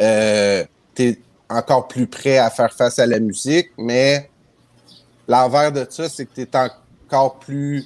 euh, 0.00 0.64
tu 0.94 1.02
es 1.02 1.18
encore 1.50 1.88
plus 1.88 2.06
prêt 2.06 2.38
à 2.38 2.50
faire 2.50 2.72
face 2.72 2.98
à 2.98 3.06
la 3.06 3.18
musique, 3.18 3.70
mais 3.76 4.30
l'envers 5.28 5.72
de 5.72 5.86
ça, 5.88 6.08
c'est 6.08 6.26
que 6.26 6.34
tu 6.34 6.42
es 6.42 6.50
encore 6.56 7.38
plus 7.38 7.84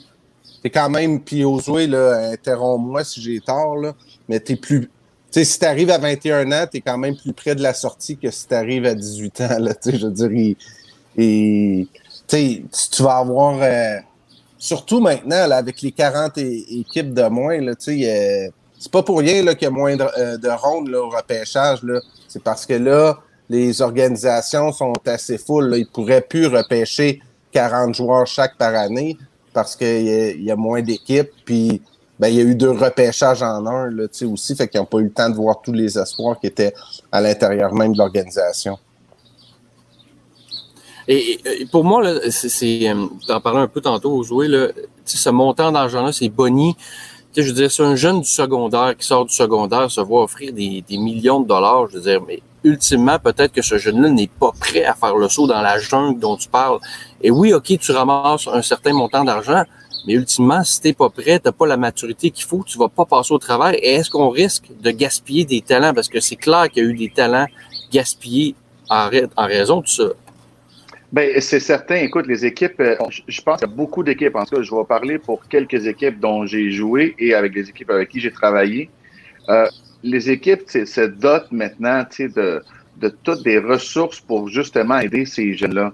t'es 0.62 0.70
quand 0.70 0.90
même, 0.90 1.20
puis 1.20 1.42
Josué, 1.42 1.86
là, 1.86 2.30
interromps-moi 2.32 3.04
si 3.04 3.22
j'ai 3.22 3.40
tort, 3.40 3.76
là, 3.76 3.94
mais 4.28 4.40
t'es 4.40 4.56
plus. 4.56 4.90
Tu 5.36 5.44
si 5.44 5.58
t'arrives 5.58 5.90
à 5.90 5.98
21 5.98 6.50
ans, 6.50 6.64
t'es 6.66 6.80
quand 6.80 6.96
même 6.96 7.14
plus 7.14 7.34
près 7.34 7.54
de 7.54 7.62
la 7.62 7.74
sortie 7.74 8.16
que 8.16 8.30
si 8.30 8.48
t'arrives 8.48 8.86
à 8.86 8.94
18 8.94 9.40
ans, 9.42 9.58
tu 9.82 9.94
je 9.94 10.06
veux 10.06 10.12
dire, 10.12 10.56
tu 12.26 13.02
vas 13.02 13.18
avoir, 13.18 13.58
euh, 13.60 13.98
surtout 14.56 14.98
maintenant, 14.98 15.50
avec 15.50 15.82
les 15.82 15.92
40 15.92 16.38
équipes 16.38 17.12
de 17.12 17.28
moins, 17.28 17.58
tu 17.74 18.02
euh, 18.06 18.48
c'est 18.78 18.90
pas 18.90 19.02
pour 19.02 19.18
rien, 19.18 19.44
qu'il 19.44 19.64
y 19.64 19.66
a 19.66 19.70
moins 19.70 19.94
de, 19.94 20.06
euh, 20.16 20.38
de 20.38 20.48
rondes, 20.48 20.88
au 20.88 21.10
repêchage. 21.10 21.80
C'est 22.28 22.42
parce 22.42 22.64
que 22.64 22.72
là, 22.72 23.18
les 23.50 23.82
organisations 23.82 24.72
sont 24.72 24.94
assez 25.04 25.36
full, 25.36 25.68
là. 25.68 25.76
Ils 25.76 25.86
pourraient 25.86 26.22
plus 26.22 26.46
repêcher 26.46 27.20
40 27.52 27.94
joueurs 27.94 28.26
chaque 28.26 28.56
par 28.56 28.74
année 28.74 29.18
parce 29.52 29.76
qu'il 29.76 30.42
y, 30.42 30.50
a 30.50 30.56
moins 30.56 30.80
d'équipes. 30.80 31.28
Puis 31.44 31.82
ben, 32.18 32.28
il 32.28 32.34
y 32.34 32.40
a 32.40 32.44
eu 32.44 32.54
deux 32.54 32.70
repêchages 32.70 33.42
en 33.42 33.66
un 33.66 33.90
là, 33.90 34.04
aussi, 34.24 34.56
fait 34.56 34.68
qu'ils 34.68 34.80
n'ont 34.80 34.86
pas 34.86 34.98
eu 34.98 35.04
le 35.04 35.12
temps 35.12 35.28
de 35.28 35.34
voir 35.34 35.60
tous 35.62 35.72
les 35.72 35.98
espoirs 35.98 36.38
qui 36.40 36.46
étaient 36.46 36.72
à 37.12 37.20
l'intérieur 37.20 37.74
même 37.74 37.92
de 37.92 37.98
l'organisation. 37.98 38.78
Et, 41.08 41.38
pour 41.70 41.84
moi, 41.84 42.02
c'est, 42.30 42.88
euh, 42.88 43.06
en 43.28 43.40
parlant 43.40 43.60
un 43.60 43.68
peu 43.68 43.80
tantôt 43.80 44.12
au 44.12 44.22
jouet, 44.24 44.48
là, 44.48 44.68
ce 45.04 45.30
montant 45.30 45.70
d'argent-là, 45.70 46.10
c'est 46.12 46.28
boni. 46.28 46.74
je 47.36 47.42
veux 47.42 47.52
dire, 47.52 47.70
c'est 47.70 47.84
un 47.84 47.94
jeune 47.94 48.22
du 48.22 48.28
secondaire 48.28 48.96
qui 48.98 49.06
sort 49.06 49.24
du 49.24 49.34
secondaire 49.34 49.90
se 49.90 50.00
voit 50.00 50.24
offrir 50.24 50.52
des, 50.52 50.82
des 50.88 50.98
millions 50.98 51.40
de 51.40 51.46
dollars. 51.46 51.88
Je 51.90 51.96
veux 51.98 52.02
dire, 52.02 52.20
mais 52.26 52.42
ultimement, 52.64 53.18
peut-être 53.20 53.52
que 53.52 53.62
ce 53.62 53.78
jeune-là 53.78 54.08
n'est 54.10 54.26
pas 54.26 54.50
prêt 54.58 54.84
à 54.84 54.94
faire 54.94 55.16
le 55.16 55.28
saut 55.28 55.46
dans 55.46 55.62
la 55.62 55.78
jungle 55.78 56.18
dont 56.18 56.36
tu 56.36 56.48
parles. 56.48 56.80
Et 57.22 57.30
oui, 57.30 57.54
OK, 57.54 57.78
tu 57.78 57.92
ramasses 57.92 58.48
un 58.48 58.62
certain 58.62 58.92
montant 58.92 59.22
d'argent, 59.22 59.62
mais 60.06 60.14
ultimement, 60.14 60.62
si 60.62 60.80
t'es 60.80 60.92
pas 60.92 61.10
prêt, 61.10 61.38
t'as 61.38 61.52
pas 61.52 61.66
la 61.66 61.76
maturité 61.76 62.30
qu'il 62.30 62.44
faut, 62.44 62.62
tu 62.64 62.78
vas 62.78 62.88
pas 62.88 63.04
passer 63.04 63.32
au 63.32 63.38
travers. 63.38 63.74
Et 63.74 63.94
est-ce 63.94 64.10
qu'on 64.10 64.28
risque 64.28 64.66
de 64.80 64.90
gaspiller 64.90 65.44
des 65.44 65.60
talents? 65.60 65.92
Parce 65.92 66.08
que 66.08 66.20
c'est 66.20 66.36
clair 66.36 66.68
qu'il 66.70 66.84
y 66.84 66.86
a 66.86 66.90
eu 66.90 66.94
des 66.94 67.10
talents 67.10 67.46
gaspillés 67.90 68.54
en, 68.88 69.08
raison 69.36 69.80
de 69.80 69.88
ça. 69.88 70.04
Ben, 71.12 71.40
c'est 71.40 71.60
certain. 71.60 71.96
Écoute, 71.96 72.26
les 72.26 72.44
équipes, 72.44 72.80
euh, 72.80 72.96
je 73.26 73.40
pense 73.40 73.60
qu'il 73.60 73.68
y 73.68 73.72
a 73.72 73.74
beaucoup 73.74 74.02
d'équipes. 74.04 74.36
En 74.36 74.44
tout 74.44 74.56
cas, 74.56 74.62
je 74.62 74.74
vais 74.74 74.84
parler 74.84 75.18
pour 75.18 75.46
quelques 75.48 75.86
équipes 75.86 76.20
dont 76.20 76.46
j'ai 76.46 76.70
joué 76.70 77.14
et 77.18 77.34
avec 77.34 77.54
les 77.54 77.68
équipes 77.68 77.90
avec 77.90 78.08
qui 78.08 78.20
j'ai 78.20 78.32
travaillé. 78.32 78.90
Euh, 79.48 79.66
les 80.02 80.30
équipes 80.30 80.62
se 80.68 81.00
dotent 81.00 81.50
maintenant 81.50 82.04
de, 82.18 82.62
de 82.98 83.08
toutes 83.22 83.42
des 83.42 83.58
ressources 83.58 84.20
pour 84.20 84.48
justement 84.48 84.98
aider 84.98 85.24
ces 85.24 85.54
jeunes-là. 85.54 85.92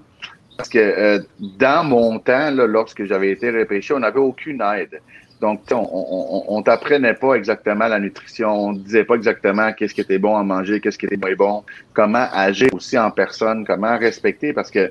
Parce 0.57 0.69
que 0.69 0.77
euh, 0.79 1.19
dans 1.39 1.83
mon 1.83 2.19
temps, 2.19 2.51
là, 2.51 2.67
lorsque 2.67 3.05
j'avais 3.05 3.31
été 3.31 3.49
repêché, 3.49 3.93
on 3.93 3.99
n'avait 3.99 4.19
aucune 4.19 4.61
aide. 4.61 5.01
Donc, 5.41 5.61
on, 5.71 6.45
on, 6.47 6.61
t'apprenait 6.61 7.15
pas 7.15 7.33
exactement 7.33 7.87
la 7.89 7.99
nutrition, 7.99 8.49
on 8.49 8.71
disait 8.71 9.03
pas 9.03 9.15
exactement 9.15 9.73
qu'est-ce 9.73 9.93
qui 9.93 9.99
était 9.99 10.17
bon 10.17 10.37
à 10.37 10.43
manger, 10.43 10.79
qu'est-ce 10.79 10.97
qui 10.97 11.05
était 11.05 11.17
moins 11.17 11.35
bon, 11.35 11.63
comment 11.93 12.27
agir 12.31 12.69
aussi 12.73 12.97
en 12.97 13.11
personne, 13.11 13.65
comment 13.65 13.97
respecter, 13.97 14.53
parce 14.53 14.71
que 14.71 14.89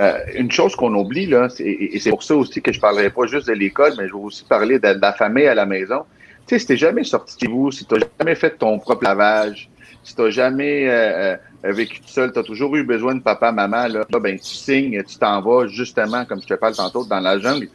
euh, 0.00 0.18
une 0.34 0.50
chose 0.50 0.74
qu'on 0.76 0.94
oublie, 0.94 1.26
là, 1.26 1.48
et 1.58 1.98
c'est 1.98 2.10
pour 2.10 2.22
ça 2.22 2.36
aussi 2.36 2.60
que 2.60 2.72
je 2.72 2.80
parlerai 2.80 3.10
pas 3.10 3.26
juste 3.26 3.48
de 3.48 3.52
l'école, 3.54 3.92
mais 3.98 4.08
je 4.08 4.12
vais 4.12 4.18
aussi 4.18 4.44
parler 4.44 4.78
de, 4.78 4.88
la 4.98 5.12
famille 5.12 5.46
à 5.46 5.54
la 5.54 5.66
maison. 5.66 6.04
Tu 6.46 6.54
sais, 6.54 6.58
si 6.58 6.66
t'es 6.66 6.76
jamais 6.76 7.04
sorti 7.04 7.46
de 7.46 7.50
vous, 7.50 7.70
si 7.70 7.86
t'as 7.86 7.96
jamais 8.18 8.34
fait 8.34 8.56
ton 8.58 8.78
propre 8.78 9.04
lavage, 9.04 9.70
si 10.06 10.14
t'as 10.14 10.30
jamais 10.30 10.88
euh, 10.88 11.36
euh, 11.64 11.72
vécu 11.72 12.00
tout 12.00 12.08
seul, 12.08 12.32
t'as 12.32 12.44
toujours 12.44 12.76
eu 12.76 12.84
besoin 12.84 13.14
de 13.16 13.20
papa, 13.20 13.50
maman, 13.50 13.88
là, 13.88 14.04
ben, 14.20 14.38
tu 14.38 14.54
signes, 14.54 15.02
tu 15.02 15.18
t'en 15.18 15.42
vas 15.42 15.66
justement, 15.66 16.24
comme 16.24 16.40
je 16.40 16.46
te 16.46 16.54
parle 16.54 16.74
tantôt, 16.74 17.04
dans 17.04 17.20
la 17.20 17.38
jungle 17.38 17.68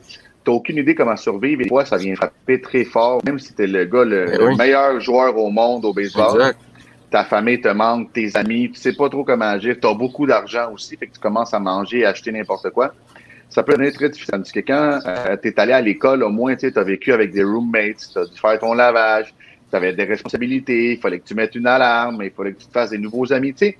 t'as 0.44 0.52
aucune 0.52 0.78
idée 0.78 0.96
comment 0.96 1.18
survivre 1.18 1.62
et 1.62 1.68
toi, 1.68 1.86
ça 1.86 1.98
vient 1.98 2.16
frapper 2.16 2.62
très 2.62 2.84
fort, 2.84 3.22
même 3.26 3.40
si 3.40 3.54
t'es 3.54 3.68
le 3.68 3.86
gars, 3.86 4.04
le, 4.04 4.26
Ben 4.26 4.58
meilleur 4.58 5.00
joueur 5.00 5.38
au 5.38 5.50
monde 5.50 5.86
au 5.86 5.94
baseball. 5.94 6.36
Exact. 6.36 6.60
Ta 7.12 7.26
famille 7.26 7.60
te 7.60 7.68
manque, 7.68 8.14
tes 8.14 8.36
amis, 8.38 8.72
tu 8.72 8.80
sais 8.80 8.94
pas 8.94 9.10
trop 9.10 9.24
comment 9.24 9.46
agir, 9.46 9.76
t'as 9.82 9.94
beaucoup 9.94 10.26
d'argent 10.26 10.72
aussi, 10.74 10.96
fait 10.96 11.08
que 11.08 11.14
tu 11.14 11.20
commences 11.20 11.54
à 11.54 11.60
manger 11.60 12.00
et 12.00 12.06
acheter 12.06 12.32
n'importe 12.32 12.70
quoi. 12.70 12.94
Ça 13.50 13.64
peut 13.64 13.74
devenir 13.74 13.92
très 13.92 14.10
difficile. 14.10 14.32
Parce 14.32 14.52
que 14.52 14.62
quand 14.62 15.00
euh, 15.06 15.36
t'es 15.36 15.60
allé 15.60 15.74
à 15.74 15.82
l'école, 15.82 16.24
au 16.24 16.30
moins, 16.30 16.56
tu 16.56 16.72
as 16.74 16.84
vécu 16.84 17.12
avec 17.12 17.34
des 17.34 17.44
roommates, 17.44 18.10
t'as 18.14 18.26
dû 18.26 18.40
faire 18.40 18.58
ton 18.60 18.74
lavage, 18.74 19.34
t'avais 19.72 19.94
des 19.94 20.04
responsabilités, 20.04 20.94
il 20.94 21.00
fallait 21.00 21.20
que 21.20 21.28
tu 21.28 21.34
mettes 21.34 21.56
une 21.56 21.68
alarme, 21.68 22.22
il 22.24 22.32
fallait 22.32 22.54
que 22.54 22.60
tu 22.60 22.68
te 22.68 22.72
fasses 22.72 22.92
des 22.92 22.98
nouveaux 22.98 23.32
amis, 23.32 23.54
tu 23.54 23.66
sais. 23.66 23.78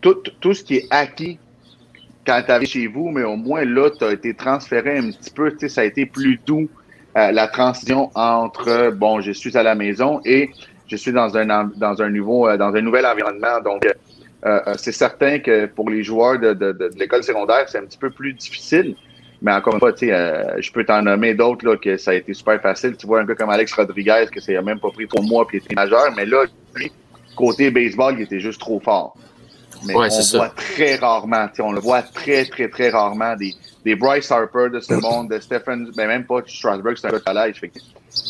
Tout, 0.00 0.22
tout 0.40 0.54
ce 0.54 0.62
qui 0.62 0.76
est 0.76 0.86
acquis 0.90 1.38
quand 2.26 2.42
tu 2.44 2.52
arrives 2.52 2.68
chez 2.68 2.86
vous, 2.86 3.10
mais 3.10 3.22
au 3.22 3.36
moins 3.36 3.64
là, 3.64 3.90
tu 3.90 4.04
as 4.04 4.12
été 4.12 4.34
transféré 4.34 4.98
un 4.98 5.10
petit 5.10 5.30
peu, 5.30 5.50
tu 5.52 5.60
sais, 5.60 5.68
ça 5.68 5.80
a 5.82 5.84
été 5.84 6.06
plus 6.06 6.38
doux, 6.44 6.68
euh, 7.16 7.32
la 7.32 7.48
transition 7.48 8.10
entre, 8.14 8.90
bon, 8.90 9.20
je 9.20 9.32
suis 9.32 9.56
à 9.56 9.62
la 9.62 9.74
maison 9.74 10.20
et 10.24 10.50
je 10.86 10.96
suis 10.96 11.12
dans 11.12 11.36
un, 11.36 11.46
dans 11.46 12.02
un, 12.02 12.14
euh, 12.14 12.56
dans 12.56 12.74
un 12.74 12.80
nouvel 12.82 13.06
environnement. 13.06 13.60
Donc, 13.64 13.86
euh, 14.44 14.60
c'est 14.76 14.92
certain 14.92 15.38
que 15.38 15.66
pour 15.66 15.88
les 15.88 16.02
joueurs 16.02 16.38
de, 16.38 16.90
l'école 16.98 17.22
secondaire, 17.22 17.68
c'est 17.68 17.78
un 17.78 17.86
petit 17.86 17.98
peu 17.98 18.10
plus 18.10 18.34
difficile. 18.34 18.96
Mais 19.42 19.52
encore 19.52 19.74
une 19.74 19.80
fois, 19.80 19.92
sais, 19.94 20.08
je 20.58 20.72
peux 20.72 20.84
t'en 20.84 21.02
nommer 21.02 21.34
d'autres 21.34 21.66
là 21.66 21.76
que 21.76 21.96
ça 21.96 22.12
a 22.12 22.14
été 22.14 22.32
super 22.34 22.60
facile. 22.60 22.96
Tu 22.96 23.06
vois 23.06 23.20
un 23.20 23.24
gars 23.24 23.34
comme 23.34 23.50
Alex 23.50 23.72
Rodriguez 23.74 24.26
que 24.32 24.40
ça 24.40 24.52
n'a 24.52 24.62
même 24.62 24.80
pas 24.80 24.90
pris 24.90 25.06
trois 25.06 25.22
mois 25.22 25.46
puis 25.46 25.58
il 25.58 25.64
était 25.64 25.74
majeur, 25.74 26.12
mais 26.16 26.24
là, 26.24 26.44
lui, 26.74 26.90
côté 27.36 27.70
baseball, 27.70 28.14
il 28.18 28.22
était 28.22 28.40
juste 28.40 28.60
trop 28.60 28.80
fort. 28.80 29.16
Mais 29.84 29.94
Ouais, 29.94 30.08
on 30.10 30.10
c'est 30.10 30.36
voit 30.38 30.48
très 30.48 30.96
rarement, 30.96 31.48
on 31.58 31.72
le 31.72 31.80
voit 31.80 32.02
très, 32.02 32.46
très, 32.46 32.68
très 32.68 32.88
rarement 32.88 33.36
des, 33.36 33.54
des 33.84 33.94
Bryce 33.94 34.30
Harper 34.30 34.68
de 34.72 34.80
ce 34.80 34.94
monde, 34.94 35.30
de 35.30 35.38
Stephen, 35.38 35.90
ben 35.96 36.08
même 36.08 36.24
pas 36.24 36.40
Strasburg, 36.46 36.96
c'est 36.96 37.08
un 37.08 37.10
gars 37.10 37.18
de 37.18 37.24
collège. 37.24 37.60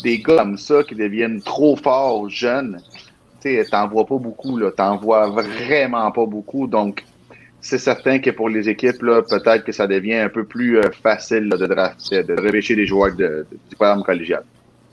Des 0.03 0.19
gars 0.19 0.37
comme 0.37 0.57
ça 0.57 0.83
qui 0.83 0.95
deviennent 0.95 1.41
trop 1.41 1.77
forts 1.77 2.29
jeunes, 2.29 2.81
tu 3.41 3.63
t'en 3.71 3.87
vois 3.87 4.05
pas 4.05 4.17
beaucoup, 4.17 4.57
là. 4.57 4.71
T'en 4.71 4.97
vois 4.97 5.29
vraiment 5.29 6.11
pas 6.11 6.25
beaucoup. 6.25 6.67
Donc, 6.67 7.03
c'est 7.61 7.77
certain 7.79 8.19
que 8.19 8.29
pour 8.29 8.49
les 8.49 8.69
équipes, 8.69 8.99
peut-être 8.99 9.63
que 9.63 9.71
ça 9.71 9.87
devient 9.87 10.15
un 10.15 10.29
peu 10.29 10.45
plus 10.45 10.77
euh, 10.79 10.83
facile 11.03 11.49
là, 11.49 11.57
de 11.57 11.65
drafter, 11.67 12.23
de 12.23 12.33
repêcher 12.33 12.75
des 12.75 12.85
joueurs 12.85 13.11
de, 13.15 13.45
de- 13.51 13.57
du 13.69 13.75
programme 13.75 14.03
collégial. 14.03 14.43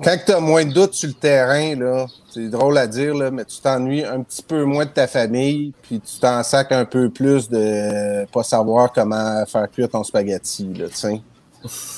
Quand 0.03 0.16
tu 0.27 0.33
as 0.33 0.40
moins 0.40 0.64
de 0.64 0.72
doutes 0.72 0.94
sur 0.94 1.07
le 1.09 1.14
terrain, 1.14 1.77
là, 1.77 2.07
c'est 2.29 2.48
drôle 2.48 2.77
à 2.79 2.87
dire, 2.88 3.14
là, 3.14 3.31
mais 3.31 3.44
tu 3.44 3.61
t'ennuies 3.61 4.05
un 4.05 4.22
petit 4.22 4.42
peu 4.42 4.64
moins 4.64 4.87
de 4.87 4.90
ta 4.90 5.07
famille, 5.07 5.72
puis 5.83 6.00
tu 6.00 6.18
t'en 6.18 6.42
sacs 6.42 6.72
un 6.72 6.85
peu 6.85 7.11
plus 7.11 7.48
de 7.48 8.24
pas 8.33 8.42
savoir 8.42 8.92
comment 8.92 9.44
faire 9.46 9.70
cuire 9.70 9.88
ton 9.88 10.03
spaghetti, 10.03 10.74
là, 10.74 10.88
tu 10.88 10.96
sais. 10.96 11.20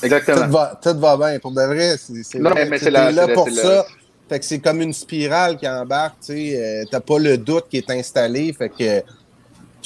Exactement. 0.02 0.44
Tout 0.46 0.52
va, 0.52 0.81
tout 0.83 0.98
va 0.98 1.16
bien. 1.16 1.38
Pour 1.38 1.52
de 1.52 1.62
vrai, 1.62 1.96
c'est 1.98 2.38
mais- 2.38 2.90
là 2.90 3.11
la- 3.26 3.29
pour 3.29 3.48
ça. 3.48 3.87
Fait 4.29 4.40
que 4.40 4.44
c'est 4.44 4.59
comme 4.59 4.83
une 4.83 4.92
spirale 4.92 5.57
qui 5.57 5.68
embarque, 5.68 6.16
tu 6.20 6.35
sais. 6.35 6.57
euh, 6.61 6.85
T'as 6.90 7.00
pas 7.00 7.18
le 7.18 7.38
doute 7.38 7.66
qui 7.70 7.79
est 7.79 7.90
installé, 7.90 8.52
fait 8.52 8.68
que 8.68 9.02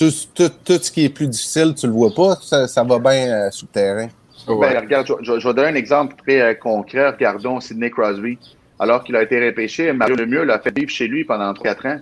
tout, 0.09 0.13
tout, 0.35 0.51
tout 0.65 0.83
ce 0.83 0.91
qui 0.91 1.05
est 1.05 1.09
plus 1.11 1.27
difficile, 1.29 1.75
tu 1.75 1.87
le 1.87 1.93
vois 1.93 2.15
pas, 2.15 2.37
ça, 2.43 2.67
ça 2.67 2.83
va 2.83 2.99
bien 2.99 3.29
euh, 3.33 3.51
sur 3.51 3.67
le 3.69 3.73
terrain. 3.73 4.09
Ouais. 4.49 4.73
Ben, 4.75 4.81
regarde, 4.81 5.07
je, 5.07 5.13
je- 5.23 5.39
je 5.39 5.47
vais 5.49 5.55
donner 5.55 5.69
un 5.69 5.75
exemple 5.75 6.15
très 6.17 6.41
euh, 6.41 6.55
concret. 6.55 7.09
Regardons 7.11 7.61
Sidney 7.61 7.91
Crosby. 7.91 8.39
Alors 8.79 9.05
qu'il 9.05 9.15
a 9.15 9.23
été 9.23 9.45
repêché, 9.47 9.93
Mario 9.93 10.17
Lemieux 10.17 10.45
l'a 10.45 10.59
fait 10.59 10.75
vivre 10.77 10.91
chez 10.91 11.07
lui 11.07 11.25
pendant 11.25 11.53
4 11.53 11.87
ans. 11.87 11.99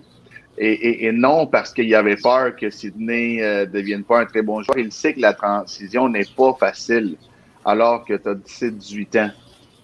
Et, 0.57 0.73
et- 0.73 1.07
et 1.07 1.13
non 1.13 1.47
parce 1.47 1.73
qu'il 1.73 1.93
avait 1.95 2.17
peur 2.17 2.55
que 2.57 2.71
Sidney 2.71 3.41
ne 3.43 3.65
devienne 3.65 4.05
pas 4.05 4.21
un 4.21 4.27
très 4.27 4.43
bon 4.43 4.63
joueur. 4.63 4.79
Il 4.79 4.93
sait 4.93 5.13
que 5.15 5.21
la 5.21 5.33
transition 5.35 6.09
n'est 6.09 6.25
pas 6.37 6.57
facile 6.59 7.17
alors 7.65 8.05
que 8.05 8.15
tu 8.15 8.29
as 8.29 8.35
17-18 8.35 9.19
ans. 9.21 9.31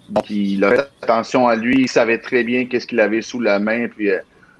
Donc, 0.09 0.31
il 0.31 0.62
a 0.64 0.70
fait 0.70 0.88
attention 1.03 1.48
à 1.48 1.57
lui. 1.57 1.83
Il 1.83 1.88
savait 1.88 2.18
très 2.18 2.44
bien 2.44 2.66
qu'est-ce 2.66 2.87
qu'il 2.87 3.00
avait 3.00 3.22
sous 3.22 3.40
la 3.40 3.59
main. 3.59 3.88
Puis, 3.88 4.11
euh, 4.11 4.18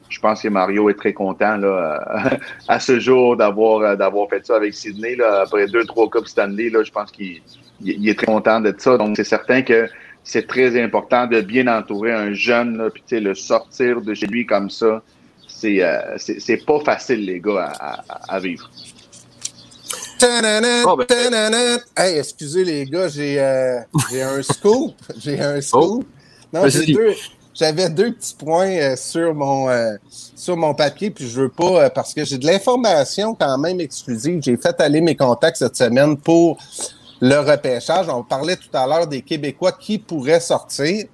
je 0.09 0.21
pense 0.21 0.43
que 0.43 0.49
Mario 0.49 0.89
est 0.91 0.95
très 0.95 1.13
content 1.13 1.57
là, 1.57 2.01
euh, 2.33 2.37
à 2.69 2.79
ce 2.81 2.99
jour 3.01 3.37
d'avoir 3.37 3.81
euh, 3.81 3.97
d'avoir 3.97 4.29
fait 4.29 4.45
ça 4.47 4.57
avec 4.57 4.75
Sidney. 4.75 5.17
Là, 5.17 5.43
après 5.43 5.67
deux, 5.67 5.85
trois 5.85 6.09
Coupes 6.09 6.29
Stanley, 6.29 6.71
là, 6.71 6.83
je 6.85 6.91
pense 6.93 7.11
qu'il 7.11 7.41
il, 7.81 8.03
il 8.03 8.09
est 8.09 8.15
très 8.17 8.27
content 8.27 8.61
de 8.61 8.75
ça. 8.79 8.97
Donc, 8.97 9.17
c'est 9.17 9.25
certain 9.25 9.63
que 9.63 9.89
c'est 10.23 10.47
très 10.47 10.81
important 10.83 11.27
de 11.27 11.41
bien 11.41 11.67
entourer 11.67 12.13
un 12.13 12.33
jeune, 12.33 12.79
là, 12.79 12.91
puis 12.91 13.03
tu 13.07 13.17
sais, 13.17 13.21
le 13.21 13.35
sortir 13.35 14.01
de 14.01 14.15
chez 14.15 14.27
lui 14.27 14.47
comme 14.47 14.71
ça, 14.71 15.03
c'est 15.49 15.83
euh, 15.83 15.99
c'est 16.17 16.41
c'est 16.41 16.65
pas 16.65 16.81
facile, 16.81 17.25
les 17.27 17.41
gars, 17.41 17.73
à, 17.79 18.01
à- 18.09 18.35
à 18.37 18.41
vivre. 18.41 18.71
Oh, 20.87 20.97
ben-. 20.97 21.79
Hey, 21.97 22.19
excusez 22.19 22.65
les 22.65 22.85
gars, 22.87 23.09
j'ai 23.09 23.39
euh, 23.41 23.81
j'ai 24.11 24.23
un 24.23 24.43
scoop. 24.43 24.95
J'ai 25.19 25.39
un 25.41 25.61
scoop. 25.61 26.07
Non, 26.53 26.63
Vas-y. 26.63 26.87
j'ai 26.87 26.93
deux- 26.95 27.15
J'avais 27.55 27.89
deux 27.89 28.13
petits 28.13 28.35
points 28.35 28.71
euh, 28.71 28.97
sur 28.97 29.33
mon 29.33 29.69
euh, 29.69 29.95
sur 30.35 30.57
mon 30.57 30.75
papier, 30.75 31.11
puis 31.11 31.29
je 31.29 31.43
veux 31.43 31.49
pas 31.49 31.85
euh, 31.85 31.89
parce 31.89 32.13
que 32.13 32.25
j'ai 32.25 32.37
de 32.37 32.47
l'information 32.47 33.37
quand 33.37 33.57
même 33.59 33.81
exclusive. 33.81 34.41
J'ai 34.43 34.57
fait 34.57 34.81
aller 34.81 35.01
mes 35.01 35.15
contacts 35.15 35.59
cette 35.59 35.77
semaine 35.77 36.17
pour 36.17 36.59
le 37.21 37.39
repêchage. 37.39 38.09
On 38.09 38.25
parlait 38.25 38.57
tout 38.57 38.77
à 38.77 38.89
l'heure 38.89 39.07
des 39.07 39.23
Québécois 39.23 39.71
qui 39.71 39.99
pourraient 39.99 40.41
sortir. 40.41 41.07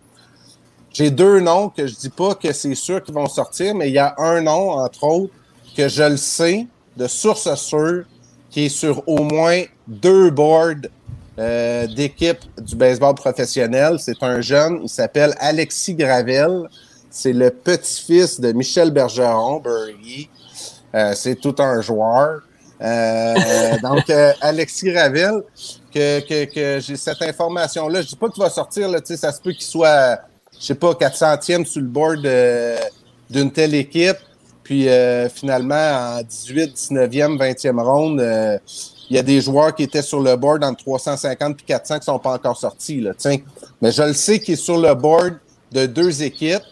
J'ai 0.90 1.10
deux 1.10 1.40
noms 1.40 1.68
que 1.68 1.86
je 1.86 1.94
dis 1.94 2.08
pas 2.08 2.34
que 2.34 2.52
c'est 2.52 2.74
sûr 2.74 3.02
qu'ils 3.02 3.14
vont 3.14 3.28
sortir, 3.28 3.74
mais 3.74 3.88
il 3.88 3.94
y 3.94 3.98
a 3.98 4.14
un 4.16 4.40
nom, 4.40 4.70
entre 4.70 5.04
autres, 5.04 5.34
que 5.76 5.88
je 5.88 6.02
le 6.02 6.16
sais, 6.16 6.66
de 6.96 7.06
source 7.06 7.54
sûre, 7.54 8.04
qui 8.48 8.64
est 8.64 8.68
sur 8.70 9.06
au 9.06 9.22
moins 9.22 9.62
deux 9.86 10.30
boards 10.30 10.88
euh, 11.40 11.86
d'équipe 11.86 12.40
du 12.60 12.76
baseball 12.76 13.14
professionnel. 13.14 13.96
C'est 13.98 14.22
un 14.22 14.42
jeune, 14.42 14.80
il 14.82 14.90
s'appelle 14.90 15.34
Alexis 15.38 15.94
Gravel. 15.94 16.68
C'est 17.08 17.32
le 17.32 17.50
petit-fils 17.50 18.38
de 18.38 18.52
Michel 18.52 18.90
Bergeron, 18.90 19.58
Burry. 19.58 20.28
Euh, 20.94 21.14
c'est 21.14 21.36
tout 21.36 21.54
un 21.58 21.80
joueur. 21.80 22.42
Euh, 22.82 23.34
donc, 23.82 24.10
Alexis 24.42 24.92
Gravel, 24.92 25.42
que, 25.94 26.44
que, 26.44 26.78
j'ai 26.78 26.96
cette 26.96 27.22
information-là. 27.22 28.02
Je 28.02 28.08
dis 28.08 28.16
pas 28.16 28.28
qu'il 28.28 28.42
va 28.42 28.50
sortir, 28.50 28.90
là, 28.90 28.98
ça 29.02 29.32
se 29.32 29.40
peut 29.40 29.52
qu'il 29.52 29.62
soit, 29.62 30.20
je 30.58 30.66
sais 30.66 30.74
pas, 30.74 30.92
400e 30.92 31.64
sur 31.64 31.80
le 31.80 31.88
board 31.88 32.28
d'une 33.30 33.50
telle 33.50 33.74
équipe. 33.74 34.18
Puis 34.62 34.88
finalement, 35.34 36.18
en 36.18 36.22
18, 36.22 36.76
19e, 36.76 37.38
20e 37.38 37.80
ronde, 37.82 38.60
il 39.10 39.16
y 39.16 39.18
a 39.18 39.22
des 39.22 39.40
joueurs 39.40 39.74
qui 39.74 39.82
étaient 39.82 40.02
sur 40.02 40.20
le 40.20 40.36
board 40.36 40.62
entre 40.62 40.84
350 40.84 41.60
et 41.60 41.64
400 41.64 41.98
qui 41.98 42.04
sont 42.04 42.18
pas 42.18 42.34
encore 42.34 42.56
sortis. 42.56 43.00
Là. 43.00 43.12
Mais 43.82 43.90
je 43.90 44.02
le 44.02 44.12
sais 44.12 44.38
qu'il 44.38 44.54
est 44.54 44.56
sur 44.56 44.78
le 44.78 44.94
board 44.94 45.34
de 45.72 45.86
deux 45.86 46.22
équipes. 46.22 46.62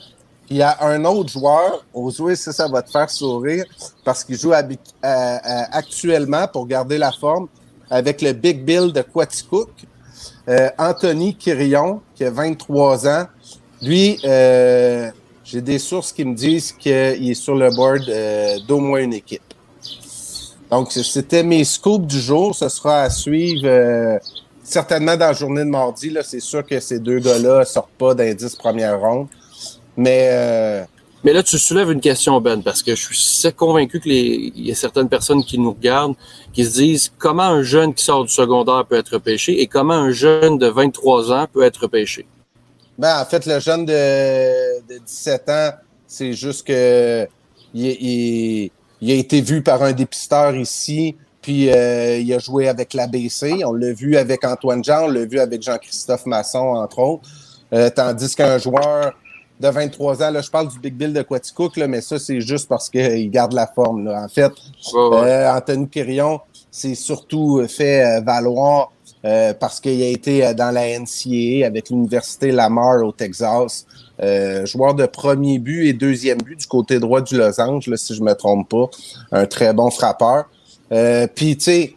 Il 0.48 0.56
y 0.56 0.62
a 0.62 0.78
un 0.82 1.04
autre 1.04 1.30
joueur, 1.30 1.84
au 1.92 2.10
ça, 2.10 2.52
ça 2.52 2.68
va 2.68 2.80
te 2.80 2.90
faire 2.90 3.10
sourire, 3.10 3.66
parce 4.02 4.24
qu'il 4.24 4.38
joue 4.38 4.52
euh, 4.52 4.62
euh, 4.62 5.36
actuellement 5.72 6.48
pour 6.48 6.66
garder 6.66 6.96
la 6.96 7.12
forme 7.12 7.48
avec 7.90 8.22
le 8.22 8.32
Big 8.32 8.64
Bill 8.64 8.92
de 8.92 9.02
Quaticook. 9.02 9.68
Euh, 10.48 10.70
Anthony 10.78 11.34
Quirion, 11.34 12.00
qui 12.14 12.24
a 12.24 12.30
23 12.30 13.06
ans. 13.06 13.26
Lui, 13.82 14.18
euh, 14.24 15.10
j'ai 15.44 15.60
des 15.60 15.78
sources 15.78 16.12
qui 16.12 16.24
me 16.24 16.34
disent 16.34 16.72
qu'il 16.72 16.90
est 16.92 17.34
sur 17.34 17.54
le 17.54 17.70
board 17.70 18.08
euh, 18.08 18.56
d'au 18.66 18.78
moins 18.78 19.00
une 19.00 19.12
équipe. 19.12 19.42
Donc, 20.70 20.92
c'était 20.92 21.42
mes 21.42 21.64
scoops 21.64 22.06
du 22.06 22.20
jour. 22.20 22.54
Ce 22.54 22.68
sera 22.68 23.02
à 23.02 23.10
suivre 23.10 23.66
euh, 23.66 24.18
certainement 24.62 25.16
dans 25.16 25.28
la 25.28 25.32
journée 25.32 25.64
de 25.64 25.70
mardi. 25.70 26.10
Là, 26.10 26.22
c'est 26.22 26.40
sûr 26.40 26.64
que 26.64 26.78
ces 26.80 26.98
deux 26.98 27.20
gars-là 27.20 27.64
sortent 27.64 27.92
pas 27.98 28.14
d'indice 28.14 28.54
première 28.54 29.00
ronde. 29.00 29.28
Mais 29.96 30.28
euh, 30.30 30.84
Mais 31.24 31.32
là, 31.32 31.42
tu 31.42 31.58
soulèves 31.58 31.90
une 31.90 32.00
question, 32.00 32.40
Ben, 32.40 32.62
parce 32.62 32.82
que 32.82 32.94
je 32.94 33.14
suis 33.14 33.52
convaincu 33.52 33.98
qu'il 33.98 34.58
y 34.58 34.70
a 34.70 34.74
certaines 34.74 35.08
personnes 35.08 35.42
qui 35.42 35.58
nous 35.58 35.72
regardent, 35.72 36.14
qui 36.52 36.64
se 36.64 36.74
disent 36.74 37.12
comment 37.18 37.44
un 37.44 37.62
jeune 37.62 37.94
qui 37.94 38.04
sort 38.04 38.24
du 38.24 38.32
secondaire 38.32 38.84
peut 38.86 38.96
être 38.96 39.18
pêché 39.18 39.60
et 39.60 39.66
comment 39.66 39.94
un 39.94 40.10
jeune 40.10 40.58
de 40.58 40.66
23 40.66 41.32
ans 41.32 41.46
peut 41.50 41.62
être 41.62 41.86
pêché. 41.86 42.26
Ben, 42.98 43.22
en 43.22 43.24
fait, 43.24 43.46
le 43.46 43.58
jeune 43.58 43.86
de, 43.86 44.80
de 44.86 44.98
17 44.98 45.48
ans, 45.48 45.70
c'est 46.06 46.32
juste 46.32 46.66
que 46.66 47.26
il, 47.74 47.86
il, 47.86 48.70
il, 49.00 49.10
a 49.10 49.14
été 49.14 49.40
vu 49.40 49.62
par 49.62 49.82
un 49.82 49.92
dépisteur 49.92 50.54
ici, 50.56 51.16
puis 51.42 51.70
euh, 51.70 52.18
il 52.18 52.32
a 52.32 52.38
joué 52.38 52.68
avec 52.68 52.94
l'ABC. 52.94 53.64
On 53.64 53.72
l'a 53.72 53.92
vu 53.92 54.16
avec 54.16 54.44
Antoine 54.44 54.84
Jean, 54.84 55.04
on 55.04 55.08
l'a 55.08 55.24
vu 55.24 55.38
avec 55.38 55.62
Jean-Christophe 55.62 56.26
Masson, 56.26 56.58
entre 56.58 56.98
autres. 56.98 57.28
Euh, 57.72 57.90
tandis 57.90 58.34
qu'un 58.34 58.58
joueur 58.58 59.14
de 59.60 59.68
23 59.68 60.22
ans. 60.22 60.30
Là, 60.30 60.40
je 60.40 60.50
parle 60.50 60.68
du 60.68 60.78
Big 60.78 60.94
Bill 60.94 61.12
de 61.12 61.22
Quaticook, 61.22 61.76
là, 61.76 61.86
mais 61.86 62.00
ça, 62.00 62.18
c'est 62.18 62.40
juste 62.40 62.68
parce 62.68 62.88
qu'il 62.88 63.30
garde 63.30 63.52
la 63.52 63.66
forme. 63.66 64.04
Là. 64.04 64.24
En 64.24 64.28
fait, 64.28 64.52
euh, 64.94 65.52
Anthony 65.52 65.88
Quirion 65.88 66.40
s'est 66.70 66.94
surtout 66.94 67.64
fait 67.68 68.04
euh, 68.04 68.20
valoir 68.20 68.92
euh, 69.24 69.52
parce 69.54 69.80
qu'il 69.80 70.00
a 70.02 70.08
été 70.08 70.54
dans 70.54 70.70
la 70.70 70.98
NCAA 70.98 71.66
avec 71.66 71.90
l'Université 71.90 72.52
Lamar 72.52 73.02
au 73.04 73.12
Texas. 73.12 73.86
Joueur 74.66 74.94
de 74.94 75.06
premier 75.06 75.58
but 75.58 75.86
et 75.88 75.92
deuxième 75.92 76.38
but 76.38 76.58
du 76.58 76.66
côté 76.66 76.98
droit 76.98 77.20
du 77.20 77.36
losange, 77.36 77.86
là, 77.86 77.96
si 77.96 78.14
je 78.14 78.22
me 78.22 78.34
trompe 78.34 78.68
pas. 78.68 78.90
Un 79.32 79.46
très 79.46 79.72
bon 79.72 79.90
frappeur. 79.90 80.48
Puis, 81.34 81.56
tu 81.56 81.64
sais, 81.64 81.94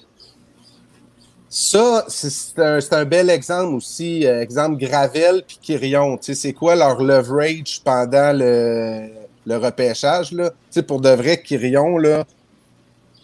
ça, 1.53 2.05
c'est 2.07 2.59
un, 2.59 2.79
un, 2.91 3.03
bel 3.03 3.29
exemple 3.29 3.75
aussi, 3.75 4.25
euh, 4.25 4.41
exemple 4.41 4.77
Gravel 4.77 5.43
puis 5.45 5.59
Kyrion. 5.61 6.15
Tu 6.15 6.27
sais, 6.27 6.33
c'est 6.33 6.53
quoi 6.53 6.75
leur 6.75 7.03
leverage 7.03 7.81
pendant 7.83 8.31
le, 8.31 9.09
le 9.45 9.57
repêchage, 9.57 10.31
là? 10.31 10.49
Tu 10.49 10.55
sais, 10.69 10.81
pour 10.81 11.01
de 11.01 11.09
vrai, 11.09 11.41
Kyrion, 11.41 11.97
là, 11.97 12.23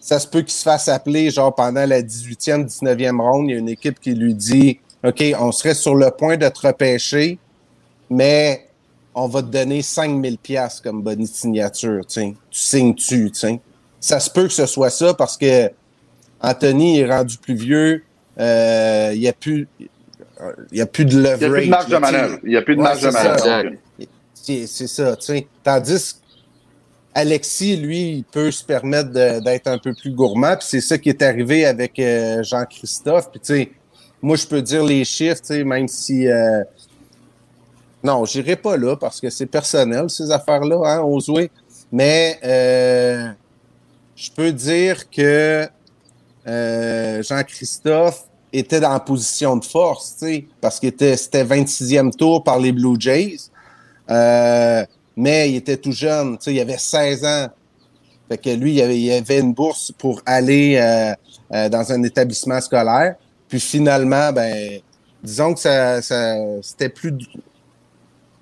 ça 0.01 0.19
se 0.19 0.27
peut 0.27 0.41
qu'il 0.41 0.51
se 0.51 0.63
fasse 0.63 0.89
appeler, 0.89 1.31
genre, 1.31 1.55
pendant 1.55 1.85
la 1.85 2.01
18e, 2.01 2.67
19e 2.67 3.21
ronde, 3.21 3.49
il 3.49 3.53
y 3.53 3.55
a 3.55 3.59
une 3.59 3.69
équipe 3.69 3.97
qui 4.01 4.13
lui 4.13 4.35
dit, 4.35 4.81
OK, 5.05 5.23
on 5.39 5.53
serait 5.53 5.73
sur 5.73 5.95
le 5.95 6.11
point 6.11 6.35
de 6.35 6.49
te 6.49 6.67
repêcher, 6.67 7.39
mais 8.09 8.66
on 9.19 9.27
va 9.27 9.41
te 9.41 9.47
donner 9.47 9.81
5000 9.81 10.37
pièces 10.37 10.79
comme 10.79 11.01
bonne 11.01 11.25
signature, 11.25 12.05
tu 12.05 12.13
sais. 12.13 12.35
Tu 12.51 12.59
signes-tu, 12.59 13.31
tu 13.31 13.39
sais. 13.39 13.59
Ça 13.99 14.19
se 14.19 14.29
peut 14.29 14.43
que 14.43 14.53
ce 14.53 14.67
soit 14.67 14.91
ça 14.91 15.15
parce 15.15 15.35
que 15.35 15.71
Anthony 16.39 16.99
est 16.99 17.11
rendu 17.11 17.37
plus 17.39 17.55
vieux, 17.55 18.03
euh, 18.39 19.11
il 19.15 19.19
n'y 19.19 19.27
a 19.27 19.33
plus. 19.33 19.67
Il 20.71 20.77
y 20.77 20.81
a 20.81 20.85
plus 20.85 21.05
de 21.05 21.17
leverage. 21.17 21.39
Il 21.41 21.49
n'y 21.49 21.49
a 21.49 21.49
plus 21.49 21.65
de 21.65 21.69
marge 21.69 21.87
de 21.87 21.97
manœuvre. 21.97 22.39
Il 22.43 22.49
n'y 22.49 22.55
a 22.55 22.61
plus 22.61 22.75
de 22.75 22.81
marge 22.81 23.01
de 23.01 23.09
manœuvre. 23.09 23.71
C'est 24.35 24.67
ça, 24.67 25.15
tu 25.15 25.25
sais. 25.25 25.47
Tandis 25.63 26.21
Alexis, 27.15 27.75
lui, 27.75 28.17
il 28.17 28.23
peut 28.23 28.51
se 28.51 28.63
permettre 28.63 29.09
d'être 29.09 29.65
un 29.65 29.79
peu 29.79 29.95
plus 29.95 30.11
gourmand. 30.11 30.55
Puis 30.57 30.67
c'est 30.69 30.81
ça 30.81 30.99
qui 30.99 31.09
est 31.09 31.23
arrivé 31.23 31.65
avec 31.65 31.97
euh, 31.97 32.43
Jean-Christophe. 32.43 33.31
Puis 33.31 33.39
tu 33.39 33.55
sais, 33.55 33.71
moi, 34.21 34.35
je 34.35 34.45
peux 34.45 34.61
dire 34.61 34.83
les 34.83 35.03
chiffres, 35.05 35.41
tu 35.41 35.47
sais, 35.47 35.63
même 35.63 35.87
si. 35.87 36.27
Euh... 36.27 36.63
Non, 38.03 38.25
j'irai 38.25 38.55
pas 38.55 38.77
là 38.77 38.95
parce 38.95 39.19
que 39.19 39.29
c'est 39.29 39.45
personnel, 39.45 40.09
ces 40.09 40.31
affaires-là, 40.31 40.81
hein, 40.85 41.01
Osway. 41.01 41.49
Mais 41.91 42.39
euh, 42.43 43.29
je 44.15 44.31
peux 44.31 44.51
dire 44.51 45.09
que 45.09 45.67
euh, 46.47 47.23
Jean-Christophe 47.23 48.25
était 48.53 48.83
en 48.85 48.99
position 48.99 49.57
de 49.57 49.65
force, 49.65 50.23
parce 50.61 50.79
qu'il 50.79 50.89
était, 50.89 51.17
c'était 51.17 51.43
26e 51.43 52.11
tour 52.11 52.43
par 52.43 52.59
les 52.59 52.71
Blue 52.71 52.95
Jays. 52.99 53.37
Euh, 54.09 54.85
mais 55.15 55.51
il 55.51 55.55
était 55.57 55.77
tout 55.77 55.91
jeune, 55.91 56.37
il 56.45 56.59
avait 56.59 56.77
16 56.77 57.25
ans. 57.25 57.47
Fait 58.29 58.37
que 58.37 58.49
lui, 58.49 58.75
il 58.75 58.81
avait, 58.81 59.17
avait 59.17 59.39
une 59.39 59.53
bourse 59.53 59.91
pour 59.97 60.21
aller 60.25 60.77
euh, 60.77 61.13
euh, 61.53 61.69
dans 61.69 61.91
un 61.91 62.03
établissement 62.03 62.59
scolaire. 62.61 63.15
Puis 63.47 63.59
finalement, 63.59 64.31
ben, 64.33 64.79
disons 65.23 65.53
que 65.53 65.59
ça, 65.59 66.01
ça 66.01 66.35
c'était 66.61 66.89
plus, 66.89 67.13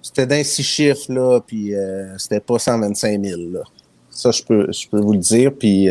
c'était 0.06 0.28
d'un 0.28 0.44
six 0.44 0.64
chiffres 0.64 1.12
là, 1.12 1.40
puis 1.40 1.74
euh, 1.74 2.16
c'était 2.18 2.40
pas 2.40 2.60
125 2.60 3.24
000 3.24 3.42
là. 3.54 3.62
Ça, 4.10 4.32
je 4.32 4.44
peux, 4.44 4.72
je 4.72 4.88
peux 4.88 5.00
vous 5.00 5.14
le 5.14 5.20
dire. 5.20 5.52
Puis, 5.52 5.90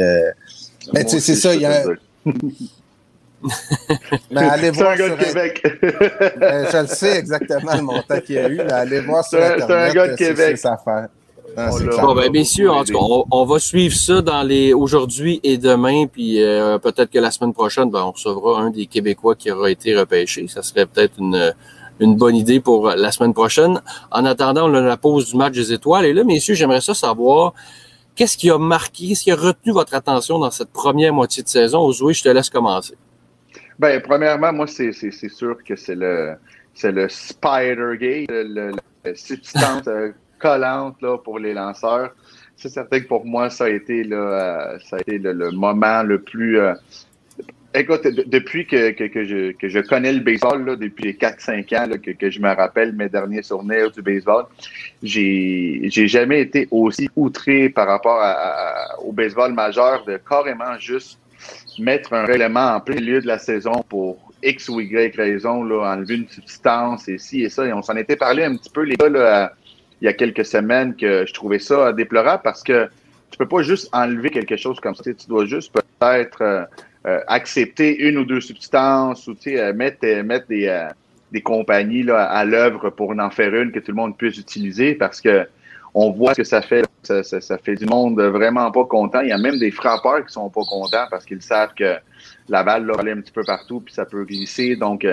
mais 0.92 1.04
tu 1.04 1.10
sais, 1.10 1.20
c'est 1.20 1.34
ça. 1.34 1.54
Il 1.54 1.60
y 1.60 1.66
a, 1.66 1.84
mais 4.30 4.40
allez 4.40 4.70
voir. 4.70 4.94
C'est 4.96 5.04
un 5.04 5.08
gars 5.08 5.16
de 5.16 5.22
Québec. 5.22 5.62
Ben, 6.38 6.66
je 6.72 6.78
le 6.78 6.86
sais 6.86 7.18
exactement 7.18 7.74
le 7.74 7.82
montant 7.82 8.20
qu'il 8.20 8.36
y 8.36 8.38
a 8.38 8.48
eu, 8.48 8.56
mais 8.56 8.72
allez 8.72 9.00
voir 9.00 9.24
sur 9.24 9.38
Internet. 9.38 9.66
C'est 9.66 9.74
un 9.74 9.92
gars 9.92 10.08
de 10.08 10.16
Québec. 10.16 10.58
Ça 10.58 10.80
fait. 10.82 12.00
bon, 12.00 12.14
ben, 12.14 12.32
messieurs, 12.32 12.70
en 12.70 12.84
tout 12.84 12.92
cas, 12.92 12.98
on, 13.00 13.24
on, 13.30 13.44
va 13.44 13.58
suivre 13.58 13.94
ça 13.94 14.22
dans 14.22 14.42
les 14.42 14.72
aujourd'hui 14.72 15.40
et 15.42 15.58
demain, 15.58 16.06
puis 16.06 16.42
euh, 16.42 16.78
peut-être 16.78 17.10
que 17.10 17.18
la 17.18 17.30
semaine 17.30 17.52
prochaine, 17.52 17.90
ben, 17.90 18.02
on 18.02 18.12
recevra 18.12 18.60
un 18.60 18.70
des 18.70 18.86
Québécois 18.86 19.34
qui 19.34 19.50
aura 19.50 19.70
été 19.70 19.94
repêché. 19.94 20.46
Ça 20.48 20.62
serait 20.62 20.86
peut-être 20.86 21.18
une, 21.18 21.52
une 22.00 22.16
bonne 22.16 22.36
idée 22.36 22.60
pour 22.60 22.88
la 22.88 23.12
semaine 23.12 23.34
prochaine. 23.34 23.80
En 24.10 24.24
attendant, 24.24 24.70
on 24.70 24.74
a 24.74 24.80
la 24.80 24.96
pause 24.96 25.30
du 25.30 25.36
match 25.36 25.54
des 25.54 25.72
étoiles. 25.72 26.06
Et 26.06 26.12
là, 26.12 26.24
messieurs, 26.24 26.54
j'aimerais 26.54 26.80
ça 26.80 26.94
savoir 26.94 27.54
Qu'est-ce 28.14 28.36
qui 28.36 28.48
a 28.48 28.58
marqué, 28.58 29.08
qu'est-ce 29.08 29.24
qui 29.24 29.32
a 29.32 29.36
retenu 29.36 29.72
votre 29.72 29.94
attention 29.94 30.38
dans 30.38 30.50
cette 30.52 30.70
première 30.70 31.12
moitié 31.12 31.42
de 31.42 31.48
saison? 31.48 31.90
Zoé, 31.90 32.14
je 32.14 32.22
te 32.22 32.28
laisse 32.28 32.48
commencer. 32.48 32.94
Ben, 33.78 34.00
premièrement, 34.00 34.52
moi, 34.52 34.66
c'est 34.68 34.92
sûr 34.92 35.56
que 35.64 35.74
c'est 35.74 35.96
le, 35.96 36.36
le 36.84 37.08
Spider-Gate, 37.08 38.28
le, 38.30 38.72
substance 39.16 39.88
euh, 39.88 40.12
collante 40.38 41.02
là, 41.02 41.18
pour 41.18 41.40
les 41.40 41.54
lanceurs. 41.54 42.14
C'est 42.56 42.68
certain 42.68 43.00
que 43.00 43.08
pour 43.08 43.26
moi, 43.26 43.50
ça 43.50 43.64
a 43.64 43.68
été, 43.68 44.04
là, 44.04 44.16
euh, 44.16 44.78
ça 44.88 44.96
a 44.96 45.00
été 45.00 45.18
le, 45.18 45.50
moment 45.50 46.04
le 46.04 46.20
plus, 46.20 46.60
euh, 46.60 46.74
Écoute, 47.76 48.02
depuis 48.04 48.66
que, 48.68 48.92
que, 48.92 49.24
je, 49.24 49.50
que 49.50 49.68
je 49.68 49.80
connais 49.80 50.12
le 50.12 50.20
baseball, 50.20 50.64
là, 50.64 50.76
depuis 50.76 51.06
les 51.06 51.14
4-5 51.14 51.76
ans 51.76 51.90
que, 51.98 52.30
je 52.30 52.38
me 52.38 52.54
rappelle 52.54 52.92
mes 52.92 53.08
derniers 53.08 53.42
souvenirs 53.42 53.90
du 53.90 54.00
baseball, 54.00 54.44
j'ai 55.02 55.90
jamais 55.90 56.42
été 56.42 56.68
aussi 56.70 57.10
outré 57.16 57.68
par 57.68 57.88
rapport 57.88 58.22
au 59.04 59.10
baseball 59.10 59.52
majeur 59.52 60.04
de 60.04 60.18
carrément 60.18 60.78
juste 60.78 61.18
mettre 61.80 62.12
un 62.12 62.24
règlement 62.24 62.76
en 62.76 62.80
plein 62.80 62.94
milieu 62.94 63.20
de 63.20 63.26
la 63.26 63.38
saison 63.38 63.84
pour 63.88 64.18
X 64.44 64.68
ou 64.68 64.78
Y 64.78 65.16
raison, 65.16 65.64
là, 65.64 65.96
enlever 65.96 66.14
une 66.14 66.28
substance 66.28 67.08
et 67.08 67.18
ci 67.18 67.42
et 67.42 67.48
ça. 67.48 67.66
Et 67.66 67.72
on 67.72 67.82
s'en 67.82 67.96
était 67.96 68.14
parlé 68.14 68.44
un 68.44 68.54
petit 68.54 68.70
peu, 68.70 68.82
les 68.82 68.94
gars, 68.94 69.52
il 70.00 70.04
y 70.04 70.08
a 70.08 70.12
quelques 70.12 70.44
semaines 70.44 70.94
que 70.94 71.26
je 71.26 71.34
trouvais 71.34 71.58
ça 71.58 71.92
déplorable 71.92 72.42
parce 72.44 72.62
que 72.62 72.88
tu 73.32 73.38
peux 73.38 73.48
pas 73.48 73.62
juste 73.62 73.88
enlever 73.92 74.30
quelque 74.30 74.56
chose 74.56 74.78
comme 74.78 74.94
ça. 74.94 75.02
Tu 75.02 75.26
dois 75.26 75.44
juste 75.46 75.72
peut-être... 75.72 76.40
Euh, 76.40 76.64
accepter 77.26 77.96
une 77.98 78.18
ou 78.18 78.24
deux 78.24 78.40
substances 78.40 79.26
ou 79.26 79.36
euh, 79.46 79.72
mettre, 79.74 79.98
euh, 80.04 80.22
mettre 80.22 80.46
des, 80.48 80.88
des 81.32 81.42
compagnies 81.42 82.02
là, 82.02 82.24
à 82.24 82.44
l'œuvre 82.44 82.90
pour 82.90 83.10
en 83.10 83.30
faire 83.30 83.54
une 83.54 83.72
que 83.72 83.78
tout 83.78 83.90
le 83.90 83.96
monde 83.96 84.16
puisse 84.16 84.38
utiliser 84.38 84.94
parce 84.94 85.20
que 85.20 85.46
on 85.96 86.10
voit 86.10 86.32
ce 86.32 86.38
que 86.38 86.44
ça 86.44 86.60
fait. 86.60 86.84
Ça, 87.04 87.22
ça, 87.22 87.58
fait 87.58 87.76
du 87.76 87.84
monde 87.84 88.18
vraiment 88.20 88.70
pas 88.72 88.86
content. 88.86 89.20
Il 89.20 89.28
y 89.28 89.32
a 89.32 89.38
même 89.38 89.58
des 89.58 89.70
frappeurs 89.70 90.24
qui 90.26 90.32
sont 90.32 90.48
pas 90.48 90.62
contents 90.66 91.06
parce 91.10 91.26
qu'ils 91.26 91.42
savent 91.42 91.74
que 91.74 91.96
la 92.48 92.64
balle 92.64 92.86
va 92.86 92.98
aller 92.98 93.12
un 93.12 93.20
petit 93.20 93.30
peu 93.30 93.44
partout 93.44 93.80
puis 93.80 93.92
ça 93.92 94.06
peut 94.06 94.24
glisser. 94.24 94.74
Donc, 94.74 95.06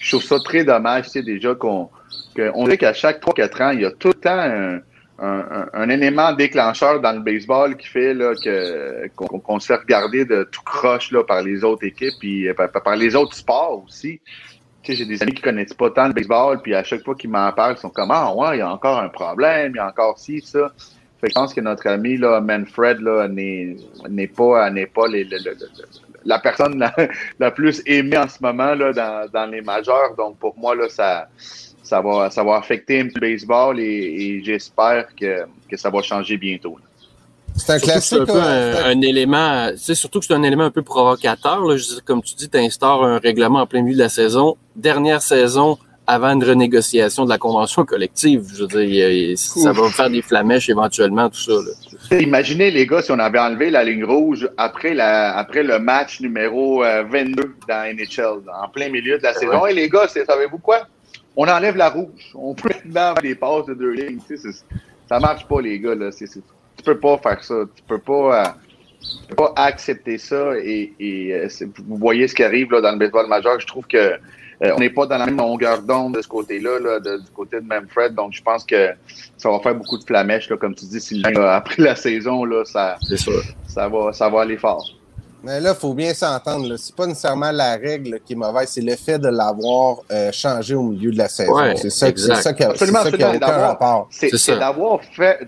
je 0.00 0.08
trouve 0.10 0.22
ça 0.22 0.38
très 0.40 0.64
dommage, 0.64 1.10
sais, 1.10 1.22
déjà 1.22 1.54
qu'on 1.54 1.90
qu'on 2.34 2.64
dirait 2.64 2.78
qu'à 2.78 2.94
chaque 2.94 3.22
3-4 3.22 3.62
ans, 3.62 3.70
il 3.70 3.82
y 3.82 3.84
a 3.84 3.90
tout 3.90 4.08
le 4.08 4.14
temps 4.14 4.38
un, 4.38 4.80
un, 5.18 5.66
un, 5.72 5.88
élément 5.88 6.32
déclencheur 6.32 7.00
dans 7.00 7.12
le 7.12 7.20
baseball 7.20 7.76
qui 7.76 7.86
fait 7.86 8.12
là, 8.12 8.34
que, 8.34 9.08
qu'on, 9.14 9.58
se 9.58 9.68
fait 9.68 9.76
regarder 9.76 10.24
de 10.24 10.44
tout 10.44 10.62
croche 10.62 11.10
là, 11.10 11.24
par 11.24 11.42
les 11.42 11.64
autres 11.64 11.84
équipes 11.84 12.14
puis 12.18 12.48
euh, 12.48 12.54
par, 12.54 12.96
les 12.96 13.16
autres 13.16 13.34
sports 13.34 13.82
aussi. 13.86 14.20
Tu 14.82 14.92
sais, 14.92 14.98
j'ai 14.98 15.04
des 15.06 15.22
amis 15.22 15.32
qui 15.32 15.42
connaissent 15.42 15.74
pas 15.74 15.90
tant 15.90 16.08
le 16.08 16.12
baseball, 16.12 16.60
puis 16.62 16.74
à 16.74 16.84
chaque 16.84 17.02
fois 17.02 17.14
qu'ils 17.14 17.30
m'en 17.30 17.50
parlent, 17.52 17.74
ils 17.76 17.80
sont 17.80 17.88
comme 17.90 18.10
Ah 18.10 18.32
ouais, 18.34 18.56
il 18.56 18.58
y 18.58 18.62
a 18.62 18.70
encore 18.70 18.98
un 18.98 19.08
problème, 19.08 19.72
il 19.74 19.76
y 19.76 19.80
a 19.80 19.88
encore 19.88 20.18
ci, 20.18 20.40
ça. 20.40 20.70
Fait 21.20 21.28
que 21.28 21.30
je 21.30 21.34
pense 21.34 21.54
que 21.54 21.62
notre 21.62 21.88
ami 21.88 22.18
là, 22.18 22.40
Manfred 22.40 23.00
là, 23.00 23.26
n'est, 23.26 23.76
n'est 24.08 24.26
pas, 24.28 24.70
n'est 24.70 24.86
pas 24.86 25.08
les, 25.08 25.26
la 26.26 26.38
personne 26.38 26.78
la, 26.78 26.94
la, 27.38 27.50
plus 27.50 27.82
aimée 27.86 28.18
en 28.18 28.28
ce 28.28 28.42
moment 28.42 28.74
là, 28.74 28.92
dans, 28.92 29.30
dans 29.32 29.46
les 29.46 29.62
majeurs. 29.62 30.14
Donc 30.16 30.38
pour 30.38 30.58
moi, 30.58 30.74
là, 30.74 30.90
ça 30.90 31.28
ça 31.86 32.00
va, 32.00 32.30
ça 32.30 32.42
va 32.42 32.56
affecter 32.56 33.02
le 33.02 33.20
baseball 33.20 33.78
et, 33.80 34.42
j'espère 34.44 35.06
que, 35.14 35.44
que, 35.70 35.76
ça 35.76 35.88
va 35.88 36.02
changer 36.02 36.36
bientôt. 36.36 36.76
C'est 37.54 37.72
un 37.72 37.78
classique. 37.78 38.18
Un, 38.20 38.26
peu 38.26 38.40
un, 38.40 39.00
élément, 39.00 39.70
c'est 39.76 39.94
surtout 39.94 40.20
que 40.20 40.26
c'est 40.26 40.34
un 40.34 40.42
élément 40.42 40.64
un 40.64 40.70
peu 40.70 40.82
provocateur. 40.82 41.64
Là. 41.64 41.76
Je 41.76 42.00
comme 42.04 42.22
tu 42.22 42.34
dis, 42.34 42.50
tu 42.50 42.58
instaures 42.58 43.04
un 43.04 43.18
règlement 43.18 43.60
en 43.60 43.66
plein 43.66 43.82
milieu 43.82 43.96
de 43.96 44.02
la 44.02 44.08
saison. 44.08 44.56
Dernière 44.74 45.22
saison 45.22 45.78
avant 46.06 46.32
une 46.32 46.44
renégociation 46.44 47.24
de 47.24 47.30
la 47.30 47.38
convention 47.38 47.84
collective. 47.84 48.44
Je 48.54 48.62
veux 48.62 48.86
dire, 48.86 49.38
ça 49.38 49.72
va 49.72 49.88
faire 49.88 50.10
des 50.10 50.22
flamèches 50.22 50.68
éventuellement, 50.68 51.28
tout 51.28 51.40
ça. 51.40 51.52
Là. 51.52 52.20
Imaginez, 52.20 52.70
les 52.70 52.86
gars, 52.86 53.02
si 53.02 53.10
on 53.10 53.18
avait 53.18 53.38
enlevé 53.38 53.70
la 53.70 53.82
ligne 53.84 54.04
rouge 54.04 54.48
après, 54.56 54.94
la, 54.94 55.36
après 55.36 55.62
le 55.62 55.78
match 55.78 56.20
numéro 56.20 56.82
22 56.82 57.42
euh, 57.42 57.46
dans 57.68 57.96
NHL, 57.96 58.42
en 58.62 58.68
plein 58.68 58.88
milieu 58.88 59.18
de 59.18 59.22
la 59.22 59.34
saison. 59.34 59.66
Et 59.66 59.74
les 59.74 59.88
gars, 59.88 60.06
savez-vous 60.06 60.58
quoi? 60.58 60.86
On 61.36 61.46
enlève 61.46 61.76
la 61.76 61.90
rouge. 61.90 62.32
On 62.34 62.54
peut 62.54 62.70
maintenant 62.84 63.00
avoir 63.00 63.22
des 63.22 63.34
passes 63.34 63.66
de 63.66 63.74
deux 63.74 63.92
lignes. 63.92 64.20
Tu 64.26 64.36
sais, 64.36 64.50
Ça 65.08 65.20
marche 65.20 65.46
pas, 65.46 65.60
les 65.60 65.78
gars. 65.78 65.94
Là. 65.94 66.10
C'est, 66.10 66.26
tu 66.26 66.82
peux 66.84 66.98
pas 66.98 67.18
faire 67.18 67.44
ça. 67.44 67.54
Tu 67.74 67.82
peux 67.82 67.98
pas, 67.98 68.46
euh, 68.46 68.48
tu 69.00 69.28
peux 69.28 69.36
pas 69.36 69.52
accepter 69.56 70.18
ça. 70.18 70.58
Et, 70.58 70.94
et 70.98 71.34
euh, 71.34 71.48
vous 71.86 71.96
voyez 71.96 72.26
ce 72.26 72.34
qui 72.34 72.42
arrive 72.42 72.72
là, 72.72 72.80
dans 72.80 72.92
le 72.92 72.98
baseball 72.98 73.28
majeur. 73.28 73.60
Je 73.60 73.66
trouve 73.66 73.86
que 73.86 74.18
euh, 74.62 74.72
on 74.74 74.78
n'est 74.78 74.90
pas 74.90 75.06
dans 75.06 75.18
la 75.18 75.26
même 75.26 75.36
longueur 75.36 75.82
d'onde 75.82 76.14
de 76.14 76.22
ce 76.22 76.28
côté-là, 76.28 76.78
là, 76.80 77.00
du 77.00 77.30
côté 77.34 77.60
de 77.60 77.66
Manfred. 77.66 78.14
Donc, 78.14 78.32
je 78.32 78.42
pense 78.42 78.64
que 78.64 78.90
ça 79.36 79.50
va 79.50 79.58
faire 79.60 79.74
beaucoup 79.74 79.98
de 79.98 80.04
flamèches, 80.04 80.48
là, 80.48 80.56
comme 80.56 80.74
tu 80.74 80.86
dis, 80.86 81.00
Sylvain. 81.00 81.34
après 81.42 81.82
la 81.82 81.94
saison, 81.94 82.44
là, 82.44 82.64
ça, 82.64 82.96
ça, 83.66 83.88
va, 83.88 84.12
ça 84.12 84.30
va 84.30 84.40
aller 84.40 84.56
fort. 84.56 84.88
Mais 85.42 85.60
là, 85.60 85.72
il 85.74 85.80
faut 85.80 85.94
bien 85.94 86.12
s'entendre. 86.12 86.68
là. 86.68 86.76
C'est 86.76 86.94
pas 86.94 87.06
nécessairement 87.06 87.52
la 87.52 87.76
règle 87.76 88.18
qui 88.24 88.32
est 88.32 88.36
mauvaise, 88.36 88.68
c'est 88.68 88.80
le 88.80 88.96
fait 88.96 89.18
de 89.18 89.28
l'avoir 89.28 89.98
euh, 90.10 90.32
changé 90.32 90.74
au 90.74 90.82
milieu 90.82 91.12
de 91.12 91.18
la 91.18 91.28
saison. 91.28 91.54
Ouais, 91.54 91.76
c'est 91.76 91.90
ça, 91.90 92.06
ça 92.42 92.52
qui 92.52 92.62
a, 92.62 92.66
c'est 92.66 92.72
Absolument, 92.72 93.02
ça 93.02 93.12
qui 93.12 93.22
a 93.22 93.30
aucun 93.36 93.46
rapport. 93.58 94.08
C'est 94.10 94.58
d'avoir 94.58 95.00
fait. 95.04 95.38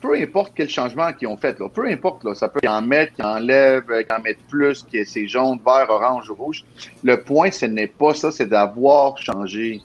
Peu 0.00 0.14
importe 0.16 0.52
quel 0.54 0.68
changement 0.68 1.12
qu'ils 1.12 1.28
ont 1.28 1.36
fait, 1.36 1.58
là, 1.58 1.68
peu 1.68 1.86
importe, 1.88 2.24
là, 2.24 2.34
ça 2.34 2.48
peut 2.48 2.60
qu'ils 2.60 2.68
en 2.68 2.82
mettent, 2.82 3.14
qu'ils 3.14 3.24
enlèvent, 3.24 3.90
euh, 3.90 4.02
qu'ils 4.02 4.14
en 4.16 4.20
mettent 4.20 4.46
plus, 4.48 4.84
que 4.90 5.04
c'est 5.04 5.26
jaune, 5.26 5.58
vert, 5.64 5.86
orange, 5.88 6.30
rouge. 6.30 6.64
Le 7.02 7.20
point, 7.22 7.50
ce 7.50 7.66
n'est 7.66 7.86
pas 7.86 8.14
ça, 8.14 8.30
c'est 8.30 8.46
d'avoir 8.46 9.16
changé. 9.18 9.80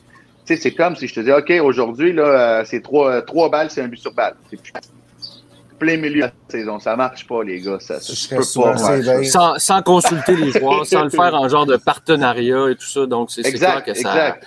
Tu 0.46 0.56
sais, 0.56 0.62
c'est 0.62 0.74
comme 0.74 0.96
si 0.96 1.08
je 1.08 1.16
te 1.16 1.20
dis, 1.22 1.32
OK, 1.32 1.52
aujourd'hui, 1.66 2.12
là, 2.14 2.24
euh, 2.24 2.64
c'est 2.66 2.82
trois, 2.82 3.22
trois 3.22 3.50
balles, 3.50 3.70
c'est 3.72 3.82
un 3.82 3.88
but 3.88 3.98
sur 4.00 4.14
balle. 4.14 4.36
C'est 4.50 4.62
plus- 4.62 4.74
plein 5.80 5.98
milieu 5.98 6.22
de 6.22 6.28
la 6.28 6.32
saison. 6.50 6.80
Ça 6.80 6.96
marche 6.96 7.26
pas, 7.26 7.44
les 7.44 7.62
gars. 7.62 7.80
Ça, 7.80 7.96
Je 8.00 8.36
peux 8.36 8.44
souvent 8.44 8.74
pas. 8.74 9.24
Sans, 9.24 9.58
sans 9.58 9.82
consulter 9.82 10.36
les 10.36 10.52
joueurs, 10.52 10.86
sans 10.86 11.04
le 11.06 11.10
faire 11.10 11.34
en 11.34 11.48
genre 11.50 11.66
de 11.66 11.78
partenariat 11.78 12.70
et 12.70 12.76
tout 12.76 12.86
ça. 12.86 13.06
Donc, 13.06 13.32
c'est 13.32 13.42
clair 13.42 13.54
Exact, 13.54 13.86
que 13.86 13.94
ça, 13.96 14.10
exact. 14.12 14.44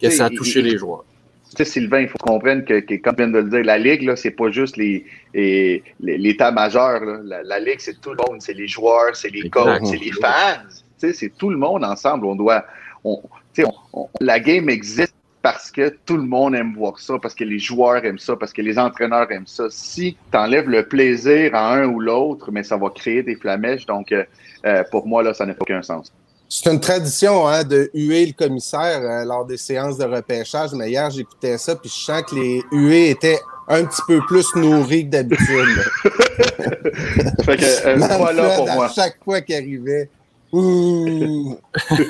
que 0.00 0.10
ça 0.10 0.26
a 0.26 0.30
touché 0.30 0.60
il- 0.60 0.66
les 0.66 0.78
joueurs. 0.78 1.04
Tu 1.50 1.56
sais, 1.56 1.64
Sylvain, 1.64 2.02
il 2.02 2.08
faut 2.08 2.18
comprendre 2.18 2.64
que, 2.64 2.78
que, 2.78 2.94
comme 2.94 3.16
tu 3.16 3.22
viens 3.24 3.32
de 3.32 3.38
le 3.38 3.50
dire, 3.50 3.64
la 3.64 3.76
Ligue, 3.76 4.02
là, 4.02 4.14
c'est 4.14 4.30
pas 4.30 4.52
juste 4.52 4.76
les, 4.76 5.04
les- 5.34 5.82
les- 5.98 6.16
l'état 6.16 6.52
majeur. 6.52 7.00
là. 7.04 7.18
La, 7.24 7.42
la 7.42 7.58
Ligue, 7.58 7.80
c'est 7.80 8.00
tout 8.00 8.10
le 8.10 8.18
monde. 8.18 8.40
C'est 8.40 8.52
les 8.52 8.68
joueurs, 8.68 9.16
c'est 9.16 9.30
les 9.30 9.50
coachs, 9.50 9.84
c'est 9.84 9.96
les 9.96 10.12
fans. 10.12 10.60
Tu 11.00 11.08
sais, 11.08 11.12
c'est 11.12 11.32
tout 11.36 11.50
le 11.50 11.56
monde 11.56 11.82
ensemble. 11.84 12.26
On 12.26 12.36
doit. 12.36 12.64
On, 13.02 13.20
tu 13.52 13.62
sais, 13.62 13.64
on- 13.92 14.00
on- 14.04 14.08
la 14.20 14.38
game 14.38 14.68
existe 14.70 15.14
parce 15.42 15.70
que 15.70 15.96
tout 16.04 16.16
le 16.16 16.24
monde 16.24 16.54
aime 16.54 16.74
voir 16.74 16.98
ça, 16.98 17.14
parce 17.20 17.34
que 17.34 17.44
les 17.44 17.58
joueurs 17.58 18.04
aiment 18.04 18.18
ça, 18.18 18.36
parce 18.36 18.52
que 18.52 18.62
les 18.62 18.78
entraîneurs 18.78 19.30
aiment 19.32 19.46
ça. 19.46 19.64
Si 19.70 20.16
tu 20.30 20.38
enlèves 20.38 20.68
le 20.68 20.86
plaisir 20.86 21.54
à 21.54 21.74
un 21.74 21.86
ou 21.86 22.00
l'autre, 22.00 22.50
mais 22.52 22.62
ça 22.62 22.76
va 22.76 22.90
créer 22.90 23.22
des 23.22 23.36
flamèches. 23.36 23.86
Donc, 23.86 24.12
euh, 24.12 24.24
euh, 24.66 24.84
pour 24.90 25.06
moi, 25.06 25.22
là, 25.22 25.32
ça 25.32 25.46
n'a 25.46 25.54
aucun 25.58 25.82
sens. 25.82 26.12
C'est 26.52 26.68
une 26.68 26.80
tradition 26.80 27.46
hein, 27.46 27.62
de 27.62 27.90
huer 27.94 28.26
le 28.26 28.32
commissaire 28.32 29.00
euh, 29.02 29.24
lors 29.24 29.46
des 29.46 29.56
séances 29.56 29.96
de 29.96 30.04
repêchage. 30.04 30.72
Mais 30.72 30.90
hier, 30.90 31.08
j'écoutais 31.08 31.56
ça, 31.58 31.76
puis 31.76 31.88
je 31.88 31.94
sens 31.94 32.22
que 32.22 32.34
les 32.34 32.62
huées 32.72 33.10
étaient 33.10 33.38
un 33.68 33.84
petit 33.84 34.02
peu 34.04 34.20
plus 34.26 34.44
nourries 34.56 35.04
que 35.04 35.10
d'habitude. 35.10 35.46
Fait 37.44 37.56
que, 37.56 37.86
euh, 37.86 37.96
voilà 38.18 38.56
pour 38.56 38.68
à 38.68 38.74
moi. 38.74 38.88
chaque 38.88 39.22
fois 39.24 39.40
qu'il 39.40 39.54
arrivait. 39.54 40.10
Ouh. 40.52 41.56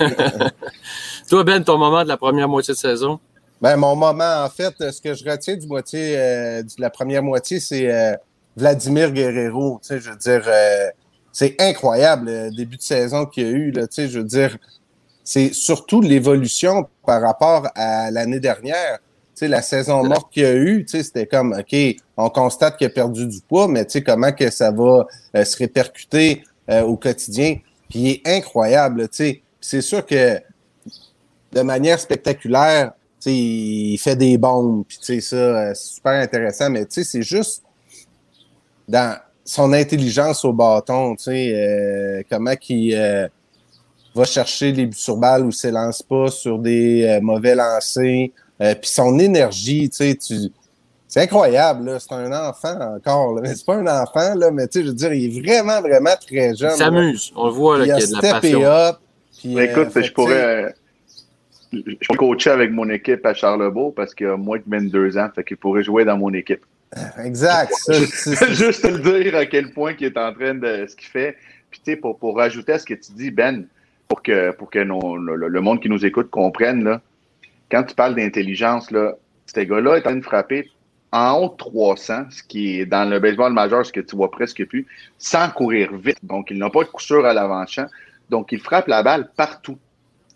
Toi, 1.31 1.45
Ben, 1.45 1.63
ton 1.63 1.79
moment 1.79 2.03
de 2.03 2.09
la 2.09 2.17
première 2.17 2.49
moitié 2.49 2.75
de 2.75 2.79
saison? 2.79 3.21
Ben, 3.63 3.77
mon 3.77 3.95
moment, 3.95 4.43
en 4.45 4.49
fait, 4.49 4.75
euh, 4.81 4.91
ce 4.91 5.01
que 5.01 5.15
je 5.15 5.25
retiens 5.25 5.57
du 5.57 5.69
moitié, 5.69 6.19
euh, 6.19 6.65
de 6.65 6.69
la 6.79 6.91
première 6.91 7.23
moitié, 7.23 7.61
c'est 7.61 7.89
euh, 7.89 8.17
Vladimir 8.57 9.13
Guerrero. 9.13 9.79
Tu 9.81 9.87
sais, 9.87 10.01
je 10.01 10.11
veux 10.11 10.17
dire, 10.17 10.51
c'est 11.31 11.55
incroyable 11.61 12.29
le 12.29 12.51
début 12.51 12.79
de 12.79 12.83
saison 12.83 13.27
qu'il 13.27 13.45
y 13.45 13.47
a 13.47 13.51
eu. 13.51 13.71
Là, 13.71 13.87
tu 13.87 13.95
sais, 13.95 14.09
je 14.09 14.19
veux 14.19 14.25
dire, 14.25 14.59
c'est 15.23 15.55
surtout 15.55 16.01
l'évolution 16.01 16.89
par 17.07 17.23
rapport 17.23 17.69
à 17.77 18.11
l'année 18.11 18.41
dernière. 18.41 18.99
Tu 18.99 19.45
sais, 19.45 19.47
la 19.47 19.63
saison 19.63 20.03
morte 20.03 20.33
qu'il 20.33 20.43
y 20.43 20.47
a 20.47 20.57
eu, 20.57 20.85
tu 20.85 20.97
sais, 20.97 21.05
c'était 21.05 21.27
comme, 21.27 21.53
OK, 21.57 21.77
on 22.17 22.29
constate 22.29 22.77
qu'il 22.77 22.89
a 22.89 22.91
perdu 22.91 23.29
du 23.29 23.39
poids, 23.41 23.69
mais 23.69 23.85
tu 23.85 23.93
sais, 23.93 24.03
comment 24.03 24.33
que 24.33 24.51
ça 24.51 24.73
va 24.73 25.07
se 25.45 25.57
répercuter 25.57 26.43
au 26.69 26.97
quotidien. 26.97 27.59
Puis 27.89 27.99
il 28.01 28.09
est 28.09 28.29
incroyable, 28.37 29.09
tu 29.11 29.17
sais. 29.17 29.43
C'est 29.61 29.83
sûr 29.83 30.05
que 30.05 30.41
de 31.53 31.63
manière 31.63 31.99
spectaculaire, 31.99 32.93
tu 33.21 33.31
sais, 33.31 33.35
il 33.35 33.99
fait 33.99 34.17
des 34.17 34.39
bombes, 34.39 34.85
puis 34.87 34.99
tu 34.99 35.05
sais, 35.05 35.21
ça, 35.21 35.37
euh, 35.37 35.73
c'est 35.75 35.95
super 35.95 36.13
intéressant, 36.13 36.71
mais 36.71 36.87
tu 36.87 36.95
sais, 36.95 37.05
c'est 37.05 37.23
juste 37.23 37.63
dans 38.89 39.19
son 39.45 39.73
intelligence 39.73 40.45
au 40.45 40.53
bâton, 40.53 41.17
tu 41.17 41.25
sais, 41.25 41.53
euh, 41.55 42.23
comment 42.31 42.57
qu'il 42.57 42.95
euh, 42.95 43.29
va 44.15 44.25
chercher 44.25 44.73
les 44.73 44.87
buts 44.87 44.97
sur 44.97 45.17
balle 45.17 45.45
ou 45.45 45.53
s'élance 45.53 46.03
pas 46.03 46.31
sur 46.31 46.59
des 46.59 47.05
euh, 47.05 47.21
mauvais 47.21 47.55
lancers, 47.55 48.29
euh, 48.61 48.75
puis 48.75 48.91
son 48.91 49.19
énergie, 49.19 49.89
tu 49.91 49.97
sais, 49.97 50.15
tu... 50.15 50.35
C'est 51.09 51.23
incroyable, 51.23 51.87
là. 51.87 51.99
C'est 51.99 52.15
un 52.15 52.31
enfant 52.31 52.79
encore, 52.95 53.35
là. 53.35 53.41
Mais 53.43 53.57
c'est 53.57 53.67
pas 53.67 53.75
un 53.75 53.87
enfant, 54.03 54.33
là, 54.37 54.53
mais 54.53 54.69
tu 54.69 54.79
sais, 54.79 54.85
je 54.85 54.91
veux 54.91 54.95
dire, 54.95 55.13
il 55.13 55.25
est 55.25 55.41
vraiment, 55.41 55.81
vraiment 55.81 56.15
très 56.25 56.55
jeune. 56.55 56.71
Il 56.75 56.79
s'amuse. 56.79 57.33
On 57.35 57.47
le 57.47 57.53
voit 57.53 57.79
là, 57.79 57.85
Il 57.85 57.91
a 57.91 57.97
qu'il 57.97 58.05
y 58.05 58.07
a 58.07 58.07
de 58.07 58.13
la 58.13 58.29
steppé 58.29 58.53
passion. 58.53 58.65
up. 58.65 58.97
puis, 59.37 59.55
Mais 59.57 59.65
Écoute, 59.65 59.89
euh, 59.89 59.91
fait 59.91 60.03
je 60.05 60.13
pourrais, 60.13 60.65
euh, 60.67 60.71
je 61.73 61.79
pourrais 62.07 62.17
coacher 62.19 62.51
avec 62.51 62.71
mon 62.73 62.89
équipe 62.91 63.25
à 63.27 63.35
Charlebourg 63.35 63.95
parce 63.95 64.15
qu'il 64.15 64.27
a 64.27 64.37
moins 64.37 64.59
de 64.59 64.65
22 64.67 65.19
ans, 65.19 65.29
fait 65.35 65.45
qu'il 65.45 65.57
pourrait 65.57 65.83
jouer 65.85 66.05
dans 66.05 66.17
mon 66.19 66.33
équipe. 66.35 66.65
Exact. 67.25 67.73
ça, 67.75 67.93
Juste 68.53 68.83
te 68.83 68.89
le 68.89 68.99
dire 69.21 69.37
à 69.37 69.47
quel 69.47 69.71
point 69.73 69.95
il 69.99 70.07
est 70.07 70.17
en 70.19 70.33
train 70.33 70.55
de 70.55 70.87
ce 70.89 70.97
qu'il 70.97 71.09
fait. 71.09 71.37
Puis 71.71 71.81
tu 71.85 71.93
sais, 71.93 71.97
pour, 71.97 72.19
pour 72.19 72.37
rajouter 72.37 72.73
à 72.73 72.79
ce 72.79 72.85
que 72.87 72.95
tu 72.95 73.13
dis, 73.13 73.31
Ben, 73.31 73.67
pour 74.09 74.23
que, 74.23 74.51
pour 74.53 74.71
que 74.71 74.81
nos- 74.81 75.17
le, 75.17 75.37
le 75.49 75.61
monde 75.61 75.81
qui 75.81 75.89
nous 75.89 76.05
écoute 76.05 76.31
comprenne, 76.31 76.83
là, 76.83 77.01
quand 77.71 77.85
tu 77.85 77.95
parles 77.95 78.17
d'intelligence, 78.17 78.91
là, 78.91 79.15
ce 79.47 79.61
gars-là 79.61 79.95
est 79.97 80.01
en 80.01 80.03
train 80.11 80.17
de 80.17 80.25
frapper 80.25 80.69
en 81.13 81.35
haut 81.39 81.49
de 81.51 81.57
300, 81.57 82.25
ce 82.31 82.43
qui 82.43 82.81
est 82.81 82.87
dans 82.87 83.09
le 83.09 83.21
baseball 83.21 83.53
majeur, 83.53 83.87
ce 83.87 83.93
que 83.93 84.01
tu 84.01 84.17
vois 84.17 84.31
presque 84.31 84.65
plus, 84.67 84.87
sans 85.19 85.49
courir 85.51 85.95
vite. 85.97 86.19
Donc, 86.25 86.51
il 86.51 86.59
n'a 86.59 86.71
pas 86.71 86.83
de 86.85 86.89
coup 86.89 87.01
sûr 87.03 87.25
à 87.25 87.33
l'avant-champ. 87.33 87.87
Donc, 88.31 88.51
il 88.53 88.61
frappe 88.61 88.87
la 88.89 89.03
balle 89.05 89.31
partout. 89.37 89.79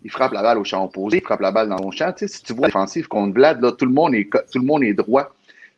Il 0.05 0.11
frappe 0.11 0.33
la 0.33 0.43
balle 0.43 0.59
au 0.59 0.63
champ 0.63 0.85
opposé, 0.85 1.17
il 1.17 1.23
frappe 1.23 1.41
la 1.41 1.51
balle 1.51 1.67
dans 1.67 1.81
mon 1.81 1.89
champ. 1.89 2.13
Si 2.15 2.43
tu 2.43 2.53
vois 2.53 2.67
la 2.67 2.67
défensive 2.67 3.07
contre 3.07 3.33
Vlad, 3.33 3.59
là, 3.59 3.71
tout 3.71 3.85
le 3.85 3.91
monde 3.91 4.13
est, 4.13 4.29
tout 4.53 4.59
le 4.59 4.65
monde 4.65 4.83
est 4.83 4.93
droit 4.93 5.33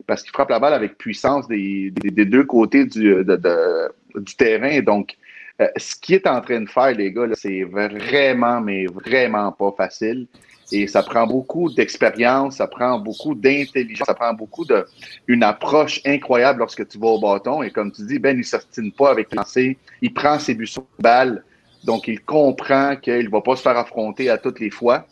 parce 0.06 0.22
qu'il 0.22 0.32
frappe 0.32 0.50
la 0.50 0.60
balle 0.60 0.74
avec 0.74 0.98
puissance 0.98 1.48
des, 1.48 1.92
des- 1.92 2.26
deux 2.26 2.44
côtés 2.44 2.86
du, 2.86 3.06
de- 3.24 3.24
de- 3.24 4.20
du 4.20 4.36
terrain. 4.36 4.82
Donc, 4.82 5.16
euh, 5.62 5.68
ce 5.78 5.96
qu'il 5.96 6.16
est 6.16 6.28
en 6.28 6.42
train 6.42 6.60
de 6.60 6.70
faire, 6.70 6.92
les 6.94 7.12
gars, 7.14 7.26
c'est 7.36 7.64
vraiment, 7.64 8.60
mais 8.62 8.86
vraiment 8.88 9.52
pas 9.54 9.74
facile. 9.78 10.28
Et 10.74 10.86
ça 10.88 11.02
prend 11.02 11.26
beaucoup 11.26 11.72
d'expérience, 11.72 12.58
ça 12.58 12.68
prend 12.68 13.00
beaucoup 13.00 13.34
d'intelligence, 13.34 14.06
ça 14.08 14.14
prend 14.14 14.34
beaucoup 14.34 14.66
de 14.66 14.86
une 15.28 15.44
approche 15.44 16.02
incroyable 16.06 16.60
lorsque 16.60 16.86
tu 16.86 17.00
vas 17.00 17.08
au 17.08 17.20
bâton. 17.22 17.64
Et 17.64 17.72
comme 17.72 17.94
tu 17.94 18.02
dis, 18.06 18.20
Ben, 18.20 18.38
il 18.38 18.84
ne 18.84 18.92
pas 18.92 19.12
avec 19.12 19.32
le 19.32 19.38
lancer. 19.38 19.78
Il 20.02 20.14
prend 20.14 20.38
ses 20.38 20.54
buts 20.54 20.68
sur 20.68 20.84
balle. 21.00 21.44
Donc, 21.88 22.10
il 22.10 22.20
comprend 22.20 22.98
qu'il 22.98 23.24
ne 23.26 23.30
va 23.30 23.40
pas 23.40 23.56
se 23.56 23.62
faire 23.62 23.78
affronter 23.78 24.30
à 24.30 24.38
toutes 24.38 24.60
les 24.60 24.70
fois. 24.70 25.08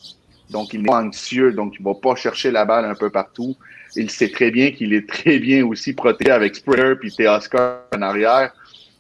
Donc, 0.49 0.73
il 0.73 0.81
est 0.81 0.83
pas 0.83 1.01
anxieux, 1.01 1.53
donc 1.53 1.75
il 1.79 1.81
ne 1.81 1.87
va 1.87 1.95
pas 1.95 2.15
chercher 2.15 2.51
la 2.51 2.65
balle 2.65 2.83
un 2.83 2.95
peu 2.95 3.09
partout. 3.09 3.55
Il 3.95 4.11
sait 4.11 4.29
très 4.29 4.51
bien 4.51 4.71
qu'il 4.71 4.93
est 4.93 5.07
très 5.07 5.39
bien 5.39 5.65
aussi 5.65 5.93
protégé 5.93 6.31
avec 6.31 6.53
Springer 6.53 6.95
puis 6.99 7.15
Teoscar 7.15 7.79
en 7.95 8.01
arrière. 8.01 8.53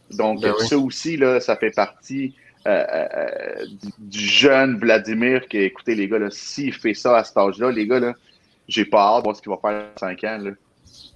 Donc, 0.09 0.41
Ben 0.41 0.53
oui. 0.57 0.67
ça 0.67 0.77
aussi, 0.77 1.17
là, 1.17 1.41
ça 1.41 1.57
fait 1.57 1.75
partie 1.75 2.33
euh, 2.65 2.85
euh, 2.93 3.65
du, 3.67 3.89
du 4.19 4.25
jeune 4.25 4.77
Vladimir 4.79 5.45
qui, 5.49 5.57
écoutez, 5.57 5.95
les 5.95 6.07
gars, 6.07 6.19
là, 6.19 6.29
s'il 6.31 6.73
fait 6.73 6.93
ça 6.93 7.17
à 7.17 7.23
cet 7.25 7.35
âge-là, 7.35 7.71
les 7.71 7.85
gars, 7.85 7.99
là, 7.99 8.13
j'ai 8.69 8.85
pas 8.85 9.01
hâte 9.01 9.19
de 9.19 9.23
voir 9.25 9.35
ce 9.35 9.41
qu'il 9.41 9.51
va 9.51 9.57
faire 9.57 9.85
à 9.95 9.99
5 9.99 10.23
ans. 10.23 10.37
Là. 10.41 10.51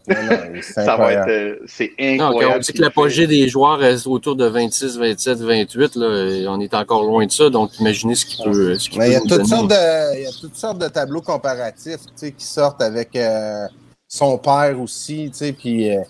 Non, 0.07 0.23
non, 0.23 0.37
c'est 0.61 0.73
Ça 0.73 0.83
va 0.85 0.93
incroyable. 0.93 1.31
être. 1.31 1.37
euh, 1.61 1.65
c'est 1.67 1.91
Non, 1.99 2.05
incroyable. 2.27 2.39
quand 2.51 2.55
on 2.55 2.59
dit 2.59 2.65
ce 2.65 2.71
que 2.73 2.81
l'apogée 2.81 3.27
des 3.27 3.47
joueurs 3.47 3.83
est 3.83 4.07
autour 4.07 4.35
de 4.35 4.45
26, 4.45 4.97
27, 4.97 5.39
28, 5.39 5.95
là, 5.95 6.25
et 6.29 6.47
on 6.47 6.59
est 6.59 6.73
encore 6.73 7.03
loin 7.03 7.25
de 7.25 7.31
ça. 7.31 7.49
Donc, 7.49 7.77
imaginez 7.79 8.15
ce 8.15 8.25
qu'il 8.25 8.43
peut, 8.43 8.77
ce 8.77 8.89
qu'il 8.89 8.99
Mais 8.99 9.07
il 9.09 9.13
y 9.13 9.15
a 9.15 9.21
toutes 9.21 9.45
sortes 9.45 9.69
de, 9.69 10.15
il 10.17 10.23
y 10.23 10.27
a 10.27 10.31
toutes 10.31 10.55
sortes 10.55 10.79
de 10.79 10.87
tableaux 10.87 11.21
comparatifs, 11.21 11.97
tu 12.05 12.11
sais, 12.15 12.31
qui 12.31 12.45
sortent 12.45 12.81
avec 12.81 13.15
euh, 13.15 13.67
son 14.07 14.37
père 14.39 14.79
aussi, 14.81 15.29
tu 15.31 15.37
sais, 15.37 15.53
puis 15.53 15.91
euh, 15.95 16.01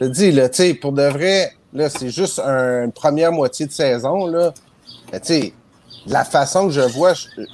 je 0.00 0.06
te 0.06 0.10
dis, 0.10 0.32
là, 0.32 0.48
tu 0.48 0.56
sais, 0.56 0.74
pour 0.74 0.92
de 0.92 1.02
vrai, 1.04 1.52
là, 1.72 1.88
c'est 1.88 2.08
juste 2.10 2.40
un- 2.40 2.84
une 2.86 2.92
première 2.92 3.30
moitié 3.30 3.66
de 3.66 3.72
saison, 3.72 4.26
là, 4.26 4.52
mais 5.12 5.20
tu 5.20 5.26
sais, 5.26 5.52
de 6.06 6.12
la 6.12 6.24
façon 6.24 6.66
que 6.66 6.72
je 6.72 6.80
vois, 6.80 7.14
je- 7.14 7.26
tu 7.36 7.46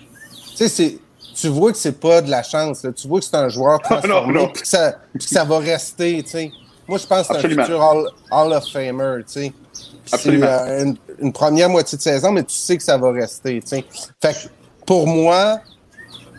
sais, 0.54 0.68
c'est, 0.68 0.98
tu 1.34 1.48
vois 1.48 1.72
que 1.72 1.78
c'est 1.78 1.98
pas 2.00 2.20
de 2.20 2.30
la 2.30 2.42
chance, 2.42 2.82
là, 2.84 2.92
tu 2.92 3.08
vois 3.08 3.20
que 3.20 3.26
c'est 3.26 3.36
un 3.36 3.48
joueur 3.48 3.80
transformé, 3.82 4.34
non. 4.34 4.48
puis 4.48 4.62
que 4.62 4.68
ça, 4.68 4.94
puis 5.16 5.24
que 5.26 5.30
ça 5.34 5.44
va 5.44 5.58
rester. 5.58 6.24
Moi, 6.88 6.98
je 6.98 7.06
pense 7.06 7.28
que 7.28 7.34
c'est 7.40 7.46
un 7.46 7.48
futur 7.48 8.10
Hall, 8.30 8.52
of 8.52 8.64
Famer, 8.72 9.22
tu 9.26 9.32
sais. 9.32 9.52
Puis 9.72 9.82
C'est 10.06 10.14
Absolument. 10.14 10.46
euh, 10.46 10.84
une, 10.84 10.96
une 11.20 11.32
première 11.32 11.68
moitié 11.70 11.96
de 11.96 12.02
saison, 12.02 12.32
mais 12.32 12.42
tu 12.42 12.54
sais 12.54 12.76
que 12.76 12.82
ça 12.82 12.98
va 12.98 13.12
rester. 13.12 13.62
Fait 13.66 13.82
que 13.82 14.48
pour 14.84 15.06
moi, 15.06 15.60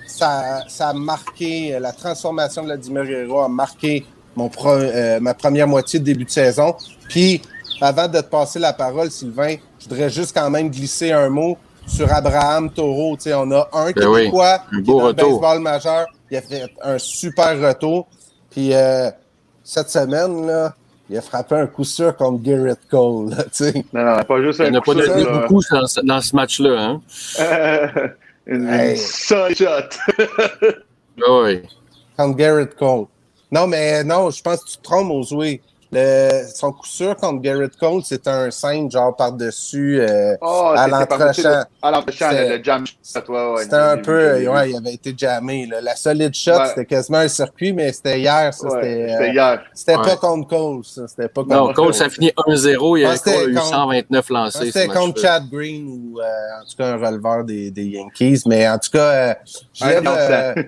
ça, 0.08 0.64
ça 0.68 0.90
a 0.90 0.94
marqué, 0.94 1.76
euh, 1.76 1.80
la 1.80 1.92
transformation 1.92 2.62
de 2.62 2.68
Vladimir 2.68 3.06
Guerrero 3.06 3.42
a 3.42 3.48
marqué 3.50 4.06
mon 4.36 4.50
pro- 4.50 4.70
euh, 4.72 5.20
ma 5.20 5.34
première 5.34 5.68
moitié 5.68 6.00
de 6.00 6.06
début 6.06 6.26
de 6.26 6.30
saison. 6.30 6.76
Puis, 7.10 7.42
avant 7.82 8.08
de 8.08 8.20
te 8.20 8.26
passer 8.26 8.60
la 8.60 8.74
parole, 8.74 9.10
Sylvain, 9.12 9.56
je 9.80 9.88
voudrais 9.90 10.10
juste 10.10 10.36
quand 10.36 10.50
même 10.50 10.70
glisser 10.70 11.12
un 11.12 11.30
mot 11.30 11.58
sur 11.86 12.12
Abraham 12.12 12.72
Taureau. 12.72 13.16
Tu 13.16 13.24
sais, 13.24 13.34
on 13.34 13.52
a 13.52 13.70
un 13.74 13.92
Ben 13.92 14.08
oui, 14.08 14.20
Québécois 14.22 14.60
un 14.72 14.82
qui 14.82 14.90
est 14.90 14.94
dans 14.94 15.00
le 15.00 15.06
retour. 15.06 15.42
baseball 15.42 15.60
majeur. 15.60 16.06
Il 16.32 16.38
a 16.38 16.42
fait 16.42 16.64
un 16.82 16.98
super 16.98 17.60
retour. 17.60 18.08
Puis, 18.50 18.74
euh, 18.74 19.10
cette 19.64 19.90
semaine, 19.90 20.46
là, 20.48 20.76
il 21.10 21.18
a 21.18 21.22
frappé 21.22 21.56
un 21.56 21.68
coup 21.68 21.84
sûr 21.84 22.16
contre 22.16 22.42
Garrett 22.44 22.80
Cole. 22.90 23.30
Là, 23.30 23.46
non, 23.94 24.18
non, 24.18 24.24
pas 24.24 24.42
juste 24.42 24.62
un 24.62 24.66
Il 24.66 24.72
n'y 24.72 24.78
en 24.78 24.80
a 24.80 24.84
pas 24.84 24.94
de 24.94 25.42
beaucoup 25.42 25.62
dans, 25.70 25.86
dans, 26.04 26.22
ce 26.22 26.36
match-là. 26.36 26.80
Hein? 26.80 27.02
Euh, 27.40 27.88
une 28.48 28.70
hey. 28.70 28.98
shot. 28.98 29.56
oui. 31.30 31.62
Contre 32.18 32.38
Garrett 32.38 32.76
Cole. 32.76 33.06
Non, 33.52 33.68
mais 33.68 34.04
non, 34.04 34.32
je 34.32 34.42
pense 34.42 34.64
que 34.64 34.70
tu 34.70 34.78
te 34.78 34.84
trompes, 34.84 35.12
Ozoué. 35.12 35.62
Le, 35.94 36.44
son 36.54 36.72
coup 36.72 36.88
sûr 36.88 37.16
contre 37.16 37.42
Garrett 37.42 37.76
Cole, 37.78 38.02
c'était 38.04 38.30
un 38.30 38.50
5 38.50 38.92
genre 38.92 39.16
par-dessus 39.16 40.02
euh, 40.02 40.36
oh, 40.42 40.74
à 40.76 40.88
l'entrechamp. 40.88 41.66
À 41.82 41.92
l'entrechamp, 41.92 42.32
le 42.32 42.64
jam 42.64 42.86
shot. 42.86 43.32
Ouais, 43.32 43.64
c'était 43.64 43.76
un 43.76 43.98
peu, 43.98 44.48
ouais, 44.48 44.72
il 44.72 44.76
avait 44.76 44.94
été 44.94 45.14
jammé. 45.16 45.68
Là. 45.68 45.82
La 45.82 45.96
solide 45.96 46.34
shot, 46.34 46.52
ouais. 46.52 46.68
c'était 46.70 46.86
quasiment 46.86 47.20
un 47.20 47.28
circuit, 47.28 47.74
mais 47.74 47.92
c'était 47.94 48.20
hier. 48.20 48.54
Ça, 48.54 48.68
c'était 48.70 49.14
euh, 49.14 49.28
hier. 49.28 49.64
C'était 49.74 49.96
pas 49.96 50.16
contre 50.16 50.48
Cole. 50.48 50.84
Ça. 50.84 51.08
C'était 51.08 51.28
pas 51.28 51.42
contre 51.44 51.56
non, 51.56 51.66
Cole, 51.68 51.76
Cole, 51.76 51.94
ça 51.94 52.10
finit 52.10 52.32
1-0. 52.48 52.98
Il 52.98 53.02
y 53.02 53.06
a 53.06 53.18
Cole 53.18 53.52
eu 53.52 53.58
129 53.58 54.30
lancés. 54.30 54.72
C'était 54.72 54.88
contre 54.88 55.22
Chad 55.22 55.50
Green 55.52 55.86
ou 55.88 56.20
euh, 56.20 56.24
en 56.24 56.66
tout 56.66 56.76
cas 56.78 56.94
un 56.94 56.98
releveur 56.98 57.44
des, 57.44 57.70
des 57.70 57.86
Yankees. 57.86 58.42
Mais 58.48 58.68
en 58.68 58.80
tout 58.80 58.92
cas, 58.92 59.38
je 59.74 59.86
lève, 59.86 60.66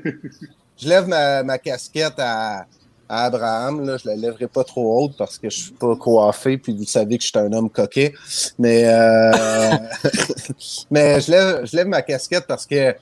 je 0.77 0.87
lève 0.87 1.07
ma, 1.07 1.43
ma 1.43 1.57
casquette 1.57 2.19
à 2.19 2.65
à 3.07 3.25
Abraham. 3.25 3.97
Je 4.01 4.07
la 4.07 4.15
lèverai 4.15 4.47
pas 4.47 4.63
trop 4.63 5.03
haute 5.03 5.17
parce 5.17 5.37
que 5.37 5.49
je 5.49 5.59
suis 5.63 5.71
pas 5.71 5.95
coiffé, 5.95 6.57
puis 6.57 6.75
vous 6.75 6.85
savez 6.85 7.17
que 7.17 7.23
je 7.23 7.29
suis 7.29 7.37
un 7.37 7.51
homme 7.53 7.69
coquet. 7.69 8.13
Mais, 8.57 8.85
euh... 8.85 9.31
je, 10.91 11.75
lève, 11.75 11.87
ma 11.87 12.01
casquette 12.01 12.45
parce 12.47 12.65
que 12.65 12.95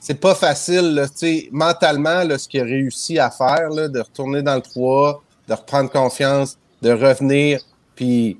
c'est 0.00 0.20
pas 0.20 0.34
facile, 0.34 1.06
mentalement, 1.50 2.22
là, 2.22 2.38
ce 2.38 2.48
qu'il 2.48 2.60
a 2.60 2.64
réussi 2.64 3.18
à 3.18 3.30
faire, 3.30 3.68
là, 3.70 3.88
de 3.88 4.00
retourner 4.00 4.42
dans 4.42 4.54
le 4.54 4.62
3, 4.62 5.22
de 5.48 5.54
reprendre 5.54 5.90
confiance, 5.90 6.56
de 6.82 6.92
revenir, 6.92 7.60
puis, 7.94 8.38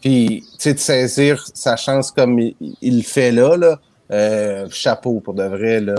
puis 0.00 0.44
de 0.64 0.76
saisir 0.78 1.44
sa 1.54 1.76
chance 1.76 2.10
comme 2.10 2.38
il, 2.38 2.54
le 2.82 3.02
fait 3.02 3.32
là. 3.32 3.78
Euh, 4.10 4.66
chapeau 4.70 5.20
pour 5.20 5.34
de 5.34 5.44
vrai, 5.44 5.82
euh, 5.86 5.94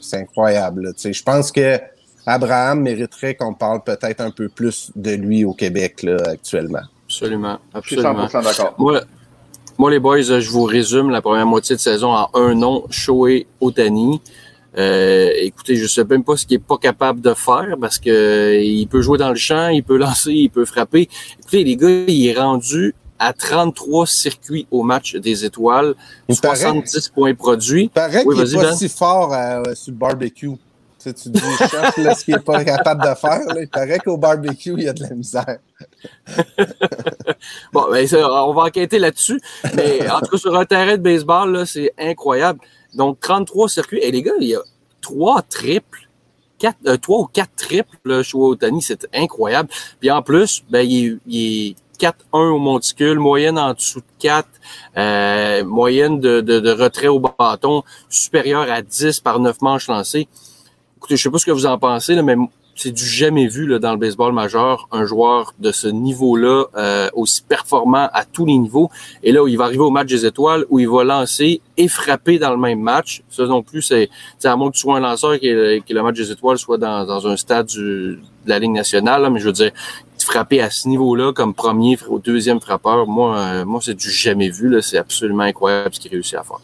c'est 0.00 0.16
incroyable. 0.16 0.94
Je 0.96 1.22
pense 1.22 1.52
que 1.52 1.78
Abraham 2.26 2.80
mériterait 2.80 3.34
qu'on 3.34 3.54
parle 3.54 3.82
peut-être 3.82 4.20
un 4.20 4.30
peu 4.30 4.48
plus 4.48 4.90
de 4.96 5.12
lui 5.12 5.44
au 5.44 5.52
Québec 5.52 6.02
là, 6.02 6.16
actuellement. 6.26 6.80
Absolument. 7.06 7.58
absolument. 7.72 8.26
Je 8.26 8.28
suis 8.28 8.38
100% 8.38 8.44
d'accord. 8.44 8.74
Moi, 8.78 9.02
moi, 9.76 9.90
les 9.90 9.98
boys, 9.98 10.22
je 10.22 10.50
vous 10.50 10.64
résume 10.64 11.10
la 11.10 11.20
première 11.20 11.46
moitié 11.46 11.74
de 11.74 11.80
saison 11.80 12.12
en 12.12 12.30
un 12.34 12.54
nom, 12.54 12.84
Shohei 12.90 13.46
Otani. 13.60 14.20
Euh, 14.76 15.30
écoutez, 15.36 15.76
je 15.76 15.86
sais 15.86 16.04
même 16.04 16.24
pas 16.24 16.36
ce 16.36 16.46
qu'il 16.46 16.56
est 16.56 16.58
pas 16.58 16.78
capable 16.78 17.20
de 17.20 17.34
faire 17.34 17.76
parce 17.80 17.98
que 17.98 18.10
euh, 18.10 18.60
il 18.60 18.86
peut 18.88 19.02
jouer 19.02 19.18
dans 19.18 19.30
le 19.30 19.36
champ, 19.36 19.68
il 19.68 19.82
peut 19.82 19.96
lancer, 19.98 20.32
il 20.32 20.48
peut 20.48 20.64
frapper. 20.64 21.08
Écoutez, 21.40 21.64
les 21.64 21.76
gars, 21.76 22.04
il 22.06 22.26
est 22.26 22.38
rendu 22.38 22.94
à 23.18 23.32
33 23.32 24.06
circuits 24.06 24.66
au 24.70 24.82
match 24.82 25.14
des 25.16 25.44
étoiles, 25.44 25.94
il 26.28 26.34
70 26.34 26.92
paraît, 26.92 27.02
points 27.14 27.34
produits. 27.34 27.84
Il 27.84 27.90
paraît 27.90 28.24
oui, 28.26 28.36
qu'il 28.36 28.54
pas 28.56 28.62
ben. 28.62 28.74
si 28.74 28.88
fort 28.88 29.32
euh, 29.32 29.74
sur 29.74 29.92
le 29.92 29.98
barbecue. 29.98 30.50
Tu, 31.04 31.10
sais, 31.10 31.14
tu 31.14 31.28
dis, 31.30 31.40
ce 31.40 32.24
qu'il 32.24 32.34
n'est 32.34 32.40
pas 32.40 32.64
capable 32.64 33.02
de 33.02 33.14
faire. 33.14 33.46
Là, 33.46 33.60
il 33.60 33.68
paraît 33.68 33.98
qu'au 33.98 34.16
barbecue, 34.16 34.72
il 34.78 34.84
y 34.84 34.88
a 34.88 34.94
de 34.94 35.02
la 35.02 35.10
misère. 35.10 35.58
bon, 37.72 37.90
ben, 37.90 38.06
ça, 38.06 38.46
on 38.46 38.54
va 38.54 38.62
enquêter 38.62 38.98
là-dessus. 38.98 39.38
Mais 39.76 40.08
en 40.10 40.20
tout 40.20 40.30
cas, 40.30 40.38
sur 40.38 40.56
un 40.56 40.64
terrain 40.64 40.96
de 40.96 41.02
baseball, 41.02 41.66
c'est 41.66 41.92
incroyable. 41.98 42.60
Donc, 42.94 43.20
33 43.20 43.68
circuits. 43.68 43.98
Et 44.00 44.10
les 44.10 44.22
gars, 44.22 44.32
il 44.40 44.48
y 44.48 44.54
a 44.54 44.62
trois 45.02 45.42
triples. 45.42 46.08
Quatre, 46.58 46.78
euh, 46.86 46.96
trois 46.96 47.18
ou 47.18 47.26
quatre 47.26 47.54
triples 47.56 47.98
là, 48.06 48.22
chez 48.22 48.38
Otani, 48.38 48.80
c'est 48.80 49.06
incroyable. 49.12 49.68
Puis 50.00 50.10
en 50.10 50.22
plus, 50.22 50.64
ben, 50.70 50.80
il 50.80 51.18
il 51.26 51.70
est 51.70 51.76
4-1 52.00 52.12
au 52.32 52.58
monticule, 52.58 53.18
moyenne 53.18 53.58
en 53.58 53.74
dessous 53.74 54.00
de 54.00 54.06
4, 54.20 54.48
euh, 54.96 55.64
moyenne 55.64 56.20
de, 56.20 56.40
de, 56.40 56.60
de, 56.60 56.70
retrait 56.70 57.08
au 57.08 57.20
bâton 57.20 57.82
supérieure 58.08 58.70
à 58.70 58.82
10 58.82 59.20
par 59.20 59.40
9 59.40 59.60
manches 59.60 59.88
lancées. 59.88 60.28
Écoutez, 61.04 61.18
je 61.18 61.22
sais 61.22 61.30
pas 61.30 61.36
ce 61.36 61.44
que 61.44 61.50
vous 61.50 61.66
en 61.66 61.76
pensez, 61.76 62.14
là, 62.14 62.22
mais 62.22 62.34
c'est 62.74 62.90
du 62.90 63.04
jamais 63.04 63.46
vu 63.46 63.66
là, 63.66 63.78
dans 63.78 63.92
le 63.92 63.98
baseball 63.98 64.32
majeur, 64.32 64.88
un 64.90 65.04
joueur 65.04 65.52
de 65.58 65.70
ce 65.70 65.86
niveau-là, 65.86 66.64
euh, 66.78 67.10
aussi 67.12 67.42
performant 67.42 68.08
à 68.14 68.24
tous 68.24 68.46
les 68.46 68.56
niveaux. 68.56 68.88
Et 69.22 69.30
là, 69.30 69.44
où 69.44 69.46
il 69.46 69.58
va 69.58 69.64
arriver 69.64 69.82
au 69.82 69.90
match 69.90 70.08
des 70.08 70.24
étoiles, 70.24 70.64
où 70.70 70.78
il 70.78 70.88
va 70.88 71.04
lancer 71.04 71.60
et 71.76 71.88
frapper 71.88 72.38
dans 72.38 72.52
le 72.52 72.56
même 72.56 72.80
match. 72.80 73.22
Ça 73.28 73.44
non 73.44 73.62
plus, 73.62 73.82
c'est 73.82 74.08
à 74.44 74.56
moins 74.56 74.70
que 74.70 74.76
tu 74.76 74.80
sois 74.80 74.96
un 74.96 75.00
lanceur 75.00 75.38
qui 75.38 75.48
que 75.48 75.92
le 75.92 76.02
match 76.02 76.16
des 76.16 76.30
étoiles 76.30 76.56
soit 76.56 76.78
dans, 76.78 77.04
dans 77.04 77.26
un 77.26 77.36
stade 77.36 77.66
du, 77.66 77.78
de 77.82 78.18
la 78.46 78.58
Ligue 78.58 78.72
nationale, 78.72 79.20
là, 79.20 79.28
mais 79.28 79.40
je 79.40 79.44
veux 79.44 79.52
dire, 79.52 79.72
frapper 80.24 80.62
à 80.62 80.70
ce 80.70 80.88
niveau-là 80.88 81.34
comme 81.34 81.52
premier 81.52 81.98
ou 82.08 82.18
deuxième 82.18 82.62
frappeur, 82.62 83.06
moi, 83.06 83.36
euh, 83.36 83.64
moi 83.66 83.80
c'est 83.82 83.92
du 83.92 84.08
jamais 84.08 84.48
vu. 84.48 84.74
C'est 84.80 84.96
absolument 84.96 85.42
incroyable 85.42 85.94
ce 85.94 86.00
qu'il 86.00 86.12
réussit 86.12 86.36
à 86.36 86.44
faire. 86.44 86.60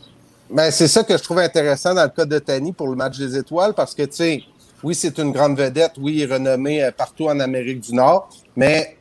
Ben, 0.53 0.73
c'est 0.73 0.89
ça 0.89 1.05
que 1.05 1.17
je 1.17 1.23
trouve 1.23 1.39
intéressant 1.39 1.95
dans 1.95 2.03
le 2.03 2.09
cas 2.09 2.25
de 2.25 2.39
Tani 2.41 2.73
pour 2.73 2.89
le 2.89 2.97
match 2.97 3.17
des 3.17 3.37
étoiles, 3.37 3.73
parce 3.73 3.95
que, 3.95 4.03
tu 4.03 4.17
sais, 4.17 4.43
oui, 4.83 4.97
c'est 4.97 5.17
une 5.19 5.31
grande 5.31 5.57
vedette, 5.57 5.93
oui, 6.01 6.15
il 6.17 6.23
est 6.23 6.35
renommé 6.35 6.83
euh, 6.83 6.91
partout 6.91 7.29
en 7.29 7.39
Amérique 7.39 7.81
du 7.81 7.95
Nord, 7.95 8.29
mais 8.57 8.97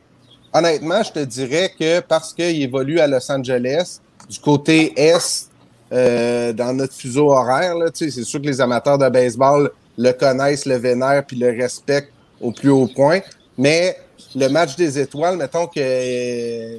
honnêtement, 0.52 1.02
je 1.02 1.10
te 1.10 1.18
dirais 1.18 1.72
que 1.78 2.00
parce 2.00 2.32
qu'il 2.32 2.62
évolue 2.62 3.00
à 3.00 3.08
Los 3.08 3.30
Angeles, 3.32 3.98
du 4.28 4.38
côté 4.38 4.92
Est, 4.96 5.50
euh, 5.92 6.52
dans 6.52 6.72
notre 6.72 6.94
fuseau 6.94 7.32
horaire, 7.32 7.74
c'est 7.94 8.10
sûr 8.10 8.40
que 8.40 8.46
les 8.46 8.60
amateurs 8.60 8.98
de 8.98 9.08
baseball 9.08 9.72
le 9.98 10.12
connaissent, 10.12 10.66
le 10.66 10.76
vénèrent, 10.76 11.24
puis 11.26 11.36
le 11.36 11.48
respectent 11.48 12.12
au 12.40 12.52
plus 12.52 12.70
haut 12.70 12.88
point, 12.94 13.20
mais 13.58 13.96
le 14.36 14.46
match 14.46 14.76
des 14.76 15.00
étoiles, 15.00 15.36
mettons 15.36 15.66
que 15.66 15.80
euh, 15.80 16.78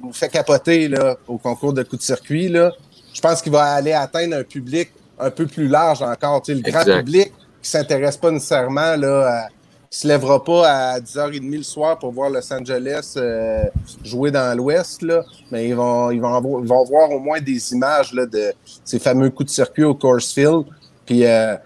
nous 0.00 0.12
fait 0.12 0.28
capoter 0.28 0.86
là, 0.86 1.16
au 1.26 1.38
concours 1.38 1.72
de 1.72 1.82
coup 1.82 1.96
de 1.96 2.02
circuit, 2.02 2.48
là, 2.48 2.70
je 3.12 3.20
pense 3.20 3.42
qu'il 3.42 3.52
va 3.52 3.64
aller 3.64 3.92
atteindre 3.92 4.36
un 4.36 4.44
public 4.44 4.90
un 5.18 5.30
peu 5.30 5.46
plus 5.46 5.68
large 5.68 6.02
encore. 6.02 6.42
Tu 6.42 6.52
sais, 6.52 6.60
le 6.62 6.70
grand 6.70 6.84
public 6.84 7.32
qui 7.62 7.70
s'intéresse 7.70 8.16
pas 8.16 8.30
nécessairement, 8.30 8.96
là, 8.96 9.26
à, 9.26 9.48
qui 9.90 9.98
se 9.98 10.08
lèvera 10.08 10.42
pas 10.42 10.68
à 10.68 11.00
10h30 11.00 11.56
le 11.56 11.62
soir 11.62 11.98
pour 11.98 12.12
voir 12.12 12.30
Los 12.30 12.52
Angeles 12.52 13.14
euh, 13.16 13.64
jouer 14.04 14.30
dans 14.30 14.56
l'Ouest, 14.56 15.02
là, 15.02 15.24
mais 15.50 15.68
ils 15.68 15.74
vont, 15.74 16.10
ils, 16.10 16.20
vont, 16.20 16.62
ils 16.62 16.68
vont 16.68 16.84
voir 16.84 17.10
au 17.10 17.18
moins 17.18 17.40
des 17.40 17.72
images 17.72 18.12
là, 18.12 18.24
de 18.24 18.52
ces 18.84 18.98
fameux 18.98 19.30
coups 19.30 19.50
de 19.50 19.54
circuit 19.54 19.84
au 19.84 19.94
Coors 19.94 20.20
Field. 20.20 20.64
Puis, 21.04 21.26
euh, 21.26 21.56
tu 21.56 21.60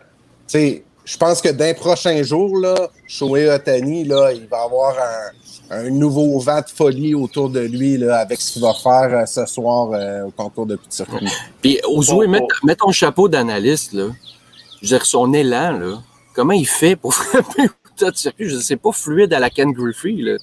sais, 0.46 0.84
je 1.04 1.18
pense 1.18 1.42
que 1.42 1.50
d'un 1.50 1.74
prochain 1.74 2.22
jour, 2.22 2.58
là, 2.58 2.88
Shohei 3.06 3.50
Otani, 3.50 4.04
là, 4.04 4.32
il 4.32 4.46
va 4.46 4.62
avoir 4.62 4.96
un, 4.96 5.30
un, 5.74 5.90
nouveau 5.90 6.38
vent 6.38 6.60
de 6.60 6.68
folie 6.68 7.14
autour 7.14 7.50
de 7.50 7.60
lui 7.60 7.96
là, 7.96 8.18
avec 8.18 8.40
ce 8.40 8.54
qu'il 8.54 8.62
va 8.62 8.72
faire 8.74 9.18
euh, 9.18 9.26
ce 9.26 9.46
soir 9.46 9.92
euh, 9.92 10.24
au 10.24 10.30
concours 10.30 10.66
de 10.66 10.76
petit 10.76 10.96
circuit. 10.96 11.26
Puis, 11.60 11.80
Ozoué, 11.88 12.26
mets, 12.26 12.40
mets, 12.64 12.76
ton 12.76 12.92
chapeau 12.92 13.28
d'analyste, 13.28 13.92
là. 13.92 14.08
Je 14.82 14.86
veux 14.86 14.98
dire, 14.98 15.06
son 15.06 15.32
élan, 15.32 15.72
là. 15.78 16.02
Comment 16.34 16.52
il 16.52 16.66
fait 16.66 16.96
pour 16.96 17.14
frapper 17.14 17.62
au 17.62 18.10
de 18.10 18.16
circuit? 18.16 18.48
Je 18.48 18.56
sais 18.56 18.76
pas 18.76 18.92
fluide 18.92 19.32
à 19.32 19.38
la 19.38 19.50
Ken 19.50 19.72
Griffey, 19.72 20.16
là. 20.18 20.36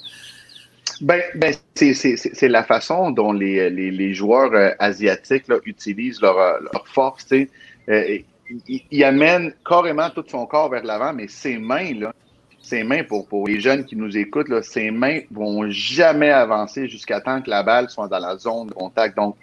Ben, 1.02 1.22
ben 1.36 1.54
c'est 1.74 2.48
la 2.48 2.64
façon 2.64 3.10
dont 3.10 3.34
les, 3.34 3.70
les, 3.72 3.90
les 3.90 4.14
joueurs 4.14 4.54
euh, 4.54 4.70
asiatiques 4.78 5.48
là, 5.48 5.58
utilisent 5.66 6.22
leur, 6.22 6.36
leur 6.36 6.88
force. 6.88 7.28
Euh, 7.32 8.20
il, 8.68 8.82
il, 8.92 9.04
amène 9.04 9.54
carrément 9.68 10.10
tout 10.12 10.24
son 10.28 10.46
corps 10.46 10.70
vers 10.70 10.84
l'avant, 10.84 11.12
mais 11.14 11.28
ses 11.28 11.58
mains, 11.58 11.94
là, 11.96 12.14
ses 12.62 12.84
mains, 12.84 13.04
pour, 13.04 13.28
pour 13.28 13.48
les 13.48 13.60
jeunes 13.60 13.86
qui 13.86 13.96
nous 13.96 14.18
écoutent, 14.18 14.50
là, 14.50 14.62
ses 14.62 14.92
mains 14.92 15.20
vont 15.32 15.70
jamais 15.70 16.30
avancer 16.30 16.88
jusqu'à 16.88 17.20
temps 17.20 17.42
que 17.42 17.50
la 17.50 17.64
balle 17.64 17.90
soit 17.90 18.08
dans 18.08 18.20
la 18.20 18.38
zone 18.38 18.68
de 18.68 18.74
contact. 18.74 19.18
Donc, 19.18 19.36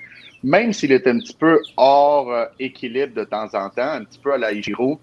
même 0.43 0.73
s'il 0.73 0.93
est 0.93 1.07
un 1.07 1.19
petit 1.19 1.35
peu 1.35 1.59
hors 1.77 2.33
euh, 2.33 2.45
équilibre 2.61 3.15
de 3.15 3.25
temps 3.25 3.49
en 3.55 3.69
temps, 3.71 3.91
un 3.93 4.05
petit 4.05 4.19
peu 4.19 4.35
à 4.35 4.39
la 4.39 4.53
Ichiro, 4.53 5.01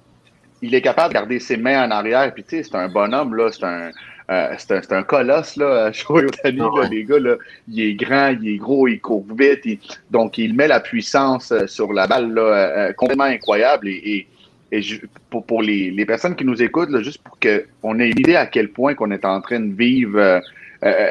il 0.62 0.74
est 0.74 0.82
capable 0.82 1.10
de 1.10 1.20
garder 1.20 1.40
ses 1.40 1.58
mains 1.58 1.88
en 1.88 1.92
arrière. 1.92 2.34
Puis, 2.34 2.44
tu 2.44 2.58
sais, 2.58 2.64
c'est 2.64 2.76
un 2.76 2.88
bonhomme, 2.88 3.36
là, 3.36 3.52
c'est 3.52 3.66
un, 3.66 3.92
euh, 4.32 4.56
c'est 4.58 4.92
un, 4.92 4.98
un, 4.98 5.04
colosse, 5.04 5.56
là, 5.56 5.92
Shoyotani, 5.92 6.62
ouais. 6.62 6.90
les 6.90 7.04
gars, 7.04 7.20
là, 7.20 7.36
il 7.68 7.80
est 7.82 7.94
grand, 7.94 8.30
il 8.42 8.56
est 8.56 8.58
gros, 8.58 8.88
il 8.88 9.00
court 9.00 9.26
vite, 9.38 9.62
il, 9.66 9.80
donc 10.10 10.38
il 10.38 10.56
met 10.56 10.68
la 10.68 10.80
puissance 10.80 11.52
euh, 11.52 11.68
sur 11.68 11.94
la 11.94 12.08
balle, 12.08 12.34
là, 12.34 12.42
euh, 12.42 12.94
complètement 12.94 13.26
incroyable. 13.26 13.88
Et, 13.88 14.02
et, 14.04 14.28
et 14.72 14.82
je, 14.82 15.02
pour, 15.30 15.46
pour 15.46 15.62
les, 15.62 15.92
les, 15.92 16.06
personnes 16.06 16.36
qui 16.36 16.46
nous 16.46 16.62
écoutent, 16.62 16.90
là, 16.90 17.02
juste 17.02 17.22
pour 17.22 17.38
qu'on 17.40 18.00
ait 18.00 18.10
une 18.10 18.20
idée 18.20 18.36
à 18.36 18.46
quel 18.46 18.70
point 18.70 18.96
qu'on 18.96 19.12
est 19.12 19.26
en 19.26 19.42
train 19.42 19.60
de 19.60 19.74
vivre 19.74 20.20
euh, 20.20 20.40
euh, 20.84 21.10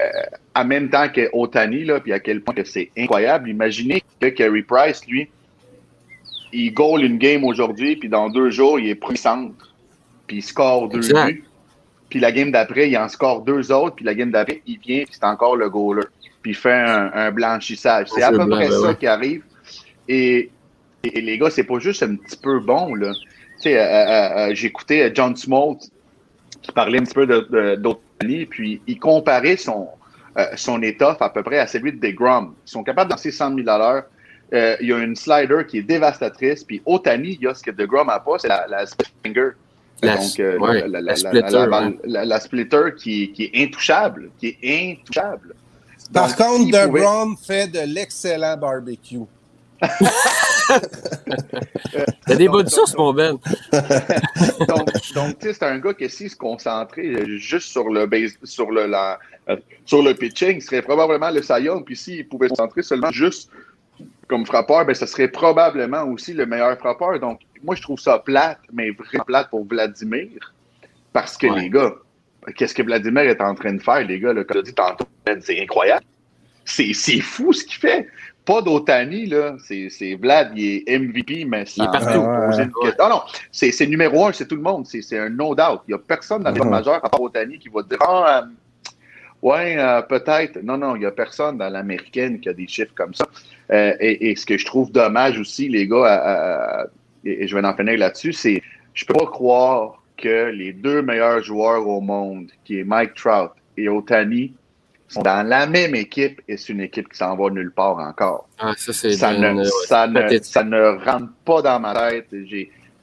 en 0.54 0.64
même 0.64 0.90
temps 0.90 1.08
que 1.08 1.28
Otani, 1.32 1.84
là, 1.84 2.00
puis 2.00 2.12
à 2.12 2.20
quel 2.20 2.40
point 2.40 2.54
que 2.54 2.64
c'est 2.64 2.90
incroyable. 2.96 3.48
Imaginez 3.48 4.02
que 4.20 4.26
Kerry 4.28 4.62
Price, 4.62 5.06
lui, 5.06 5.28
il 6.52 6.72
goal 6.72 7.04
une 7.04 7.18
game 7.18 7.44
aujourd'hui, 7.44 7.96
puis 7.96 8.08
dans 8.08 8.28
deux 8.28 8.50
jours, 8.50 8.78
il 8.78 8.88
est 8.88 8.94
puissant, 8.94 9.50
puis 10.26 10.38
il 10.38 10.42
score 10.42 10.88
deux 10.88 11.00
buts 11.00 11.44
puis 12.14 12.20
la 12.20 12.30
game 12.30 12.52
d'après, 12.52 12.88
il 12.88 12.96
en 12.96 13.08
score 13.08 13.42
deux 13.42 13.72
autres, 13.72 13.96
puis 13.96 14.04
la 14.04 14.14
game 14.14 14.30
d'après, 14.30 14.62
il 14.68 14.78
vient, 14.78 15.02
puis 15.02 15.14
c'est 15.14 15.24
encore 15.24 15.56
le 15.56 15.68
goaler. 15.68 16.04
Puis 16.42 16.52
il 16.52 16.54
fait 16.54 16.70
un, 16.70 17.10
un 17.12 17.32
blanchissage. 17.32 18.06
C'est 18.14 18.22
à 18.22 18.30
peu 18.30 18.48
près 18.48 18.68
ben 18.68 18.70
ça 18.70 18.88
ouais. 18.88 18.96
qui 18.96 19.08
arrive. 19.08 19.42
Et, 20.06 20.48
et, 21.02 21.20
les 21.20 21.38
gars, 21.38 21.50
c'est 21.50 21.64
pas 21.64 21.80
juste 21.80 22.04
un 22.04 22.14
petit 22.14 22.36
peu 22.36 22.60
bon, 22.60 22.94
là. 22.94 23.12
Tu 23.64 23.70
sais, 23.70 23.78
euh, 23.78 23.82
euh, 24.50 24.54
j'écoutais 24.54 25.10
John 25.14 25.34
Smolt 25.34 25.80
qui 26.60 26.70
parlait 26.72 26.98
un 26.98 27.04
petit 27.04 27.14
peu 27.14 27.26
d'Otani, 27.26 28.44
puis 28.44 28.82
il 28.86 28.98
comparait 28.98 29.56
son, 29.56 29.88
euh, 30.36 30.44
son 30.56 30.82
étoffe 30.82 31.22
à 31.22 31.30
peu 31.30 31.42
près 31.42 31.58
à 31.60 31.66
celui 31.66 31.92
de 31.92 31.98
DeGrom. 31.98 32.54
Ils 32.66 32.70
sont 32.70 32.82
capables 32.82 33.08
de 33.10 33.14
lancer 33.14 33.30
100 33.30 33.54
000 33.56 33.66
à 33.70 33.78
l'heure. 33.78 34.02
Euh, 34.52 34.76
il 34.82 34.88
y 34.88 34.92
a 34.92 34.98
une 34.98 35.16
slider 35.16 35.62
qui 35.66 35.78
est 35.78 35.82
dévastatrice, 35.82 36.62
puis 36.62 36.82
Otani, 36.84 37.38
il 37.40 37.42
y 37.42 37.46
a 37.46 37.54
ce 37.54 37.62
que 37.62 37.70
DeGrom 37.70 38.06
n'a 38.08 38.20
pas, 38.20 38.38
c'est 38.38 38.48
la, 38.48 38.66
finger. 39.24 39.50
La- 40.02 40.16
Donc, 40.16 40.38
euh, 40.40 40.58
ouais, 40.58 40.86
la, 40.86 41.00
la 41.00 41.16
splitter, 41.16 41.56
ouais. 41.56 41.98
la- 42.04 42.24
la 42.26 42.40
splitter 42.40 42.82
qui, 42.98 43.32
qui 43.32 43.44
est 43.44 43.64
intouchable, 43.64 44.30
qui 44.38 44.58
est 44.62 44.92
intouchable. 45.00 45.54
Par 46.12 46.28
Donc, 46.28 46.36
contre, 46.36 46.64
pouvait- 46.70 47.00
DeGrom 47.00 47.36
fait 47.38 47.68
de 47.68 47.80
l'excellent 47.94 48.56
barbecue. 48.58 49.20
T'as 52.26 52.36
des 52.36 52.48
bonnes 52.48 52.68
sources, 52.68 52.96
mon 52.96 53.12
Ben. 53.12 53.36
donc, 54.68 54.88
donc 55.14 55.38
tu 55.38 55.46
sais, 55.46 55.52
c'est 55.54 55.64
un 55.64 55.78
gars 55.78 55.94
qui, 55.94 56.08
s'il 56.08 56.30
se 56.30 56.36
concentrait 56.36 57.06
euh, 57.06 57.36
juste 57.38 57.68
sur 57.68 57.88
le 57.88 58.06
base, 58.06 58.36
sur 58.42 58.70
le, 58.70 58.86
la, 58.86 59.18
euh, 59.48 59.56
sur 59.84 60.02
le 60.02 60.14
pitching, 60.14 60.56
il 60.56 60.62
serait 60.62 60.82
probablement 60.82 61.30
le 61.30 61.40
Young. 61.62 61.84
Puis 61.84 61.96
s'il 61.96 62.28
pouvait 62.28 62.48
se 62.48 62.54
concentrer 62.54 62.82
seulement 62.82 63.10
juste 63.10 63.50
comme 64.28 64.46
frappeur, 64.46 64.84
ben, 64.84 64.94
ce 64.94 65.06
serait 65.06 65.28
probablement 65.28 66.04
aussi 66.04 66.32
le 66.32 66.46
meilleur 66.46 66.78
frappeur. 66.78 67.18
Donc, 67.20 67.40
moi, 67.62 67.74
je 67.74 67.82
trouve 67.82 67.98
ça 67.98 68.18
plate, 68.18 68.58
mais 68.72 68.90
vraiment 68.90 69.24
plate 69.24 69.50
pour 69.50 69.66
Vladimir. 69.66 70.52
Parce 71.12 71.36
que 71.36 71.46
Ouais. 71.46 71.60
les 71.60 71.70
gars, 71.70 71.94
qu'est-ce 72.56 72.74
que 72.74 72.82
Vladimir 72.82 73.22
est 73.22 73.40
en 73.40 73.54
train 73.54 73.72
de 73.74 73.82
faire, 73.82 74.04
les 74.04 74.18
gars, 74.18 74.32
là, 74.32 74.44
comme 74.44 74.54
tu 74.54 74.58
as 74.58 74.62
dit 74.62 74.74
tantôt, 74.74 75.06
c'est 75.40 75.60
incroyable. 75.60 76.04
C'est 76.64 76.92
fou 77.20 77.52
ce 77.52 77.64
qu'il 77.64 77.76
fait. 77.78 78.08
Pas 78.46 78.60
d'Otani, 78.60 79.26
là. 79.26 79.56
C'est 79.66 79.88
c'est 79.88 80.14
Vlad, 80.16 80.52
il 80.54 80.82
est 80.86 80.98
MVP, 80.98 81.44
mais 81.46 81.64
sans 81.64 81.84
Il 81.84 81.88
est 81.88 81.92
partout. 81.92 82.18
Ouais. 82.20 82.56
question. 82.56 82.92
Non, 82.98 83.08
non, 83.08 83.20
c'est 83.50 83.70
c'est 83.72 83.86
numéro 83.86 84.26
un, 84.26 84.32
c'est 84.32 84.46
tout 84.46 84.56
le 84.56 84.62
monde. 84.62 84.86
C'est 84.86 85.00
c'est 85.02 85.18
un 85.18 85.30
no 85.30 85.54
doubt. 85.54 85.80
Il 85.88 85.92
n'y 85.92 85.94
a 85.94 85.98
personne 85.98 86.42
dans 86.42 86.50
les 86.50 86.60
Mhm. 86.60 86.68
majeures 86.70 87.02
à 87.04 87.08
part 87.08 87.20
Otani 87.22 87.58
qui 87.58 87.68
va 87.70 87.82
dire 87.82 87.98
Ah, 88.02 88.42
euh, 88.44 88.46
ouais, 89.42 89.76
euh, 89.78 90.02
peut-être. 90.02 90.62
Non, 90.62 90.76
non, 90.76 90.94
il 90.96 91.00
n'y 91.00 91.06
a 91.06 91.10
personne 91.10 91.56
dans 91.58 91.70
l'américaine 91.70 92.38
qui 92.40 92.48
a 92.48 92.52
des 92.52 92.66
chiffres 92.68 92.92
comme 92.94 93.14
ça. 93.14 93.26
Euh, 93.72 93.94
et, 93.98 94.30
et 94.30 94.36
ce 94.36 94.44
que 94.44 94.58
je 94.58 94.66
trouve 94.66 94.92
dommage 94.92 95.38
aussi, 95.38 95.68
les 95.68 95.88
gars, 95.88 96.04
à- 96.04 96.82
à- 96.82 96.86
et, 97.24 97.44
et 97.44 97.48
je 97.48 97.56
vais 97.56 97.66
en 97.66 97.74
finir 97.74 97.96
là-dessus, 97.98 98.34
c'est 98.34 98.60
je 98.92 99.04
peux 99.06 99.14
pas 99.14 99.26
croire 99.26 100.02
que 100.18 100.50
les 100.50 100.72
deux 100.74 101.00
meilleurs 101.02 101.42
joueurs 101.42 101.88
au 101.88 102.00
monde, 102.02 102.48
qui 102.64 102.78
est 102.78 102.84
Mike 102.84 103.14
Trout 103.14 103.50
et 103.78 103.88
Otani, 103.88 104.52
sont 105.14 105.22
dans 105.22 105.46
la 105.46 105.66
même 105.66 105.94
équipe 105.94 106.40
et 106.48 106.56
c'est 106.56 106.72
une 106.72 106.80
équipe 106.80 107.08
qui 107.10 107.18
s'en 107.18 107.36
va 107.36 107.50
nulle 107.50 107.72
part 107.72 107.98
encore 107.98 108.48
Ah, 108.58 108.72
ça, 108.76 108.92
c'est 108.92 109.12
ça, 109.12 109.32
ne, 109.32 109.54
ouais, 109.54 109.64
ça, 109.86 110.06
ne, 110.06 110.14
pathétique. 110.14 110.52
ça 110.52 110.64
ne 110.64 111.04
rentre 111.04 111.32
pas 111.44 111.62
dans 111.62 111.80
ma 111.80 111.94
tête. 111.94 112.26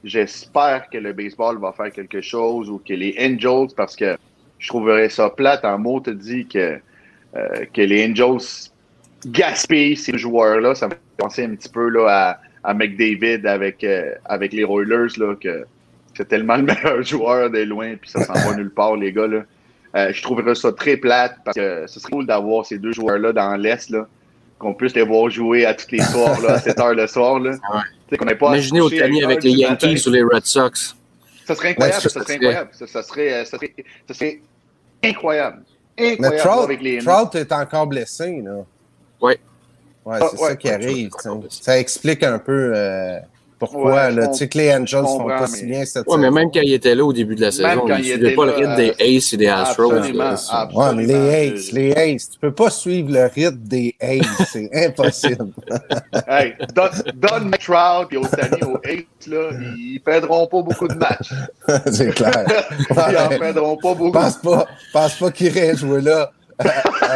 J'espère 0.04 0.88
que 0.90 0.98
le 0.98 1.12
baseball 1.12 1.58
va 1.58 1.72
faire 1.72 1.92
quelque 1.92 2.20
chose 2.20 2.68
ou 2.70 2.80
que 2.86 2.92
les 2.92 3.16
Angels, 3.20 3.68
parce 3.76 3.94
que 3.96 4.16
je 4.58 4.68
trouverais 4.68 5.08
ça 5.08 5.30
plate 5.30 5.64
en 5.64 5.78
mots, 5.78 6.00
te 6.00 6.10
dit 6.10 6.46
que, 6.46 6.78
euh, 7.36 7.64
que 7.72 7.82
les 7.82 8.08
Angels 8.08 8.70
gaspillent 9.26 9.96
ces 9.96 10.18
joueurs-là. 10.18 10.74
Ça 10.74 10.86
me 10.86 10.92
fait 10.92 10.98
penser 11.16 11.44
un 11.44 11.54
petit 11.54 11.68
peu 11.68 11.88
là, 11.88 12.06
à, 12.08 12.40
à 12.70 12.74
McDavid 12.74 13.46
avec, 13.46 13.84
euh, 13.84 14.14
avec 14.24 14.52
les 14.52 14.62
Oilers, 14.62 15.16
là, 15.18 15.34
que 15.36 15.64
c'est 16.14 16.28
tellement 16.28 16.56
le 16.56 16.62
meilleur 16.62 17.02
joueur 17.02 17.50
de 17.50 17.60
loin, 17.60 17.94
puis 18.00 18.10
ça 18.10 18.24
s'en 18.24 18.34
va 18.34 18.56
nulle 18.56 18.72
part, 18.72 18.96
les 18.96 19.12
gars. 19.12 19.26
Là. 19.26 19.44
Euh, 19.94 20.12
je 20.12 20.22
trouverais 20.22 20.54
ça 20.54 20.72
très 20.72 20.96
plate 20.96 21.36
parce 21.44 21.56
que 21.56 21.86
ce 21.86 22.00
serait 22.00 22.12
cool 22.12 22.26
d'avoir 22.26 22.64
ces 22.64 22.78
deux 22.78 22.92
joueurs-là 22.92 23.32
dans 23.32 23.56
l'Est, 23.56 23.90
là, 23.90 24.06
qu'on 24.58 24.72
puisse 24.74 24.94
les 24.94 25.04
voir 25.04 25.28
jouer 25.30 25.66
à 25.66 25.74
tous 25.74 25.90
les 25.90 26.02
soirs, 26.12 26.40
là, 26.40 26.54
à 26.54 26.60
7 26.60 26.78
heures 26.80 26.94
le 26.94 27.06
soir. 27.06 27.38
Là. 27.38 27.50
Ouais. 27.50 28.16
Qu'on 28.16 28.26
pas 28.26 28.34
se 28.34 28.44
Imaginez 28.52 28.80
Otani 28.80 29.18
une 29.18 29.24
avec 29.24 29.42
les. 29.42 29.50
Yankees 29.52 30.06
ou 30.06 30.10
les 30.10 30.22
Red 30.22 30.44
Sox. 30.44 30.96
Ça 31.46 31.54
serait 31.54 31.70
incroyable, 31.70 31.96
Ouais, 31.96 32.02
ça, 32.02 32.08
ça 32.08 32.20
serait 32.22 32.34
incroyable. 32.34 32.70
Ça, 32.72 32.86
ça 32.86 33.02
serait, 33.02 33.44
ça, 33.44 33.56
serait, 33.56 33.74
ça 34.06 34.14
serait 34.14 34.40
incroyable. 35.02 35.62
Mais 35.98 36.12
Incroyable 36.12 36.38
Trout, 36.38 36.64
avec 36.64 36.82
les 36.82 36.98
Trout 36.98 37.34
est 37.34 37.52
encore 37.52 37.86
blessé, 37.86 38.40
là. 38.42 38.64
Ouais. 39.20 39.38
Ouais, 40.04 40.18
Ah, 40.20 40.28
c'est 40.30 40.40
ouais, 40.40 40.48
ça 40.48 40.56
qui 40.56 40.68
ouais, 40.68 40.74
arrive. 40.74 41.10
Ça 41.48 41.78
explique 41.78 42.22
un 42.22 42.38
peu 42.38 42.72
euh, 42.74 43.18
pourquoi. 43.70 43.92
Ouais, 43.94 44.10
là? 44.10 44.28
Tu 44.28 44.34
sais 44.38 44.48
que 44.48 44.58
les 44.58 44.72
Angels 44.74 45.04
font 45.04 45.26
pas 45.26 45.46
si 45.46 45.64
mais- 45.64 45.70
bien 45.70 45.84
cette 45.84 46.06
Ouais, 46.06 46.16
mais 46.16 46.24
saison. 46.24 46.34
même 46.34 46.50
quand 46.52 46.60
il 46.62 46.72
était 46.72 46.94
là 46.94 47.04
au 47.04 47.12
début 47.12 47.34
de 47.36 47.40
la 47.42 47.46
Même 47.46 47.52
saison, 47.52 47.84
il 47.88 47.98
il 48.00 48.04
suivait 48.04 48.34
pas 48.34 48.44
le 48.46 48.52
rythme 48.52 48.76
des 48.76 48.90
Aces 49.00 49.32
et 49.32 49.36
des 49.36 49.46
Astros. 49.48 49.92
absolument. 49.92 50.34
Ouais, 50.74 50.94
mais 50.94 51.06
les 51.06 51.52
Aces, 51.54 51.72
les 51.72 51.92
Aces, 51.92 52.30
tu 52.30 52.38
peux 52.40 52.52
pas 52.52 52.70
suivre 52.70 53.10
le 53.12 53.24
rythme 53.26 53.58
des 53.62 53.94
Aces, 54.00 54.48
c'est 54.52 54.70
impossible. 54.86 55.48
Hey, 56.28 56.54
donne, 56.74 56.90
donne 57.14 57.48
Mike 57.48 57.62
Trout 57.62 58.12
et 58.12 58.16
Otani 58.16 58.62
aux 58.64 58.76
Aces, 58.84 59.26
là, 59.28 59.50
ils 59.76 60.00
perdront 60.04 60.46
pas 60.46 60.62
beaucoup 60.62 60.88
de 60.88 60.94
matchs. 60.94 61.32
c'est 61.92 62.14
clair. 62.14 62.44
Ils 62.90 63.16
en 63.18 63.28
perdront 63.38 63.76
pas 63.76 63.94
beaucoup. 63.94 64.12
pense 64.12 64.36
pas, 64.38 64.66
pense 64.92 65.14
pas 65.14 65.30
qu'ils 65.30 65.46
iraient 65.48 65.76
jouer 65.76 66.00
là 66.00 66.30
euh, 66.64 66.68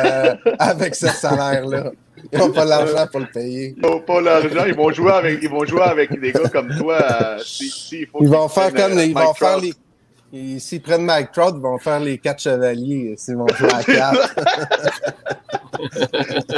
euh, 0.04 0.34
avec 0.58 0.94
ce 0.94 1.08
salaire-là. 1.08 1.92
Ils 2.32 2.38
n'ont 2.38 2.50
pas 2.50 2.64
l'argent 2.64 3.06
pour 3.10 3.20
le 3.20 3.26
payer. 3.26 3.74
Ils 3.76 3.82
n'ont 3.82 4.00
pas 4.00 4.20
l'argent, 4.20 4.64
ils 4.66 4.74
vont 4.74 4.90
jouer 4.90 5.12
avec, 5.12 5.38
ils 5.42 5.48
vont 5.50 5.64
jouer 5.64 5.82
avec 5.82 6.18
des 6.20 6.32
gars 6.32 6.48
comme 6.48 6.74
toi. 6.76 6.98
euh, 7.00 7.38
si- 7.44 7.68
si, 7.70 8.00
il 8.00 8.06
faut 8.06 8.18
Ils 8.22 8.28
vont 8.28 8.48
faire 8.48 8.72
comme 8.72 8.98
euh, 8.98 9.04
ils 9.04 9.14
Mike 9.14 9.26
vont 9.26 9.34
faire 9.34 9.58
les. 9.58 9.74
ils- 10.32 10.60
S'ils 10.60 10.80
prennent 10.82 11.04
Mike 11.04 11.30
Trout, 11.32 11.54
ils 11.56 11.60
vont 11.62 11.78
faire 11.78 12.00
les 12.00 12.18
quatre 12.18 12.40
chevaliers 12.42 13.14
s'ils 13.16 13.36
vont 13.36 13.46
jouer 13.48 13.68
à 13.72 13.82
quatre. 13.84 14.34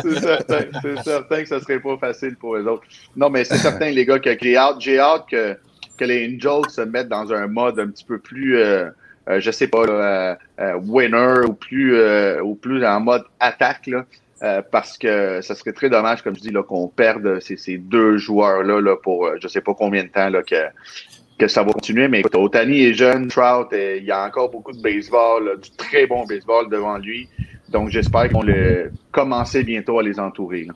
c'est 0.02 0.20
certain, 0.20 0.60
c'est 0.82 1.02
certain 1.02 1.42
que 1.42 1.48
ce 1.48 1.58
serait 1.60 1.80
pas 1.80 1.96
facile 1.98 2.36
pour 2.36 2.56
eux 2.56 2.64
autres. 2.66 2.84
Non, 3.16 3.30
mais 3.30 3.44
c'est 3.44 3.58
certain, 3.58 3.90
les 3.90 4.04
gars, 4.06 4.18
que 4.18 4.30
j'ai 4.40 4.56
hâte, 4.56 4.76
j'ai 4.80 4.98
hâte 4.98 5.24
que, 5.30 5.56
que 5.96 6.04
les 6.04 6.26
Angels 6.34 6.70
se 6.70 6.80
mettent 6.82 7.08
dans 7.08 7.32
un 7.32 7.46
mode 7.46 7.78
un 7.80 7.88
petit 7.88 8.04
peu 8.04 8.18
plus, 8.18 8.56
euh, 8.58 8.88
euh, 9.28 9.40
je 9.40 9.50
sais 9.50 9.66
pas, 9.68 9.84
là, 9.86 9.92
euh, 9.92 10.34
euh, 10.60 10.74
winner 10.82 11.40
ou 11.48 11.52
plus, 11.52 11.96
euh, 11.96 12.40
ou 12.42 12.54
plus 12.54 12.84
en 12.86 13.00
mode 13.00 13.24
attaque, 13.40 13.86
là, 13.88 14.04
euh, 14.42 14.62
parce 14.70 14.96
que 14.98 15.40
ça 15.42 15.54
serait 15.54 15.72
très 15.72 15.90
dommage, 15.90 16.22
comme 16.22 16.36
je 16.36 16.40
dis, 16.40 16.50
là, 16.50 16.62
qu'on 16.62 16.88
perde 16.88 17.40
ces, 17.40 17.56
ces 17.56 17.78
deux 17.78 18.18
joueurs-là 18.18 18.80
là, 18.80 18.96
pour 18.96 19.26
euh, 19.26 19.36
je 19.40 19.48
sais 19.48 19.60
pas 19.60 19.74
combien 19.74 20.04
de 20.04 20.08
temps 20.08 20.28
là, 20.28 20.42
que, 20.42 20.64
que 21.38 21.48
ça 21.48 21.62
va 21.62 21.72
continuer. 21.72 22.08
Mais 22.08 22.20
écoute, 22.20 22.34
Otani 22.34 22.84
est 22.84 22.94
jeune, 22.94 23.28
Trout, 23.28 23.68
il 23.72 24.04
y 24.04 24.10
a 24.10 24.24
encore 24.24 24.50
beaucoup 24.50 24.72
de 24.72 24.80
baseball, 24.80 25.44
là, 25.44 25.56
du 25.56 25.70
très 25.72 26.06
bon 26.06 26.24
baseball 26.24 26.68
devant 26.70 26.98
lui. 26.98 27.28
Donc, 27.68 27.90
j'espère 27.90 28.30
qu'on 28.30 28.42
le 28.42 28.90
commencer 29.12 29.62
bientôt 29.62 29.98
à 29.98 30.02
les 30.02 30.18
entourer. 30.18 30.64
là. 30.64 30.74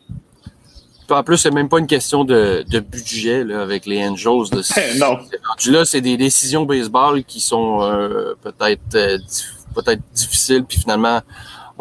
En 1.10 1.22
plus, 1.22 1.36
c'est 1.36 1.50
même 1.50 1.68
pas 1.68 1.78
une 1.78 1.86
question 1.86 2.24
de, 2.24 2.64
de 2.68 2.80
budget 2.80 3.44
là, 3.44 3.62
avec 3.62 3.86
les 3.86 4.02
Angels. 4.02 4.62
Non. 4.98 5.18
là, 5.66 5.84
c'est 5.84 6.00
des 6.00 6.16
décisions 6.16 6.64
baseball 6.64 7.22
qui 7.24 7.40
sont 7.40 7.82
euh, 7.82 8.34
peut-être 8.42 8.94
euh, 8.94 9.18
peut-être 9.74 10.00
difficiles, 10.14 10.64
puis 10.64 10.78
finalement, 10.78 11.20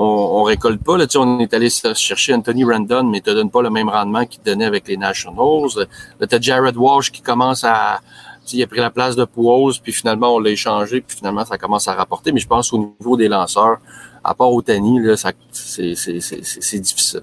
on, 0.02 0.39
on 0.39 0.43
récolte 0.43 0.84
pas. 0.84 0.97
Là, 0.97 1.06
tu 1.08 1.14
sais, 1.14 1.18
on 1.20 1.39
est 1.39 1.54
allé 1.54 1.70
chercher 1.70 2.34
Anthony 2.34 2.64
Randon, 2.64 3.04
mais 3.04 3.20
il 3.20 3.22
te 3.22 3.32
donne 3.32 3.49
pas 3.52 3.62
le 3.62 3.70
même 3.70 3.89
rendement 3.89 4.26
qu'il 4.26 4.39
te 4.41 4.49
donnait 4.49 4.66
avec 4.66 4.88
les 4.88 4.97
Nationals. 4.97 5.88
Là, 6.20 6.28
t'as 6.28 6.39
Jared 6.39 6.76
Walsh 6.78 7.12
qui 7.12 7.22
commence 7.22 7.64
à... 7.64 7.99
tu 8.45 8.52
sais, 8.52 8.58
Il 8.58 8.64
a 8.64 8.68
pris 8.68 8.80
la 8.80 8.89
place 8.89 9.16
de 9.16 9.26
Pujols, 9.26 9.74
puis 9.84 9.93
finalement, 9.93 10.36
on 10.36 10.39
l'a 10.39 10.49
échangé, 10.52 11.02
puis 11.02 11.18
finalement, 11.18 11.45
ça 11.45 11.58
commence 11.58 11.88
à 11.88 11.93
rapporter. 11.93 12.32
Mais 12.32 12.39
je 12.39 12.47
pense 12.47 12.72
au 12.74 12.78
niveau 12.99 13.16
des 13.18 13.28
lanceurs, 13.28 13.78
à 14.24 14.34
part 14.34 14.52
Otani, 14.54 14.99
là, 15.02 15.16
ça, 15.18 15.32
c'est, 15.52 15.95
c'est, 15.95 16.20
c'est, 16.20 16.43
c'est, 16.43 16.62
c'est 16.64 16.80
difficile. 16.80 17.22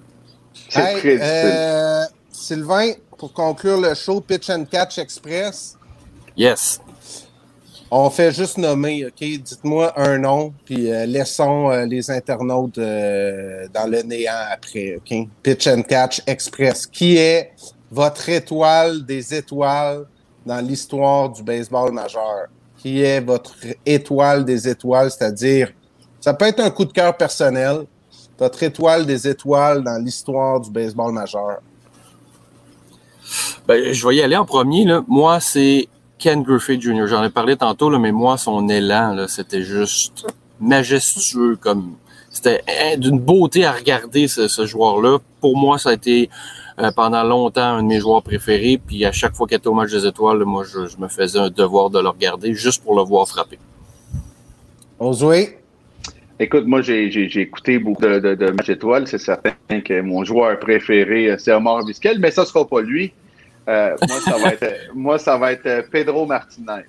C'est 0.69 0.81
Hey, 0.81 0.99
très 1.01 1.17
difficile. 1.17 1.23
euh, 1.23 2.05
Sylvain, 2.33 2.93
pour 3.17 3.33
conclure 3.33 3.81
le 3.81 3.95
show 3.95 4.21
Pitch 4.21 4.49
and 4.51 4.65
Catch 4.71 4.99
Express, 4.99 5.77
Yes. 6.37 6.81
On 7.91 8.11
fait 8.11 8.33
juste 8.33 8.59
nommer, 8.59 9.07
OK? 9.07 9.21
Dites-moi 9.21 9.93
un 9.97 10.19
nom, 10.19 10.53
puis 10.65 10.93
euh, 10.93 11.07
laissons 11.07 11.71
euh, 11.71 11.87
les 11.87 12.11
internautes 12.11 12.79
euh, 12.79 13.67
dans 13.73 13.91
le 13.91 14.03
néant 14.03 14.33
après, 14.53 14.97
OK? 14.97 15.29
Pitch 15.43 15.67
and 15.67 15.83
Catch 15.83 16.21
Express. 16.27 16.87
Qui 16.87 17.17
est 17.17 17.53
votre 17.91 18.29
étoile 18.29 19.05
des 19.05 19.35
étoiles 19.35 20.05
dans 20.45 20.61
l'histoire 20.61 21.31
du 21.31 21.43
baseball 21.43 21.93
majeur? 21.93 22.49
Qui 22.77 23.03
est 23.03 23.21
votre 23.21 23.55
étoile 23.85 24.45
des 24.45 24.69
étoiles, 24.69 25.11
c'est-à-dire, 25.11 25.73
ça 26.21 26.35
peut 26.35 26.47
être 26.47 26.61
un 26.61 26.71
coup 26.71 26.85
de 26.85 26.93
cœur 26.93 27.17
personnel, 27.17 27.87
votre 28.39 28.63
étoile 28.63 29.07
des 29.07 29.27
étoiles 29.27 29.83
dans 29.83 30.03
l'histoire 30.03 30.61
du 30.61 30.71
baseball 30.71 31.13
majeur? 31.13 31.59
Ben, 33.67 33.93
je 33.93 34.07
vais 34.07 34.17
y 34.17 34.23
aller 34.23 34.37
en 34.37 34.45
premier. 34.45 34.85
Là. 34.85 35.03
Moi, 35.09 35.41
c'est 35.41 35.89
Ken 36.19 36.43
Griffey 36.43 36.81
Jr. 36.81 37.07
J'en 37.07 37.23
ai 37.23 37.31
parlé 37.31 37.57
tantôt, 37.57 37.91
là, 37.91 37.99
mais 37.99 38.13
moi, 38.13 38.37
son 38.37 38.69
élan, 38.69 39.15
là, 39.15 39.29
c'était 39.29 39.63
juste 39.63 40.27
majestueux. 40.61 41.57
comme 41.57 41.95
C'était 42.31 42.63
hein, 42.69 42.97
d'une 42.99 43.19
beauté 43.19 43.65
à 43.65 43.73
regarder 43.73 44.29
ce, 44.29 44.49
ce 44.49 44.67
joueur-là. 44.67 45.19
Pour 45.41 45.57
moi, 45.57 45.79
ça 45.79 45.91
a 45.91 45.93
été 45.95 46.29
euh, 46.81 46.91
pendant 46.95 47.23
longtemps 47.23 47.77
un 47.77 47.83
de 47.83 47.89
mes 47.89 48.01
joueurs 48.01 48.23
préférés. 48.23 48.81
Puis 48.85 49.05
à 49.05 49.13
chaque 49.13 49.35
fois 49.35 49.47
qu'il 49.47 49.57
était 49.57 49.69
au 49.69 49.75
match 49.75 49.91
des 49.91 50.07
étoiles, 50.07 50.39
là, 50.39 50.45
moi, 50.45 50.65
je, 50.65 50.87
je 50.87 50.99
me 50.99 51.09
faisais 51.09 51.39
un 51.39 51.51
devoir 51.51 51.91
de 51.91 52.01
le 52.01 52.09
regarder 52.09 52.55
juste 52.55 52.83
pour 52.83 52.97
le 52.97 53.03
voir 53.03 53.27
frapper. 53.29 53.59
Oswey? 54.99 55.59
Écoute, 56.41 56.67
moi, 56.67 56.83
j'ai 56.83 57.07
écouté 57.41 57.79
beaucoup 57.81 58.03
de, 58.03 58.21
de, 58.21 58.35
de 58.35 58.51
matchs 58.53 58.69
étoiles. 58.69 59.09
C'est 59.09 59.19
certain 59.19 59.53
que 59.85 60.01
mon 60.01 60.23
joueur 60.25 60.59
préféré, 60.61 61.31
euh, 61.31 61.37
c'est 61.39 61.53
Omar 61.53 61.85
Vizquel, 61.85 62.19
mais 62.21 62.31
ça 62.31 62.45
sera 62.45 62.67
pas 62.67 62.81
lui. 62.81 63.13
Euh, 63.69 63.97
moi, 64.09 64.21
ça 64.21 64.37
va 64.39 64.49
être, 64.53 64.75
moi, 64.95 65.19
ça 65.19 65.37
va 65.37 65.53
être 65.53 65.67
euh, 65.67 65.83
Pedro 65.91 66.25
Martinez. 66.27 66.85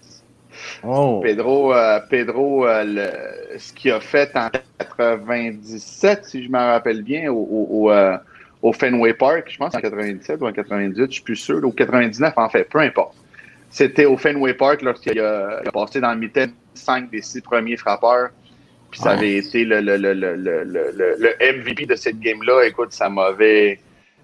Oh. 0.84 1.20
Pedro, 1.24 1.74
euh, 1.74 2.00
Pedro 2.10 2.66
euh, 2.66 2.84
le- 2.86 3.58
ce 3.60 3.72
qu'il 3.74 3.92
a 3.92 4.00
fait 4.00 4.32
en 4.36 4.50
97, 4.98 6.26
si 6.26 6.44
je 6.46 6.50
me 6.50 6.58
rappelle 6.58 7.02
bien, 7.04 7.32
au, 7.32 7.90
au, 8.62 8.74
Fenway 8.74 9.14
Park, 9.14 9.46
je 9.50 9.58
pense 9.58 9.74
en 9.76 9.80
97 9.80 10.42
ou 10.42 10.48
en 10.48 10.52
98, 10.54 11.06
je 11.08 11.12
suis 11.14 11.24
plus 11.24 11.36
sûr, 11.36 11.62
ou 11.64 11.72
99 11.72 12.34
en 12.38 12.50
fait, 12.50 12.64
peu 12.66 12.80
importe. 12.80 13.16
C'était 13.70 14.06
au 14.06 14.18
Fenway 14.18 14.54
Park 14.54 14.82
lorsqu'il 14.82 15.20
a, 15.20 15.62
passé 15.72 16.02
dans 16.02 16.12
le 16.14 16.20
mitaine 16.20 16.52
5 16.74 17.10
des 17.12 17.22
six 17.22 17.42
premiers 17.42 17.78
frappeurs. 17.78 18.30
Puis 18.90 19.00
ça 19.00 19.10
Ouais. 19.12 19.18
avait 19.18 19.36
été 19.36 19.66
le, 19.66 19.82
le, 19.82 19.98
le, 19.98 20.14
le, 20.14 20.36
le, 20.36 20.64
le, 20.64 20.92
le- 20.98 21.16
le 21.20 21.58
MVP 21.62 21.86
de 21.86 21.96
cette 21.96 22.20
game-là. 22.20 22.64
Écoute, 22.66 22.92
ça 22.92 23.08
m'avait. 23.08 23.80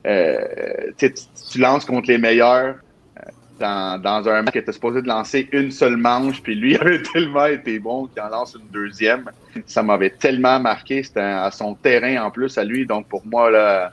Euh, 0.05 0.91
tu, 0.97 1.59
lances 1.59 1.85
contre 1.85 2.09
les 2.09 2.17
meilleurs 2.17 2.75
euh, 3.17 3.97
dans, 3.97 4.27
un 4.27 4.43
match 4.43 4.51
qui 4.51 4.59
était 4.59 4.71
supposé 4.71 5.01
de 5.01 5.07
lancer 5.07 5.49
une 5.51 5.71
seule 5.71 5.97
manche, 5.97 6.43
puis 6.43 6.53
lui 6.55 6.77
avait 6.81 7.01
tellement 7.01 7.47
été 7.47 7.79
bon 7.79 8.07
qu'il 8.07 8.21
en 8.21 8.29
lance 8.29 8.55
une 8.55 8.67
deuxième. 8.71 9.29
Ça 9.65 9.81
m'avait 9.81 10.11
tellement 10.11 10.59
marqué. 10.59 11.01
C'était 11.01 11.21
à 11.21 11.49
son 11.51 11.73
terrain 11.75 12.23
en 12.23 12.31
plus 12.31 12.57
à 12.57 12.63
lui. 12.63 12.85
Donc 12.85 13.07
pour 13.07 13.25
moi, 13.25 13.49
là, 13.49 13.91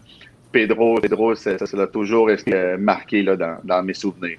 Pedro, 0.53 1.01
Pedro, 1.01 1.35
ça 1.35 1.57
l'a 1.73 1.87
toujours 1.87 2.27
resté 2.27 2.77
marqué 2.79 3.23
là, 3.23 3.37
dans, 3.65 3.83
mes 3.83 3.95
souvenirs. 3.95 4.39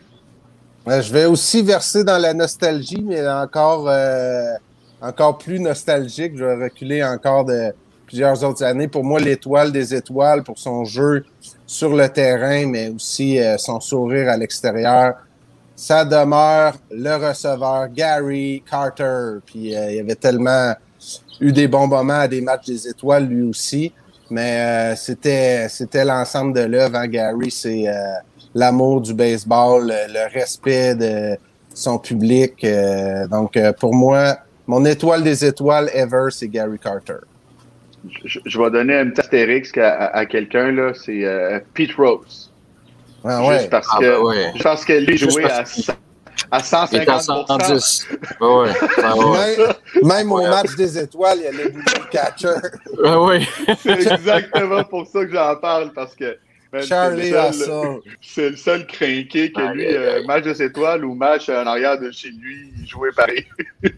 Je 0.85 1.11
vais 1.11 1.25
aussi 1.25 1.63
verser 1.63 2.03
dans 2.03 2.17
la 2.17 2.33
nostalgie, 2.33 3.01
mais 3.03 3.27
encore, 3.27 3.89
euh, 3.89 4.53
encore 5.01 5.37
plus 5.37 5.59
nostalgique. 5.59 6.33
Je 6.35 6.43
vais 6.43 6.65
reculer 6.65 7.03
encore 7.03 7.45
de 7.45 7.73
plusieurs 8.13 8.43
autres 8.43 8.63
années. 8.63 8.87
Pour 8.87 9.03
moi, 9.03 9.19
l'étoile 9.19 9.71
des 9.71 9.95
étoiles 9.95 10.43
pour 10.43 10.59
son 10.59 10.85
jeu 10.85 11.25
sur 11.65 11.95
le 11.95 12.07
terrain, 12.07 12.67
mais 12.67 12.89
aussi 12.89 13.39
euh, 13.39 13.57
son 13.57 13.79
sourire 13.79 14.29
à 14.29 14.37
l'extérieur. 14.37 15.15
Ça 15.75 16.05
demeure 16.05 16.75
le 16.91 17.15
receveur 17.15 17.87
Gary 17.89 18.61
Carter. 18.69 19.39
Puis 19.43 19.75
euh, 19.75 19.93
il 19.93 19.99
avait 20.01 20.13
tellement 20.13 20.75
eu 21.41 21.51
des 21.51 21.67
bons 21.67 21.87
moments 21.87 22.19
à 22.19 22.27
des 22.27 22.41
matchs 22.41 22.67
des 22.67 22.87
étoiles 22.87 23.25
lui 23.25 23.41
aussi. 23.41 23.91
Mais 24.29 24.93
euh, 24.93 24.95
c'était 24.95 26.05
l'ensemble 26.05 26.53
de 26.53 26.65
l'œuvre. 26.65 26.97
Hein, 26.97 27.07
Gary, 27.07 27.49
c'est 27.49 27.85
l'amour 28.53 29.01
du 29.01 29.15
baseball, 29.15 29.87
le, 29.87 30.31
respect 30.31 30.93
de 30.93 31.35
son 31.73 31.97
public. 31.97 32.63
donc, 33.31 33.57
pour 33.79 33.95
moi, 33.95 34.37
mon 34.67 34.85
étoile 34.85 35.23
des 35.23 35.43
étoiles 35.43 35.89
ever, 35.95 36.27
c'est 36.29 36.47
Gary 36.47 36.77
Carter. 36.77 37.25
Je, 38.25 38.39
je 38.45 38.59
vais 38.61 38.69
donner 38.71 38.97
un 38.97 39.09
petit 39.09 39.21
astérisque 39.21 39.77
à, 39.77 39.91
à- 39.93 40.17
à 40.17 40.25
quelqu'un, 40.25 40.71
là, 40.71 40.93
c'est 40.93 41.23
euh, 41.23 41.59
Pete 41.73 41.93
Rose. 41.95 42.51
Ah, 43.23 43.37
Juste 43.39 43.49
ouais. 43.63 43.69
parce 43.69 43.87
Ah, 43.91 43.97
que, 43.99 44.03
ben 44.05 44.21
ouais. 44.21 44.51
juste 44.51 44.63
parce 44.63 44.85
que 44.85 44.93
lui 44.93 45.17
Juste 45.17 45.31
jouait 45.31 45.49
à, 45.49 45.59
à 45.59 45.63
Il 46.91 46.97
est 46.99 47.09
à 47.09 47.19
150 47.19 47.21
110. 47.47 48.07
Ouais, 48.41 48.47
ouais. 48.47 48.69
Ouais. 49.23 49.57
Même, 49.57 50.07
même 50.07 50.31
au 50.31 50.41
match 50.41 50.75
des 50.75 50.97
étoiles, 50.99 51.37
il 51.39 51.43
y 51.43 51.47
a 51.47 51.51
le 51.51 51.69
double 51.69 52.09
catcher. 52.11 52.49
Ah, 53.05 53.21
ouais. 53.21 53.41
C'est 53.79 54.11
exactement 54.11 54.83
pour 54.83 55.07
ça 55.07 55.25
que 55.25 55.31
j'en 55.31 55.55
parle, 55.55 55.93
parce 55.93 56.15
que 56.15 56.37
c'est 56.73 56.81
Charlie 56.87 57.29
le 57.31 57.37
seul- 57.37 57.45
Russell. 57.47 57.99
c'est 58.21 58.49
le 58.49 58.55
seul 58.57 58.87
crinqué 58.87 59.51
que 59.53 59.61
lui, 59.73 59.85
euh, 59.87 60.23
match 60.25 60.43
de 60.43 60.53
ses 60.53 60.65
étoiles 60.65 61.05
ou 61.05 61.13
match 61.15 61.47
en 61.49 61.65
arrière 61.65 61.97
de 61.99 62.11
chez 62.11 62.29
lui, 62.29 62.73
il 62.81 62.87
jouait 62.89 63.11
pareil. 63.15 63.45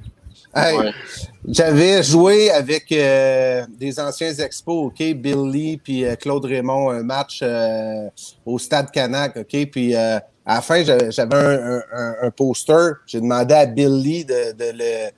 Hey, 0.55 0.77
Ouais. 0.77 0.91
J'avais 1.47 2.01
joué 2.01 2.49
avec 2.49 2.91
euh, 2.91 3.65
des 3.77 3.99
anciens 3.99 4.33
expos, 4.33 4.87
OK? 4.87 5.13
Bill 5.13 5.49
Lee 5.51 5.77
puis 5.83 6.05
euh, 6.05 6.15
Claude 6.15 6.45
Raymond, 6.45 6.89
un 6.89 7.03
match 7.03 7.41
euh, 7.43 8.07
au 8.45 8.57
Stade 8.57 8.89
Canac, 8.91 9.37
OK? 9.37 9.69
Puis 9.71 9.93
à 9.95 10.23
la 10.47 10.61
fin, 10.61 10.81
j'avais 10.83 11.35
un, 11.35 11.75
un- 11.77 11.83
un- 11.93 12.15
un 12.23 12.31
poster. 12.31 12.93
J'ai 13.05 13.21
demandé 13.21 13.53
à 13.53 13.65
Bill 13.65 14.01
Lee 14.01 14.25
de, 14.25 14.53
de 14.53 14.71
le, 14.73 15.09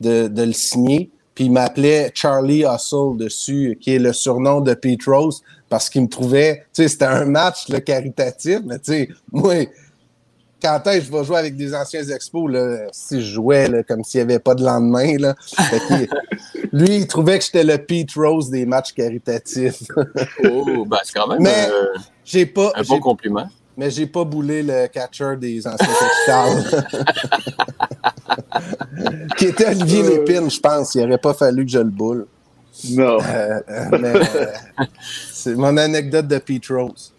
de, 0.00 0.28
de 0.28 0.42
le 0.42 0.52
signer. 0.52 1.10
Puis 1.34 1.46
il 1.46 1.52
m'appelait 1.52 2.12
Charlie 2.14 2.62
Hustle 2.64 3.16
dessus, 3.18 3.76
qui 3.80 3.96
est 3.96 3.98
le 3.98 4.12
surnom 4.12 4.60
de 4.60 4.72
Pete 4.74 5.04
Rose, 5.06 5.42
parce 5.68 5.90
qu'il 5.90 6.02
me 6.02 6.08
trouvait, 6.08 6.64
tu 6.72 6.82
sais, 6.84 6.88
c'était 6.88 7.06
un 7.06 7.24
match 7.24 7.68
là, 7.68 7.80
caritatif, 7.80 8.60
mais 8.64 8.78
tu 8.78 8.92
sais, 8.92 9.08
moi, 9.32 9.54
quand 10.64 10.80
est-ce 10.86 11.00
que 11.00 11.04
je 11.04 11.12
vais 11.18 11.24
jouer 11.24 11.36
avec 11.38 11.56
des 11.56 11.74
anciens 11.74 12.02
expos, 12.08 12.50
là, 12.50 12.86
si 12.90 13.20
je 13.20 13.34
jouais 13.34 13.68
là, 13.68 13.82
comme 13.82 14.02
s'il 14.02 14.18
n'y 14.24 14.32
avait 14.32 14.38
pas 14.38 14.54
de 14.54 14.64
lendemain, 14.64 15.16
là? 15.18 15.34
Fait 15.56 16.08
lui, 16.72 16.96
il 16.96 17.06
trouvait 17.06 17.38
que 17.38 17.44
j'étais 17.44 17.64
le 17.64 17.76
Pete 17.78 18.12
Rose 18.16 18.48
des 18.50 18.64
matchs 18.66 18.92
caritatifs. 18.94 19.82
Oh, 20.50 20.84
ben, 20.86 20.98
c'est 21.04 21.12
quand 21.18 21.26
même 21.28 21.42
Mais- 21.42 21.68
euh, 21.70 21.86
j'ai 22.24 22.46
pas, 22.46 22.72
un 22.74 22.82
bon 22.82 22.98
compliment. 23.00 23.46
mais 23.76 23.90
j'ai 23.90 24.06
pas 24.06 24.24
boulé 24.24 24.62
le 24.62 24.86
catcher 24.88 25.36
des 25.38 25.66
anciens 25.66 25.86
capitales. 25.86 26.84
qui 29.36 29.44
était 29.46 29.66
Olivier 29.68 30.02
Euh. 30.02 30.10
Lépine, 30.18 30.50
je 30.50 30.60
pense. 30.60 30.94
Il 30.94 31.02
aurait 31.04 31.18
pas 31.18 31.34
fallu 31.34 31.64
que 31.66 31.70
je 31.72 31.78
le 31.78 31.84
boule. 31.84 32.26
Non. 32.90 33.18
Euh, 33.20 33.60
euh, 33.68 34.24
c'est 35.32 35.54
mon 35.54 35.76
anecdote 35.76 36.26
de 36.26 36.38
Pete 36.38 36.66
Rose. 36.68 37.12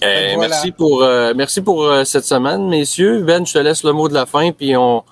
Voilà. 0.00 0.36
Merci 0.48 0.72
pour, 0.72 1.02
euh, 1.02 1.32
merci 1.36 1.60
pour 1.60 1.84
euh, 1.84 2.04
cette 2.04 2.24
semaine, 2.24 2.68
messieurs. 2.68 3.22
Ben, 3.22 3.44
je 3.46 3.52
te 3.52 3.58
laisse 3.58 3.82
le 3.84 3.92
mot 3.92 4.08
de 4.08 4.14
la 4.14 4.26
fin, 4.26 4.52
puis 4.52 4.76
on, 4.76 5.02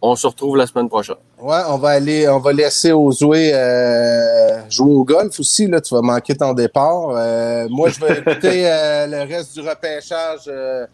on 0.00 0.16
se 0.16 0.26
retrouve 0.26 0.56
la 0.56 0.66
semaine 0.66 0.88
prochaine. 0.88 1.16
Ouais, 1.40 1.60
on 1.68 1.78
va 1.78 1.90
aller, 1.90 2.28
on 2.28 2.38
va 2.38 2.52
laisser 2.52 2.92
Ozoué 2.92 3.52
euh, 3.54 4.68
jouer 4.70 4.92
au 4.94 5.04
golf 5.04 5.38
aussi. 5.40 5.66
Là, 5.66 5.80
tu 5.80 5.94
vas 5.94 6.02
manquer 6.02 6.34
ton 6.36 6.52
départ. 6.52 7.10
Euh, 7.10 7.66
moi, 7.68 7.88
je 7.88 8.00
vais 8.00 8.18
écouter 8.26 8.62
euh, 8.70 9.06
le 9.06 9.18
reste 9.32 9.54
du 9.54 9.60
repêchage. 9.60 10.40
euh, 10.48 10.86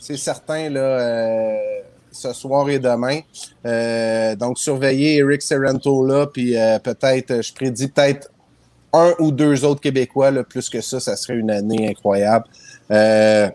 c'est 0.00 0.16
certain 0.16 0.70
là, 0.70 0.80
euh, 0.80 1.54
ce 2.12 2.32
soir 2.32 2.68
et 2.70 2.78
demain. 2.78 3.20
Euh, 3.66 4.36
donc, 4.36 4.58
surveillez 4.58 5.16
Eric 5.18 5.42
Serento 5.42 6.04
là, 6.06 6.26
puis 6.26 6.56
euh, 6.56 6.78
peut-être, 6.78 7.42
je 7.42 7.52
prédis 7.52 7.88
peut-être 7.88 8.30
un 8.92 9.12
ou 9.18 9.32
deux 9.32 9.64
autres 9.64 9.80
Québécois. 9.80 10.30
Là, 10.30 10.44
plus 10.44 10.68
que 10.70 10.80
ça, 10.80 11.00
ça 11.00 11.16
serait 11.16 11.34
une 11.34 11.50
année 11.50 11.88
incroyable. 11.88 12.44
Euh, 12.90 13.48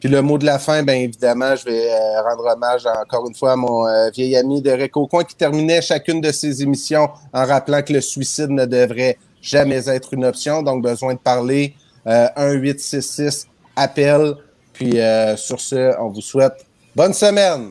puis 0.00 0.08
le 0.08 0.20
mot 0.22 0.36
de 0.36 0.44
la 0.44 0.58
fin, 0.58 0.82
bien 0.82 0.96
évidemment, 0.96 1.56
je 1.56 1.64
vais 1.64 1.90
euh, 1.90 2.22
rendre 2.22 2.54
hommage 2.54 2.86
encore 2.86 3.26
une 3.28 3.34
fois 3.34 3.52
à 3.52 3.56
mon 3.56 3.86
euh, 3.86 4.10
vieil 4.10 4.36
ami 4.36 4.60
Derek 4.60 4.96
Aucoin 4.96 5.24
qui 5.24 5.34
terminait 5.34 5.80
chacune 5.80 6.20
de 6.20 6.30
ses 6.30 6.62
émissions 6.62 7.08
en 7.32 7.46
rappelant 7.46 7.82
que 7.82 7.92
le 7.92 8.00
suicide 8.00 8.50
ne 8.50 8.66
devrait 8.66 9.18
jamais 9.40 9.88
être 9.88 10.14
une 10.14 10.24
option. 10.24 10.62
Donc, 10.62 10.82
besoin 10.82 11.14
de 11.14 11.18
parler 11.18 11.74
1866 12.06 13.48
appel. 13.76 14.34
Puis 14.72 14.98
sur 15.36 15.60
ce, 15.60 15.98
on 16.00 16.08
vous 16.08 16.20
souhaite 16.20 16.66
bonne 16.94 17.14
semaine. 17.14 17.70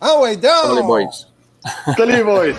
Ah 0.00 0.18
ouais, 0.20 0.36
donc! 0.36 0.50
Salut, 0.64 0.82
boys! 0.82 1.06
Salut, 1.96 2.24
boys! 2.24 2.52